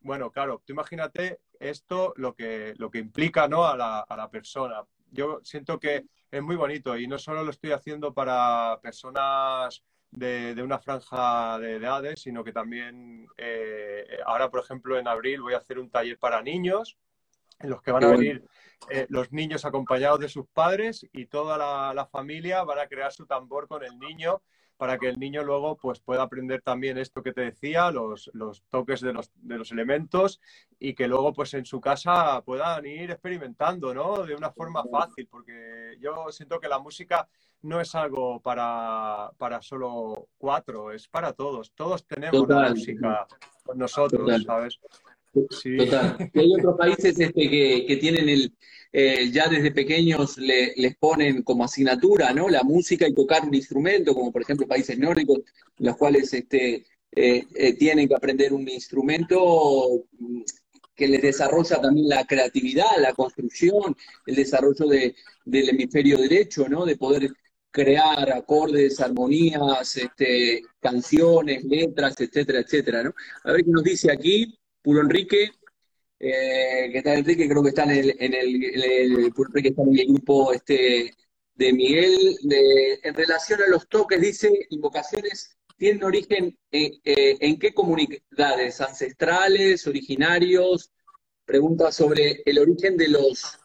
Bueno, 0.01 0.31
claro, 0.31 0.61
tú 0.65 0.73
imagínate 0.73 1.39
esto 1.59 2.13
lo 2.17 2.35
que, 2.35 2.73
lo 2.77 2.91
que 2.91 2.99
implica 2.99 3.47
¿no? 3.47 3.65
a, 3.65 3.77
la, 3.77 3.99
a 3.99 4.17
la 4.17 4.29
persona. 4.29 4.83
Yo 5.11 5.39
siento 5.43 5.79
que 5.79 6.05
es 6.31 6.41
muy 6.41 6.55
bonito 6.55 6.97
y 6.97 7.07
no 7.07 7.17
solo 7.17 7.43
lo 7.43 7.51
estoy 7.51 7.71
haciendo 7.71 8.13
para 8.13 8.79
personas 8.81 9.83
de, 10.11 10.55
de, 10.55 10.63
una 10.63 10.79
franja 10.79 11.57
de 11.59 11.75
edades, 11.75 12.21
sino 12.21 12.43
que 12.43 12.51
también 12.51 13.27
eh, 13.37 14.19
ahora, 14.25 14.49
por 14.49 14.59
ejemplo, 14.61 14.97
en 14.97 15.07
abril 15.07 15.41
voy 15.41 15.53
a 15.53 15.57
hacer 15.57 15.79
un 15.79 15.89
taller 15.89 16.17
para 16.19 16.41
niños 16.41 16.97
en 17.59 17.69
los 17.69 17.81
que 17.81 17.91
van 17.91 18.03
a 18.03 18.07
venir 18.07 18.43
eh, 18.89 19.05
los 19.09 19.31
niños 19.31 19.65
acompañados 19.65 20.19
de 20.19 20.29
sus 20.29 20.45
padres 20.47 21.07
y 21.11 21.25
toda 21.27 21.57
la, 21.93 22.05
familia 22.11 22.63
van 22.63 22.79
a 22.79 22.87
crear 22.87 23.11
su 23.11 23.25
tambor 23.25 23.67
con 23.67 23.83
el 23.83 23.97
niño 23.97 24.41
para 24.77 24.97
que 24.97 25.07
el 25.07 25.19
niño 25.19 25.43
luego 25.43 25.77
pues, 25.77 26.01
pueda 26.01 26.23
aprender 26.23 26.61
también 26.61 26.97
esto 26.97 27.23
que 27.23 27.31
te 27.31 27.41
decía, 27.41 27.91
los, 27.91 28.29
toques 28.69 28.99
de 29.01 29.13
los, 29.13 29.31
de 29.35 29.57
los, 29.57 29.71
elementos 29.71 30.41
y 30.79 30.93
que 30.93 31.07
luego 31.07 31.31
pues 31.31 31.53
en 31.53 31.65
su 31.65 31.79
casa 31.79 32.41
puedan 32.41 32.85
ir 32.85 33.11
experimentando, 33.11 33.93
¿no? 33.93 34.25
De 34.25 34.35
una 34.35 34.51
forma 34.51 34.83
fácil, 34.83 35.27
porque 35.29 35.95
yo 36.01 36.29
siento 36.31 36.59
que 36.59 36.67
la 36.67 36.79
música 36.79 37.27
no 37.61 37.79
es 37.79 37.95
algo 37.95 38.41
para, 38.41 39.31
para 39.37 39.61
solo 39.61 40.27
cuatro, 40.37 40.91
es 40.91 41.07
para 41.07 41.31
todos. 41.33 41.71
Todos 41.73 42.05
tenemos 42.05 42.47
la 42.49 42.69
música 42.69 43.27
con 43.63 43.77
nosotros, 43.77 44.43
¿sabes? 44.43 44.79
Total. 45.33 46.29
Y 46.33 46.39
hay 46.39 46.53
otros 46.53 46.77
países 46.77 47.19
este, 47.19 47.49
que, 47.49 47.97
tienen 47.99 48.29
el, 48.29 48.53
eh, 48.91 49.31
ya 49.31 49.47
desde 49.47 49.71
pequeños 49.71 50.37
les 50.37 50.95
ponen 50.97 51.41
como 51.41 51.63
asignatura, 51.63 52.33
¿no? 52.33 52.49
La 52.49 52.63
música 52.63 53.07
y 53.07 53.13
tocar 53.13 53.43
un 53.43 53.55
instrumento, 53.55 54.13
como 54.13 54.31
por 54.31 54.43
ejemplo 54.43 54.67
países 54.67 54.97
nórdicos, 54.99 55.39
los 55.77 55.97
cuales 55.97 56.31
este, 56.33 56.85
eh, 57.11 57.45
eh, 57.55 57.73
tienen 57.73 58.07
que 58.07 58.15
aprender 58.15 58.53
un 58.53 58.67
instrumento 58.69 60.05
mm, 60.19 60.41
que 60.95 61.07
les 61.07 61.21
desarrolla 61.21 61.81
también 61.81 62.07
la 62.09 62.25
creatividad, 62.25 62.97
la 62.99 63.13
construcción, 63.13 63.95
el 64.27 64.35
desarrollo 64.35 64.85
de, 64.85 65.15
del 65.45 65.69
hemisferio 65.69 66.17
derecho, 66.19 66.69
¿no? 66.69 66.85
De 66.85 66.95
poder 66.95 67.31
crear 67.71 68.31
acordes, 68.31 68.99
armonías, 68.99 69.97
este, 69.97 70.61
canciones, 70.79 71.63
letras, 71.63 72.19
etcétera, 72.21 72.59
etcétera. 72.59 73.13
A 73.43 73.51
ver 73.51 73.63
qué 73.65 73.71
nos 73.71 73.83
dice 73.83 74.11
aquí. 74.11 74.59
Puro 74.83 75.01
Enrique, 75.01 75.51
eh, 76.19 76.89
que 76.91 76.97
está 76.99 77.15
Enrique, 77.15 77.49
creo 77.49 77.63
que 77.63 77.69
está 77.69 77.83
en 77.83 77.91
el, 77.91 78.15
en 78.19 78.33
el, 78.33 78.63
está 78.63 79.81
en 79.81 79.97
el 79.97 80.07
grupo 80.07 80.53
este 80.53 81.13
de 81.55 81.73
Miguel, 81.73 82.37
en 83.03 83.13
relación 83.13 83.61
a 83.61 83.67
los 83.67 83.87
toques, 83.87 84.19
dice, 84.19 84.51
invocaciones 84.69 85.57
tienen 85.77 86.03
origen 86.03 86.57
en, 86.71 86.93
eh, 87.03 87.37
en 87.39 87.59
qué 87.59 87.73
comunidades, 87.73 88.81
ancestrales, 88.81 89.85
originarios, 89.87 90.91
pregunta 91.45 91.91
sobre 91.91 92.41
el 92.45 92.59
origen 92.59 92.97
de 92.97 93.09
los 93.09 93.59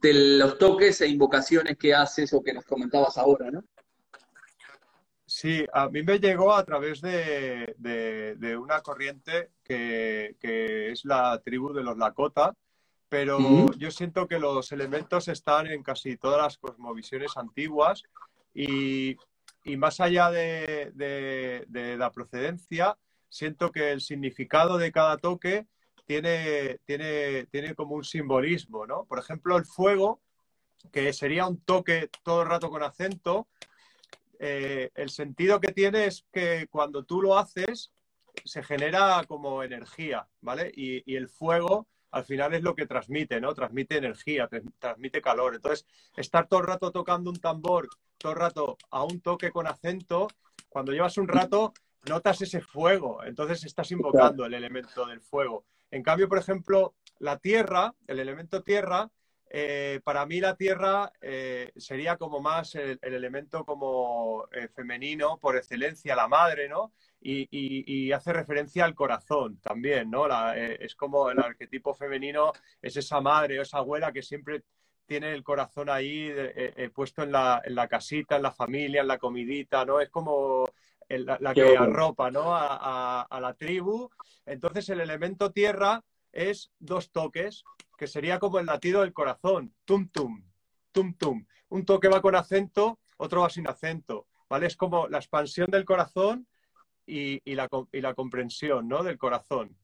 de 0.00 0.12
los 0.38 0.58
toques 0.58 1.00
e 1.00 1.08
invocaciones 1.08 1.78
que 1.78 1.94
haces 1.94 2.32
o 2.34 2.42
que 2.42 2.52
nos 2.52 2.64
comentabas 2.66 3.16
ahora, 3.16 3.50
¿no? 3.50 3.64
Sí, 5.36 5.66
a 5.72 5.88
mí 5.88 6.04
me 6.04 6.20
llegó 6.20 6.54
a 6.54 6.64
través 6.64 7.00
de, 7.00 7.74
una 8.56 8.80
corriente 8.82 9.50
que, 9.64 10.36
es 10.92 11.04
la 11.04 11.42
tribu 11.44 11.72
de 11.72 11.82
los 11.82 11.98
Lakota, 11.98 12.54
pero 13.08 13.68
yo 13.76 13.90
siento 13.90 14.28
que 14.28 14.38
los 14.38 14.70
elementos 14.70 15.26
están 15.26 15.66
en 15.66 15.82
casi 15.82 16.16
todas 16.16 16.40
las 16.40 16.56
cosmovisiones 16.58 17.36
antiguas 17.36 18.04
y, 18.54 19.16
más 19.76 19.98
allá 19.98 20.30
de, 20.30 21.96
la 21.98 22.12
procedencia, 22.12 22.96
siento 23.28 23.72
que 23.72 23.90
el 23.90 24.02
significado 24.02 24.78
de 24.78 24.92
cada 24.92 25.18
toque 25.18 25.66
tiene, 26.06 26.78
tiene, 26.84 27.46
tiene 27.46 27.74
como 27.74 27.96
un 27.96 28.04
simbolismo, 28.04 28.86
¿no? 28.86 29.04
Por 29.06 29.18
ejemplo, 29.18 29.56
el 29.56 29.64
fuego, 29.64 30.20
que 30.92 31.12
sería 31.12 31.48
un 31.48 31.58
toque 31.58 32.08
todo 32.22 32.42
el 32.42 32.48
rato 32.48 32.70
con 32.70 32.84
acento, 32.84 33.48
eh, 34.46 34.90
el 34.94 35.08
sentido 35.08 35.58
que 35.58 35.72
tiene 35.72 36.04
es 36.04 36.26
que 36.30 36.66
cuando 36.68 37.02
tú 37.02 37.22
lo 37.22 37.38
haces, 37.38 37.90
se 38.44 38.62
genera 38.62 39.24
como 39.26 39.62
energía, 39.62 40.28
¿vale? 40.42 40.70
Y, 40.76 41.14
el 41.16 41.30
fuego 41.30 41.88
al 42.10 42.26
final 42.26 42.52
es 42.52 42.62
lo 42.62 42.74
que 42.74 42.86
transmite, 42.86 43.40
¿no? 43.40 43.54
Transmite 43.54 43.96
energía, 43.96 44.46
transmite 44.78 45.22
calor. 45.22 45.54
Entonces, 45.54 45.86
estar 46.14 46.46
todo 46.46 46.60
el 46.60 46.66
rato 46.66 46.92
tocando 46.92 47.30
un 47.30 47.40
tambor, 47.40 47.88
todo 48.18 48.32
el 48.32 48.38
rato 48.38 48.76
a 48.90 49.02
un 49.02 49.22
toque 49.22 49.50
con 49.50 49.66
acento, 49.66 50.28
cuando 50.68 50.92
llevas 50.92 51.16
un 51.16 51.26
rato, 51.26 51.72
notas 52.06 52.42
ese 52.42 52.60
fuego. 52.60 53.24
Entonces, 53.24 53.64
estás 53.64 53.90
invocando 53.92 54.44
el 54.44 54.52
elemento 54.52 55.06
del 55.06 55.22
fuego. 55.22 55.64
En 55.90 56.02
cambio, 56.02 56.28
por 56.28 56.36
ejemplo, 56.36 56.94
la 57.18 57.38
tierra, 57.38 57.94
el 58.06 58.20
elemento 58.20 58.62
tierra, 58.62 59.10
eh, 59.56 60.00
para 60.02 60.26
mí 60.26 60.40
la 60.40 60.56
tierra 60.56 61.12
eh, 61.20 61.70
sería 61.76 62.16
como 62.16 62.40
más 62.40 62.74
el, 62.74 62.98
elemento 63.00 63.64
como 63.64 64.48
eh, 64.50 64.66
femenino 64.66 65.38
por 65.38 65.56
excelencia, 65.56 66.16
la 66.16 66.26
madre, 66.26 66.68
¿no? 66.68 66.92
Y, 67.20 68.10
hace 68.10 68.32
referencia 68.32 68.84
al 68.84 68.96
corazón 68.96 69.60
también, 69.60 70.10
¿no? 70.10 70.26
es 70.54 70.94
como 70.96 71.30
el 71.30 71.38
arquetipo 71.38 71.94
femenino, 71.94 72.52
es 72.82 72.96
esa 72.96 73.20
madre 73.20 73.58
o 73.58 73.62
esa 73.62 73.78
abuela 73.78 74.12
que 74.12 74.22
siempre 74.22 74.64
tiene 75.06 75.32
el 75.32 75.44
corazón 75.44 75.88
ahí 75.88 76.32
puesto 76.92 77.22
en 77.22 77.32
la, 77.32 77.62
en 77.64 77.76
la, 77.76 77.86
casita, 77.88 78.36
en 78.36 78.42
la 78.42 78.52
familia, 78.52 79.02
en 79.02 79.08
la 79.08 79.18
comidita, 79.18 79.84
¿no? 79.84 80.00
Es 80.00 80.10
como 80.10 80.68
la, 81.08 81.54
que 81.54 81.76
arropa, 81.76 82.30
¿no? 82.30 82.54
a 82.54 83.38
la 83.40 83.54
tribu. 83.54 84.10
Entonces 84.46 84.88
el 84.88 85.00
elemento 85.00 85.52
tierra 85.52 86.02
es 86.32 86.72
dos 86.78 87.10
toques, 87.10 87.64
que 88.04 88.08
sería 88.08 88.38
como 88.38 88.58
el 88.58 88.66
latido 88.66 89.00
del 89.00 89.14
corazón, 89.14 89.74
tum 89.86 90.10
tum, 90.10 90.44
tum 90.92 91.14
tum. 91.14 91.46
Un 91.70 91.86
toque 91.86 92.08
va 92.08 92.20
con 92.20 92.34
acento, 92.34 93.00
otro 93.16 93.40
va 93.40 93.48
sin 93.48 93.66
acento, 93.66 94.26
¿vale? 94.46 94.66
Es 94.66 94.76
como 94.76 95.08
la 95.08 95.16
expansión 95.16 95.70
del 95.70 95.86
corazón 95.86 96.46
y, 97.06 97.40
la, 97.54 97.66
comprensión, 98.14 98.88
¿no? 98.88 99.02
Del 99.02 99.16
corazón. 99.16 99.74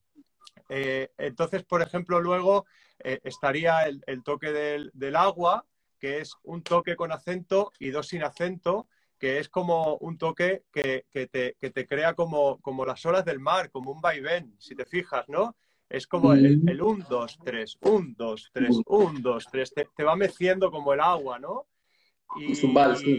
Eh, 0.68 1.08
entonces, 1.16 1.64
por 1.64 1.80
ejemplo, 1.80 2.20
luego 2.20 2.66
eh, 2.98 3.20
estaría 3.24 3.84
el, 3.84 4.22
toque 4.22 4.52
del, 4.52 5.16
agua, 5.16 5.64
que 5.98 6.18
es 6.18 6.34
un 6.42 6.62
toque 6.62 6.96
con 6.96 7.12
acento 7.12 7.72
y 7.78 7.88
dos 7.88 8.08
sin 8.08 8.22
acento, 8.22 8.86
que 9.18 9.38
es 9.38 9.48
como 9.48 9.96
un 9.96 10.18
toque 10.18 10.64
que, 10.70 11.06
te, 11.10 11.86
crea 11.86 12.12
como, 12.12 12.60
como, 12.60 12.84
las 12.84 13.02
olas 13.06 13.24
del 13.24 13.40
mar, 13.40 13.70
como 13.70 13.92
un 13.92 14.02
vaivén, 14.02 14.54
si 14.58 14.74
te 14.74 14.84
fijas, 14.84 15.26
¿no? 15.30 15.56
Es 15.90 16.06
como 16.06 16.32
el 16.32 16.80
1, 16.80 17.06
2, 17.10 17.38
3, 17.44 17.78
1, 17.80 18.14
2, 18.16 18.50
3, 18.52 18.80
1, 18.86 19.20
2, 19.20 19.46
3. 19.50 19.74
Te 19.96 20.04
va 20.04 20.14
meciendo 20.14 20.70
como 20.70 20.94
el 20.94 21.00
agua, 21.00 21.40
¿no? 21.40 21.66
Y, 22.36 22.52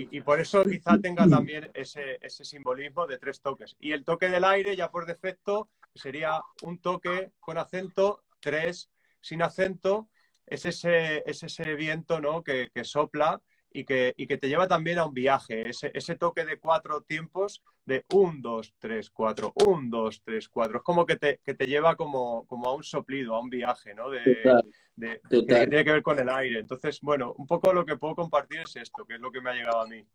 y, 0.10 0.22
por 0.22 0.40
eso 0.40 0.64
quizá 0.64 0.98
tenga 0.98 1.28
también 1.28 1.70
ese, 1.74 2.18
ese, 2.22 2.46
simbolismo 2.46 3.06
de 3.08 3.18
tres 3.18 3.42
toques. 3.42 3.76
Y 3.78 3.92
el 3.92 4.06
toque 4.06 4.30
del 4.30 4.46
aire, 4.46 4.74
ya 4.78 4.90
por 4.90 5.06
defecto, 5.06 5.70
sería 5.94 6.42
un 6.62 6.80
toque 6.80 7.34
con 7.42 7.58
acento, 7.58 8.24
tres 8.40 8.90
sin 9.20 9.42
acento. 9.42 10.08
Es 10.46 10.66
ese, 10.66 11.30
es 11.30 11.44
ese 11.44 11.76
viento 11.76 12.22
¿no? 12.22 12.42
que, 12.42 12.70
que 12.74 12.86
sopla 12.86 13.42
y 13.74 13.86
que, 13.86 14.14
y 14.18 14.28
que, 14.28 14.38
te 14.38 14.48
lleva 14.48 14.68
también 14.68 15.00
a 15.00 15.06
un 15.06 15.14
viaje. 15.14 15.70
Ese, 15.70 15.92
ese 15.94 16.16
toque 16.16 16.46
de 16.46 16.60
cuatro 16.60 17.02
tiempos 17.02 17.64
de 17.86 18.06
un, 18.14 18.42
dos, 18.42 18.74
tres, 18.80 19.10
cuatro, 19.10 19.54
un, 19.66 19.90
dos, 19.90 20.22
tres, 20.24 20.50
cuatro. 20.50 20.78
Es 20.78 20.84
como 20.84 21.06
que 21.06 21.16
te, 21.16 21.40
que 21.44 21.54
te 21.54 21.68
lleva 21.68 21.96
como, 21.96 22.46
como, 22.48 22.68
a 22.68 22.76
un 22.76 22.84
soplido, 22.84 23.36
a 23.36 23.40
un 23.40 23.50
viaje, 23.50 23.94
¿no? 23.94 24.10
De, 24.10 24.22
de, 24.96 25.22
que 25.30 25.44
tiene 25.44 25.84
que 25.84 25.92
ver 25.92 26.04
con 26.04 26.20
el 26.20 26.30
aire. 26.30 26.60
Entonces, 26.60 27.00
bueno, 27.02 27.34
un 27.38 27.48
poco 27.48 27.74
lo 27.74 27.86
que 27.86 27.98
puedo 27.98 28.16
compartir 28.16 28.62
es 28.62 28.76
esto, 28.76 29.06
que 29.06 29.16
es 29.16 29.20
lo 29.22 29.32
que 29.32 29.42
me 29.42 29.50
ha 29.50 29.54
llegado 29.54 29.82
a 29.82 29.88
mí. 29.88 30.06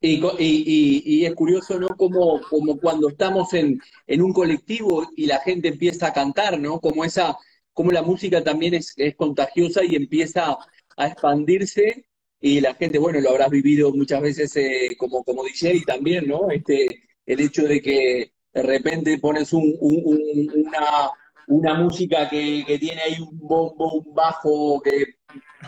Y, 0.00 0.22
y, 0.38 1.02
y 1.04 1.26
es 1.26 1.34
curioso, 1.34 1.78
¿no? 1.78 1.88
Como, 1.88 2.40
como 2.42 2.78
cuando 2.78 3.08
estamos 3.08 3.52
en, 3.54 3.80
en, 4.06 4.22
un 4.22 4.32
colectivo 4.32 5.08
y 5.16 5.26
la 5.26 5.40
gente 5.40 5.68
empieza 5.68 6.08
a 6.08 6.12
cantar, 6.12 6.58
¿no? 6.58 6.80
Como 6.80 7.04
esa, 7.04 7.36
como 7.72 7.90
la 7.92 8.02
música 8.02 8.44
también 8.44 8.74
es, 8.74 8.92
es 8.96 9.16
contagiosa 9.16 9.82
y 9.84 9.96
empieza 9.96 10.58
a 10.96 11.06
expandirse 11.06 12.06
y 12.40 12.60
la 12.60 12.74
gente, 12.74 12.98
bueno, 12.98 13.20
lo 13.20 13.30
habrás 13.30 13.50
vivido 13.50 13.92
muchas 13.92 14.20
veces 14.20 14.56
eh, 14.56 14.94
como, 14.98 15.24
como 15.24 15.44
DJ 15.44 15.82
también, 15.86 16.28
¿no? 16.28 16.50
Este, 16.50 16.86
el 17.24 17.40
hecho 17.40 17.62
de 17.64 17.80
que 17.80 18.32
de 18.52 18.62
repente 18.62 19.18
pones 19.18 19.52
un, 19.52 19.76
una, 19.80 21.10
una, 21.48 21.74
música 21.74 22.28
que, 22.28 22.64
tiene 22.78 23.00
ahí 23.02 23.20
un 23.20 23.38
bombo, 23.38 23.94
un 23.94 24.14
bajo 24.14 24.80
que 24.82 25.16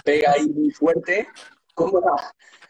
pega 0.05 0.33
ahí 0.33 0.47
muy 0.49 0.71
fuerte, 0.71 1.29
como 1.75 2.03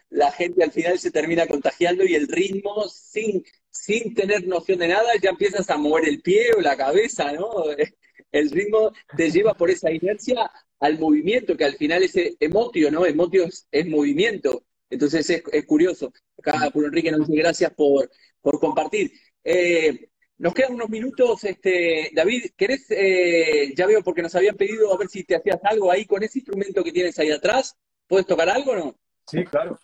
la, 0.09 0.31
gente 0.31 0.63
al 0.63 0.71
final 0.71 0.97
se 0.97 1.11
termina 1.11 1.47
contagiando 1.47 2.03
y 2.05 2.15
el 2.15 2.27
ritmo, 2.27 2.87
sin, 2.87 3.43
sin 3.69 4.13
tener 4.13 4.47
noción 4.47 4.79
de 4.79 4.89
nada, 4.89 5.09
ya 5.21 5.29
empiezas 5.29 5.69
a 5.69 5.77
mover 5.77 6.07
el 6.07 6.21
pie 6.21 6.53
o 6.57 6.61
la 6.61 6.77
cabeza, 6.77 7.31
¿no? 7.33 7.49
El 8.31 8.51
ritmo 8.51 8.91
te 9.17 9.31
lleva 9.31 9.55
por 9.55 9.71
esa 9.71 9.89
inercia 9.89 10.51
al 10.79 10.99
movimiento, 10.99 11.57
que 11.57 11.65
al 11.65 11.75
final 11.75 12.03
es 12.03 12.13
emotio, 12.39 12.91
¿no? 12.91 13.05
Emotio 13.05 13.47
es, 13.71 13.87
movimiento. 13.87 14.63
Entonces 14.89 15.29
es, 15.29 15.65
curioso. 15.65 16.11
Acá 16.37 16.69
por 16.71 16.85
Enrique 16.85 17.11
nos 17.11 17.27
dice 17.27 17.41
gracias 17.41 17.73
por, 17.73 18.09
por 18.41 18.59
compartir. 18.59 19.11
Eh, 19.43 20.09
nos 20.37 20.53
quedan 20.53 20.73
unos 20.73 20.89
minutos, 20.89 21.43
este, 21.43 22.11
David, 22.13 22.51
¿querés, 22.55 22.85
eh, 22.91 23.73
ya 23.75 23.85
veo 23.85 24.01
porque 24.01 24.21
nos 24.21 24.33
habían 24.35 24.55
pedido 24.55 24.93
a 24.93 24.97
ver 24.97 25.09
si 25.09 25.25
te 25.25 25.35
hacías 25.35 25.59
algo 25.63 25.91
ahí 25.91 26.05
con 26.05 26.23
ese 26.23 26.39
instrumento 26.39 26.81
que 26.81 26.93
tienes 26.93 27.19
ahí 27.19 27.29
atrás? 27.29 27.77
¿Puedes 28.07 28.25
tocar 28.25 28.49
algo 28.49 28.71
o 28.71 28.75
no? 28.75 28.99
Sí, 29.27 29.43
claro. 29.43 29.77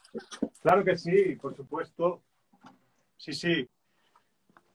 Claro 0.61 0.83
que 0.85 0.97
sí, 0.97 1.35
por 1.41 1.55
supuesto. 1.55 2.23
Sí, 3.17 3.33
sí. 3.33 3.67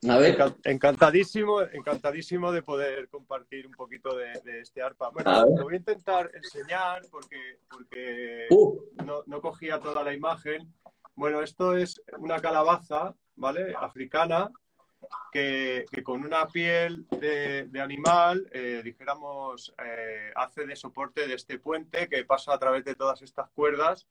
A 0.09 0.17
ver. 0.17 0.35
Encantadísimo, 0.63 1.61
encantadísimo 1.61 2.51
de 2.51 2.63
poder 2.63 3.07
compartir 3.09 3.67
un 3.67 3.73
poquito 3.73 4.15
de, 4.15 4.31
este 4.59 4.81
arpa. 4.81 5.09
Bueno, 5.09 5.45
lo 5.55 5.63
voy 5.63 5.75
a 5.75 5.77
intentar 5.77 6.31
enseñar 6.33 7.03
porque, 7.11 7.59
porque 7.69 8.47
uh. 8.49 8.79
no, 9.27 9.41
cogía 9.41 9.79
toda 9.79 10.03
la 10.03 10.13
imagen. 10.13 10.73
Bueno, 11.13 11.41
esto 11.41 11.77
es 11.77 12.01
una 12.17 12.39
calabaza, 12.39 13.15
¿vale? 13.35 13.75
Africana, 13.77 14.49
que, 15.31 15.85
con 16.03 16.25
una 16.25 16.47
piel 16.47 17.05
de, 17.11 17.69
animal, 17.79 18.49
eh, 18.53 18.81
dijéramos, 18.83 19.71
eh, 19.85 20.31
hace 20.35 20.65
de 20.65 20.75
soporte 20.75 21.27
de 21.27 21.35
este 21.35 21.59
puente 21.59 22.09
que 22.09 22.25
pasa 22.25 22.53
a 22.53 22.59
través 22.59 22.83
de 22.85 22.95
todas 22.95 23.21
estas 23.21 23.51
cuerdas 23.51 24.07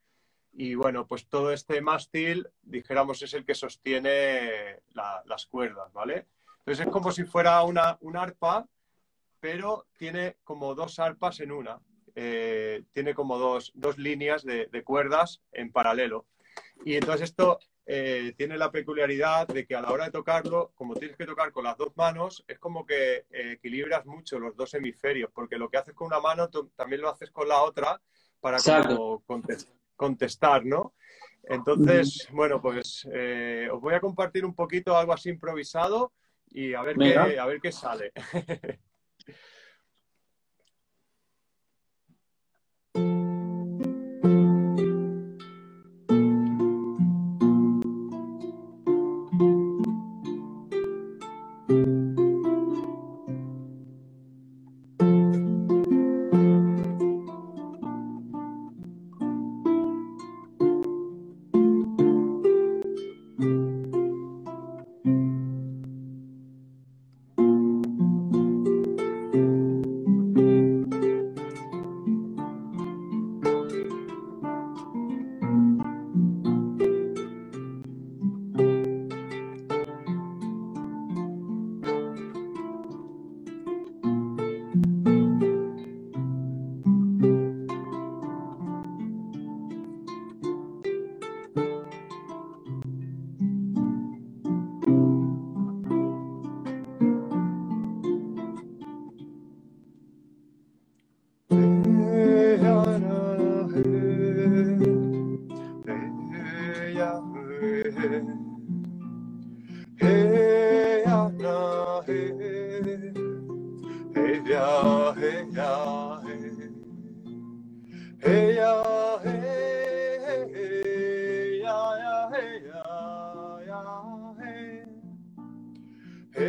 y 0.53 0.74
bueno, 0.74 1.07
pues 1.07 1.26
todo 1.26 1.53
este 1.53 1.80
mástil, 1.80 2.48
dijéramos, 2.62 3.22
es 3.22 3.34
el 3.34 3.44
que 3.44 3.55
sostiene 3.55 4.80
las 4.92 5.46
cuerdas, 5.46 5.92
¿vale? 5.92 6.26
Entonces 6.59 6.86
es 6.86 6.92
como 6.92 7.12
si 7.12 7.24
fuera 7.24 7.62
una, 7.62 7.98
arpa, 8.14 8.66
pero 9.40 9.86
tiene 9.96 10.36
como 10.44 10.74
dos 10.74 10.98
arpas 10.98 11.40
en 11.40 11.53
una. 11.53 11.80
Eh, 12.14 12.82
tiene 12.92 13.14
como 13.14 13.38
dos, 13.38 13.72
líneas 13.96 14.44
de, 14.44 14.82
cuerdas 14.84 15.40
en 15.53 15.72
paralelo. 15.72 16.26
Y 16.84 16.94
entonces 16.94 17.30
esto 17.30 17.59
eh, 17.86 18.34
tiene 18.36 18.59
la 18.59 18.70
peculiaridad 18.70 19.46
de 19.46 19.66
que 19.66 19.76
a 19.76 19.80
la 19.80 19.90
hora 19.90 20.07
de 20.07 20.11
tocarlo, 20.11 20.72
como 20.74 20.94
tienes 20.94 21.16
que 21.16 21.26
tocar 21.26 21.53
con 21.53 21.64
las 21.64 21.76
dos 21.76 21.96
manos, 21.96 22.44
es 22.48 22.59
como 22.59 22.84
que 22.84 23.24
eh, 23.30 23.53
equilibras 23.53 24.05
mucho 24.05 24.38
los 24.38 24.57
dos 24.57 24.74
hemisferios, 24.74 25.30
porque 25.32 25.57
lo 25.57 25.70
que 25.70 25.78
haces 25.78 25.94
con 25.94 26.09
una 26.09 26.20
mano 26.20 26.51
también 26.76 27.01
lo 27.01 27.09
haces 27.09 27.30
con 27.30 27.48
la 27.48 27.62
otra 27.62 28.01
para 28.40 28.59
como 28.59 29.22
contestar 30.01 30.64
¿no? 30.64 30.94
Entonces, 31.44 32.26
bueno, 32.32 32.62
pues 32.62 33.07
eh, 33.12 33.68
os 33.70 33.80
voy 33.82 33.92
a 33.92 34.01
compartir 34.01 34.46
un 34.46 34.55
poquito 34.55 34.96
algo 34.96 35.12
así 35.12 35.28
improvisado 35.28 36.12
y 36.48 36.72
a 36.72 36.82
ver, 36.82 36.96
qué, 36.96 37.38
a 37.38 37.46
ver 37.46 37.61
qué 37.61 37.70
sale. 37.70 38.12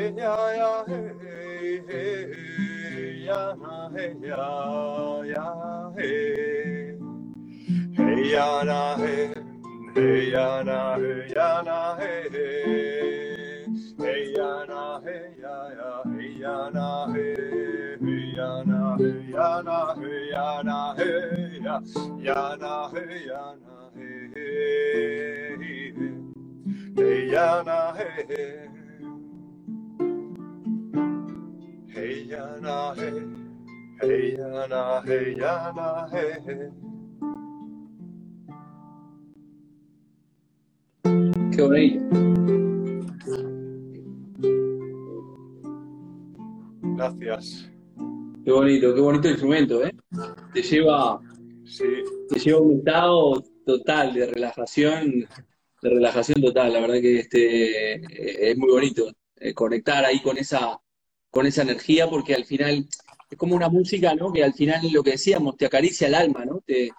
Hey 0.01 0.13
ya, 0.17 0.35
ya, 0.57 0.83
hey, 0.87 1.81
hey, 1.87 3.25
ya, 3.27 3.53
hey, 3.93 4.15
ya, 4.17 5.21
ya, 5.29 5.45
hey. 5.95 6.97
Hey 7.97 8.31
ya, 8.33 8.63
na, 8.63 8.97
hey, 8.97 9.29
hey 9.93 10.31
ya, 10.33 10.63
na, 10.63 10.95
hey, 10.97 11.29
ya, 11.35 11.61
na, 11.61 11.95
hey, 12.01 12.29
hey. 12.33 13.65
Hey 14.01 14.33
ya, 14.33 14.65
na, 14.65 15.01
hey, 15.05 15.37
ya, 15.37 15.55
ya, 15.77 15.91
hey 16.17 16.33
ya, 16.41 16.57
na, 16.73 17.05
hey, 17.13 17.97
hey 18.01 18.33
ya, 18.33 18.63
na, 18.65 18.97
hey, 18.97 19.21
ya, 19.29 19.61
na, 19.61 19.77
hey, 20.01 20.31
ya, 20.33 20.63
na, 20.65 20.95
hey, 20.97 21.61
ya, 21.61 21.77
ya, 22.25 22.57
na, 22.57 22.89
hey, 22.89 23.25
ya, 23.29 23.43
na, 23.61 23.77
hey, 23.93 24.33
hey. 24.33 26.01
Hey 26.97 27.29
ya, 27.29 27.61
na, 27.63 27.93
hey, 27.93 28.25
hey. 28.29 28.70
Hey 32.21 32.27
ya, 32.29 32.45
na, 32.61 32.93
hey. 32.93 33.17
Hey 33.99 34.37
ya, 34.37 34.67
na, 34.69 35.01
hey, 35.01 35.35
ya, 35.35 35.73
na, 35.73 36.07
hey, 36.13 36.37
hey. 36.45 36.69
Qué 41.51 41.61
bonito. 41.63 41.99
Gracias. 46.95 47.71
Qué 48.45 48.51
bonito, 48.51 48.93
qué 48.93 49.01
bonito 49.01 49.27
instrumento, 49.27 49.83
¿eh? 49.83 49.95
Te 50.53 50.61
lleva, 50.61 51.19
Sí, 51.65 51.85
te 52.29 52.39
lleva 52.39 52.59
un 52.59 52.77
estado 52.77 53.43
total 53.65 54.13
de 54.13 54.27
relajación, 54.27 55.27
de 55.81 55.89
relajación 55.89 56.39
total. 56.39 56.73
La 56.73 56.81
verdad 56.81 57.01
que 57.01 57.19
este 57.19 57.95
eh, 57.95 58.51
es 58.51 58.57
muy 58.59 58.69
bonito 58.69 59.11
eh, 59.37 59.55
conectar 59.55 60.05
ahí 60.05 60.21
con 60.21 60.37
esa, 60.37 60.79
con 61.31 61.47
esa 61.47 61.63
energía, 61.63 62.09
porque 62.09 62.35
al 62.35 62.45
final 62.45 62.87
es 63.29 63.37
como 63.37 63.55
una 63.55 63.69
música, 63.69 64.13
¿no? 64.15 64.31
Que 64.33 64.43
al 64.43 64.53
final 64.53 64.81
lo 64.91 65.03
que 65.03 65.11
decíamos, 65.11 65.57
te 65.57 65.65
acaricia 65.65 66.07
el 66.07 66.15
alma, 66.15 66.45
¿no? 66.45 66.61
Te, 66.65 66.91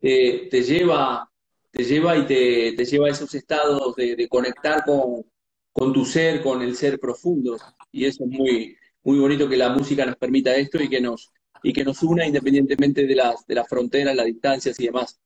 te, 0.00 0.62
lleva, 0.62 1.30
te 1.70 1.84
lleva 1.84 2.16
y 2.16 2.26
te, 2.26 2.72
te 2.72 2.84
lleva 2.84 3.08
a 3.08 3.10
esos 3.10 3.34
estados 3.34 3.94
de, 3.96 4.16
de 4.16 4.28
conectar 4.28 4.84
con, 4.84 5.24
con 5.72 5.92
tu 5.92 6.04
ser, 6.04 6.42
con 6.42 6.62
el 6.62 6.76
ser 6.76 7.00
profundo. 7.00 7.56
Y 7.90 8.04
eso 8.06 8.24
es 8.24 8.30
muy, 8.30 8.76
muy 9.02 9.18
bonito 9.18 9.48
que 9.48 9.56
la 9.56 9.70
música 9.70 10.06
nos 10.06 10.16
permita 10.16 10.54
esto 10.56 10.82
y 10.82 10.88
que 10.88 11.00
nos, 11.00 11.32
y 11.62 11.72
que 11.72 11.84
nos 11.84 12.02
una 12.02 12.26
independientemente 12.26 13.06
de 13.06 13.14
las, 13.16 13.46
de 13.46 13.54
las 13.56 13.68
fronteras, 13.68 14.14
las 14.14 14.26
distancias 14.26 14.78
y 14.80 14.86
demás. 14.86 15.20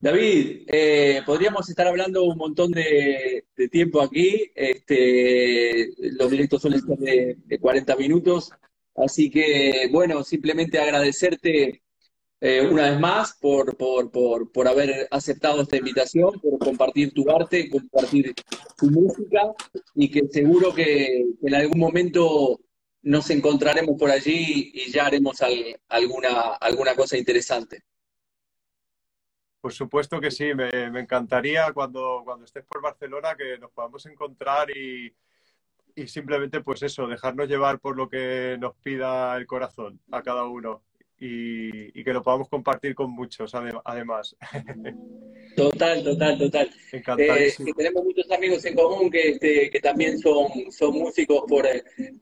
David, 0.00 0.62
eh, 0.68 1.22
podríamos 1.26 1.68
estar 1.68 1.88
hablando 1.88 2.22
un 2.24 2.38
montón 2.38 2.70
de, 2.70 3.44
tiempo 3.70 4.00
aquí. 4.00 4.50
Este, 4.54 5.88
los 5.98 6.30
directos 6.30 6.62
suelen 6.62 6.80
ser 6.80 6.98
de, 6.98 7.36
de 7.44 7.58
40 7.58 7.96
minutos. 7.96 8.50
Así 8.94 9.28
que, 9.30 9.88
bueno, 9.90 10.22
simplemente 10.22 10.78
agradecerte 10.78 11.82
eh, 12.40 12.68
una 12.70 12.90
vez 12.90 13.00
más 13.00 13.36
por, 13.40 13.76
por, 13.76 14.10
por, 14.12 14.52
por 14.52 14.68
haber 14.68 15.08
aceptado 15.10 15.62
esta 15.62 15.76
invitación, 15.78 16.38
por 16.40 16.58
compartir 16.60 17.12
tu 17.12 17.28
arte, 17.28 17.68
compartir 17.68 18.34
tu 18.76 18.86
música 18.90 19.52
y 19.96 20.08
que 20.10 20.22
seguro 20.30 20.72
que 20.72 21.24
en 21.42 21.54
algún 21.54 21.80
momento 21.80 22.60
nos 23.02 23.30
encontraremos 23.30 23.96
por 23.98 24.10
allí 24.10 24.70
y 24.74 24.92
ya 24.92 25.06
haremos 25.06 25.42
al- 25.42 25.80
alguna, 25.88 26.54
alguna 26.60 26.94
cosa 26.94 27.16
interesante. 27.18 27.82
Por 29.60 29.72
supuesto 29.72 30.20
que 30.20 30.30
sí. 30.30 30.54
Me, 30.54 30.90
me 30.90 31.00
encantaría 31.00 31.72
cuando, 31.72 32.22
cuando 32.24 32.44
estés 32.44 32.64
por 32.64 32.82
Barcelona 32.82 33.34
que 33.36 33.58
nos 33.58 33.70
podamos 33.72 34.04
encontrar 34.06 34.70
y, 34.70 35.12
y 35.94 36.06
simplemente, 36.08 36.60
pues 36.60 36.82
eso, 36.82 37.06
dejarnos 37.06 37.48
llevar 37.48 37.78
por 37.80 37.96
lo 37.96 38.08
que 38.08 38.56
nos 38.60 38.74
pida 38.76 39.36
el 39.36 39.46
corazón 39.46 40.00
a 40.10 40.22
cada 40.22 40.44
uno 40.44 40.82
y, 41.20 41.98
y 42.00 42.04
que 42.04 42.12
lo 42.12 42.22
podamos 42.22 42.48
compartir 42.48 42.94
con 42.94 43.10
muchos, 43.10 43.52
ade- 43.54 43.80
además. 43.84 44.36
Total, 45.56 46.04
total, 46.04 46.38
total. 46.38 46.70
Eh, 47.18 47.52
que 47.64 47.72
tenemos 47.72 48.04
muchos 48.04 48.30
amigos 48.30 48.64
en 48.64 48.76
común 48.76 49.10
que, 49.10 49.30
este, 49.30 49.70
que 49.70 49.80
también 49.80 50.16
son, 50.20 50.46
son 50.70 50.92
músicos 50.96 51.42
por, 51.48 51.66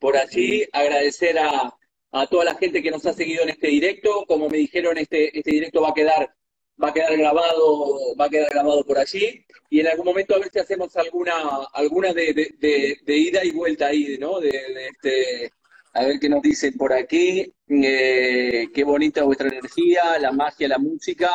por 0.01 0.17
allí. 0.17 0.65
Agradecer 0.73 1.39
a, 1.39 1.75
a 2.13 2.27
toda 2.29 2.47
la 2.47 2.55
gente 2.55 2.83
que 2.83 2.91
nos 2.91 3.05
ha 3.05 3.13
seguido 3.13 3.43
en 3.43 3.51
este 3.51 3.67
directo. 3.67 4.25
Como 4.27 4.49
me 4.49 4.57
dijeron, 4.57 4.97
este, 4.97 5.37
este 5.37 5.51
directo 5.51 5.83
va 5.83 5.91
a 5.91 5.95
quedar, 5.95 6.35
va 6.83 6.89
a 6.89 6.93
quedar 6.93 7.17
grabado, 7.17 8.15
va 8.19 8.27
a 8.27 8.31
quedar 8.31 8.51
grabado 8.51 8.85
por 8.85 8.99
allí. 8.99 9.45
Y 9.71 9.81
en 9.81 9.89
algún 9.89 10.07
momento 10.07 10.35
a 10.35 10.39
ver 10.39 10.51
si 10.53 10.59
hacemos 10.59 10.97
alguna, 10.97 11.35
alguna 11.73 12.13
de, 12.13 12.33
de, 12.59 13.17
ida 13.17 13.45
y 13.45 13.51
vuelta 13.51 13.87
ahí, 13.87 14.17
¿no? 14.19 14.41
De, 14.41 14.51
este, 14.91 15.51
a 15.93 16.05
ver 16.05 16.21
qué 16.21 16.29
nos 16.29 16.43
dicen 16.43 16.75
por 16.77 16.93
aquí. 16.93 17.53
Eh, 17.69 18.69
qué 18.75 18.85
bonita 18.85 19.25
vuestra 19.25 19.49
energía, 19.49 20.19
la 20.19 20.33
magia, 20.33 20.69
la 20.69 20.79
música 20.79 21.31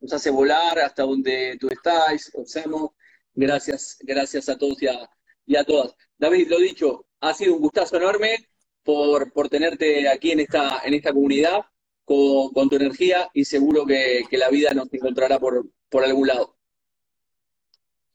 nos 0.00 0.12
hace 0.12 0.30
volar 0.30 0.78
hasta 0.78 1.02
donde 1.04 1.56
tú 1.60 1.68
estás, 1.68 2.30
Osamo. 2.34 2.94
Gracias, 3.34 3.98
gracias 4.00 4.48
a 4.48 4.56
todos 4.56 4.82
y 4.82 4.88
a, 4.88 5.08
y 5.46 5.64
todas. 5.64 5.94
David, 6.18 6.48
lo 6.48 6.58
dicho, 6.58 7.06
ha 7.20 7.34
sido 7.34 7.54
un 7.54 7.60
gustazo 7.60 7.96
enorme 7.96 8.48
por, 8.82 9.32
por 9.32 9.48
tenerte 9.48 10.08
aquí 10.08 10.32
en 10.32 10.40
esta, 10.40 10.80
en 10.84 10.94
esta 10.94 11.12
comunidad 11.12 11.66
con, 12.06 12.52
con 12.54 12.70
tu 12.70 12.76
energía 12.76 13.28
y 13.34 13.44
seguro 13.44 13.84
que, 13.84 14.22
que 14.30 14.38
la 14.38 14.48
vida 14.48 14.72
nos 14.72 14.90
encontrará 14.94 15.38
por, 15.38 15.66
por 15.90 16.04
algún 16.04 16.28
lado. 16.28 16.54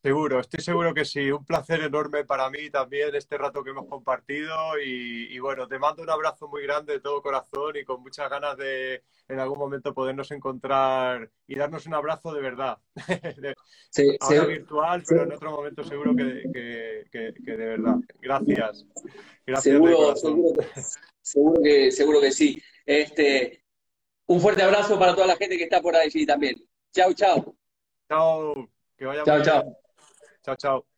Seguro, 0.04 0.40
estoy 0.40 0.64
seguro 0.64 0.96
que 0.96 1.06
sí. 1.06 1.30
Un 1.30 1.46
placer 1.46 1.80
enorme 1.82 2.26
para 2.26 2.50
mí 2.50 2.72
también 2.72 3.14
este 3.14 3.38
rato 3.38 3.64
que 3.64 3.70
hemos 3.70 3.86
compartido 3.88 4.56
y, 4.84 5.28
y 5.30 5.38
bueno, 5.38 5.68
te 5.68 5.78
mando 5.78 6.02
un 6.02 6.10
abrazo 6.10 6.48
muy 6.48 6.64
grande 6.64 6.94
de 6.94 7.00
todo 7.02 7.22
corazón 7.22 7.76
y 7.76 7.84
con 7.86 8.02
muchas 8.02 8.28
ganas 8.28 8.58
de 8.58 9.04
en 9.28 9.40
algún 9.40 9.60
momento 9.60 9.94
podernos 9.94 10.32
encontrar 10.32 11.30
y 11.46 11.54
darnos 11.56 11.86
un 11.86 11.94
abrazo 11.94 12.34
de 12.34 12.42
verdad. 12.42 12.80
De- 13.38 13.54
Se- 13.92 14.18
ahora 14.22 14.46
virtual, 14.46 15.04
pero 15.08 15.22
en 15.24 15.34
otro 15.34 15.52
momento 15.52 15.84
seguro 15.84 16.16
que, 16.16 16.46
que- 16.52 17.06
que- 17.12 17.34
que 17.46 17.52
de 17.52 17.66
verdad. 17.66 17.98
Gracias. 18.22 18.88
Gracias 19.46 19.64
de 19.66 19.72
seguro, 19.88 19.98
corazón. 19.98 20.32
seguro, 20.34 20.54
que- 20.74 20.82
seguro 21.22 21.62
que, 21.62 21.92
seguro 21.92 22.22
que 22.22 22.32
sí. 22.32 22.60
Este, 22.88 23.61
un 24.28 24.40
fuerte 24.40 24.64
abrazo 24.64 24.98
para 24.98 25.14
toda 25.14 25.28
la 25.28 25.36
gente 25.36 25.58
que 25.58 25.64
está 25.64 25.82
por 25.82 25.96
allí 25.96 26.26
también. 26.26 26.56
Chao, 26.94 27.14
chao. 27.14 27.56
Chao, 28.10 28.70
que 28.98 29.06
vaya 29.06 29.24
Chao, 29.24 29.42
chao. 29.42 29.78
Chao, 30.44 30.56
chao. 30.56 30.91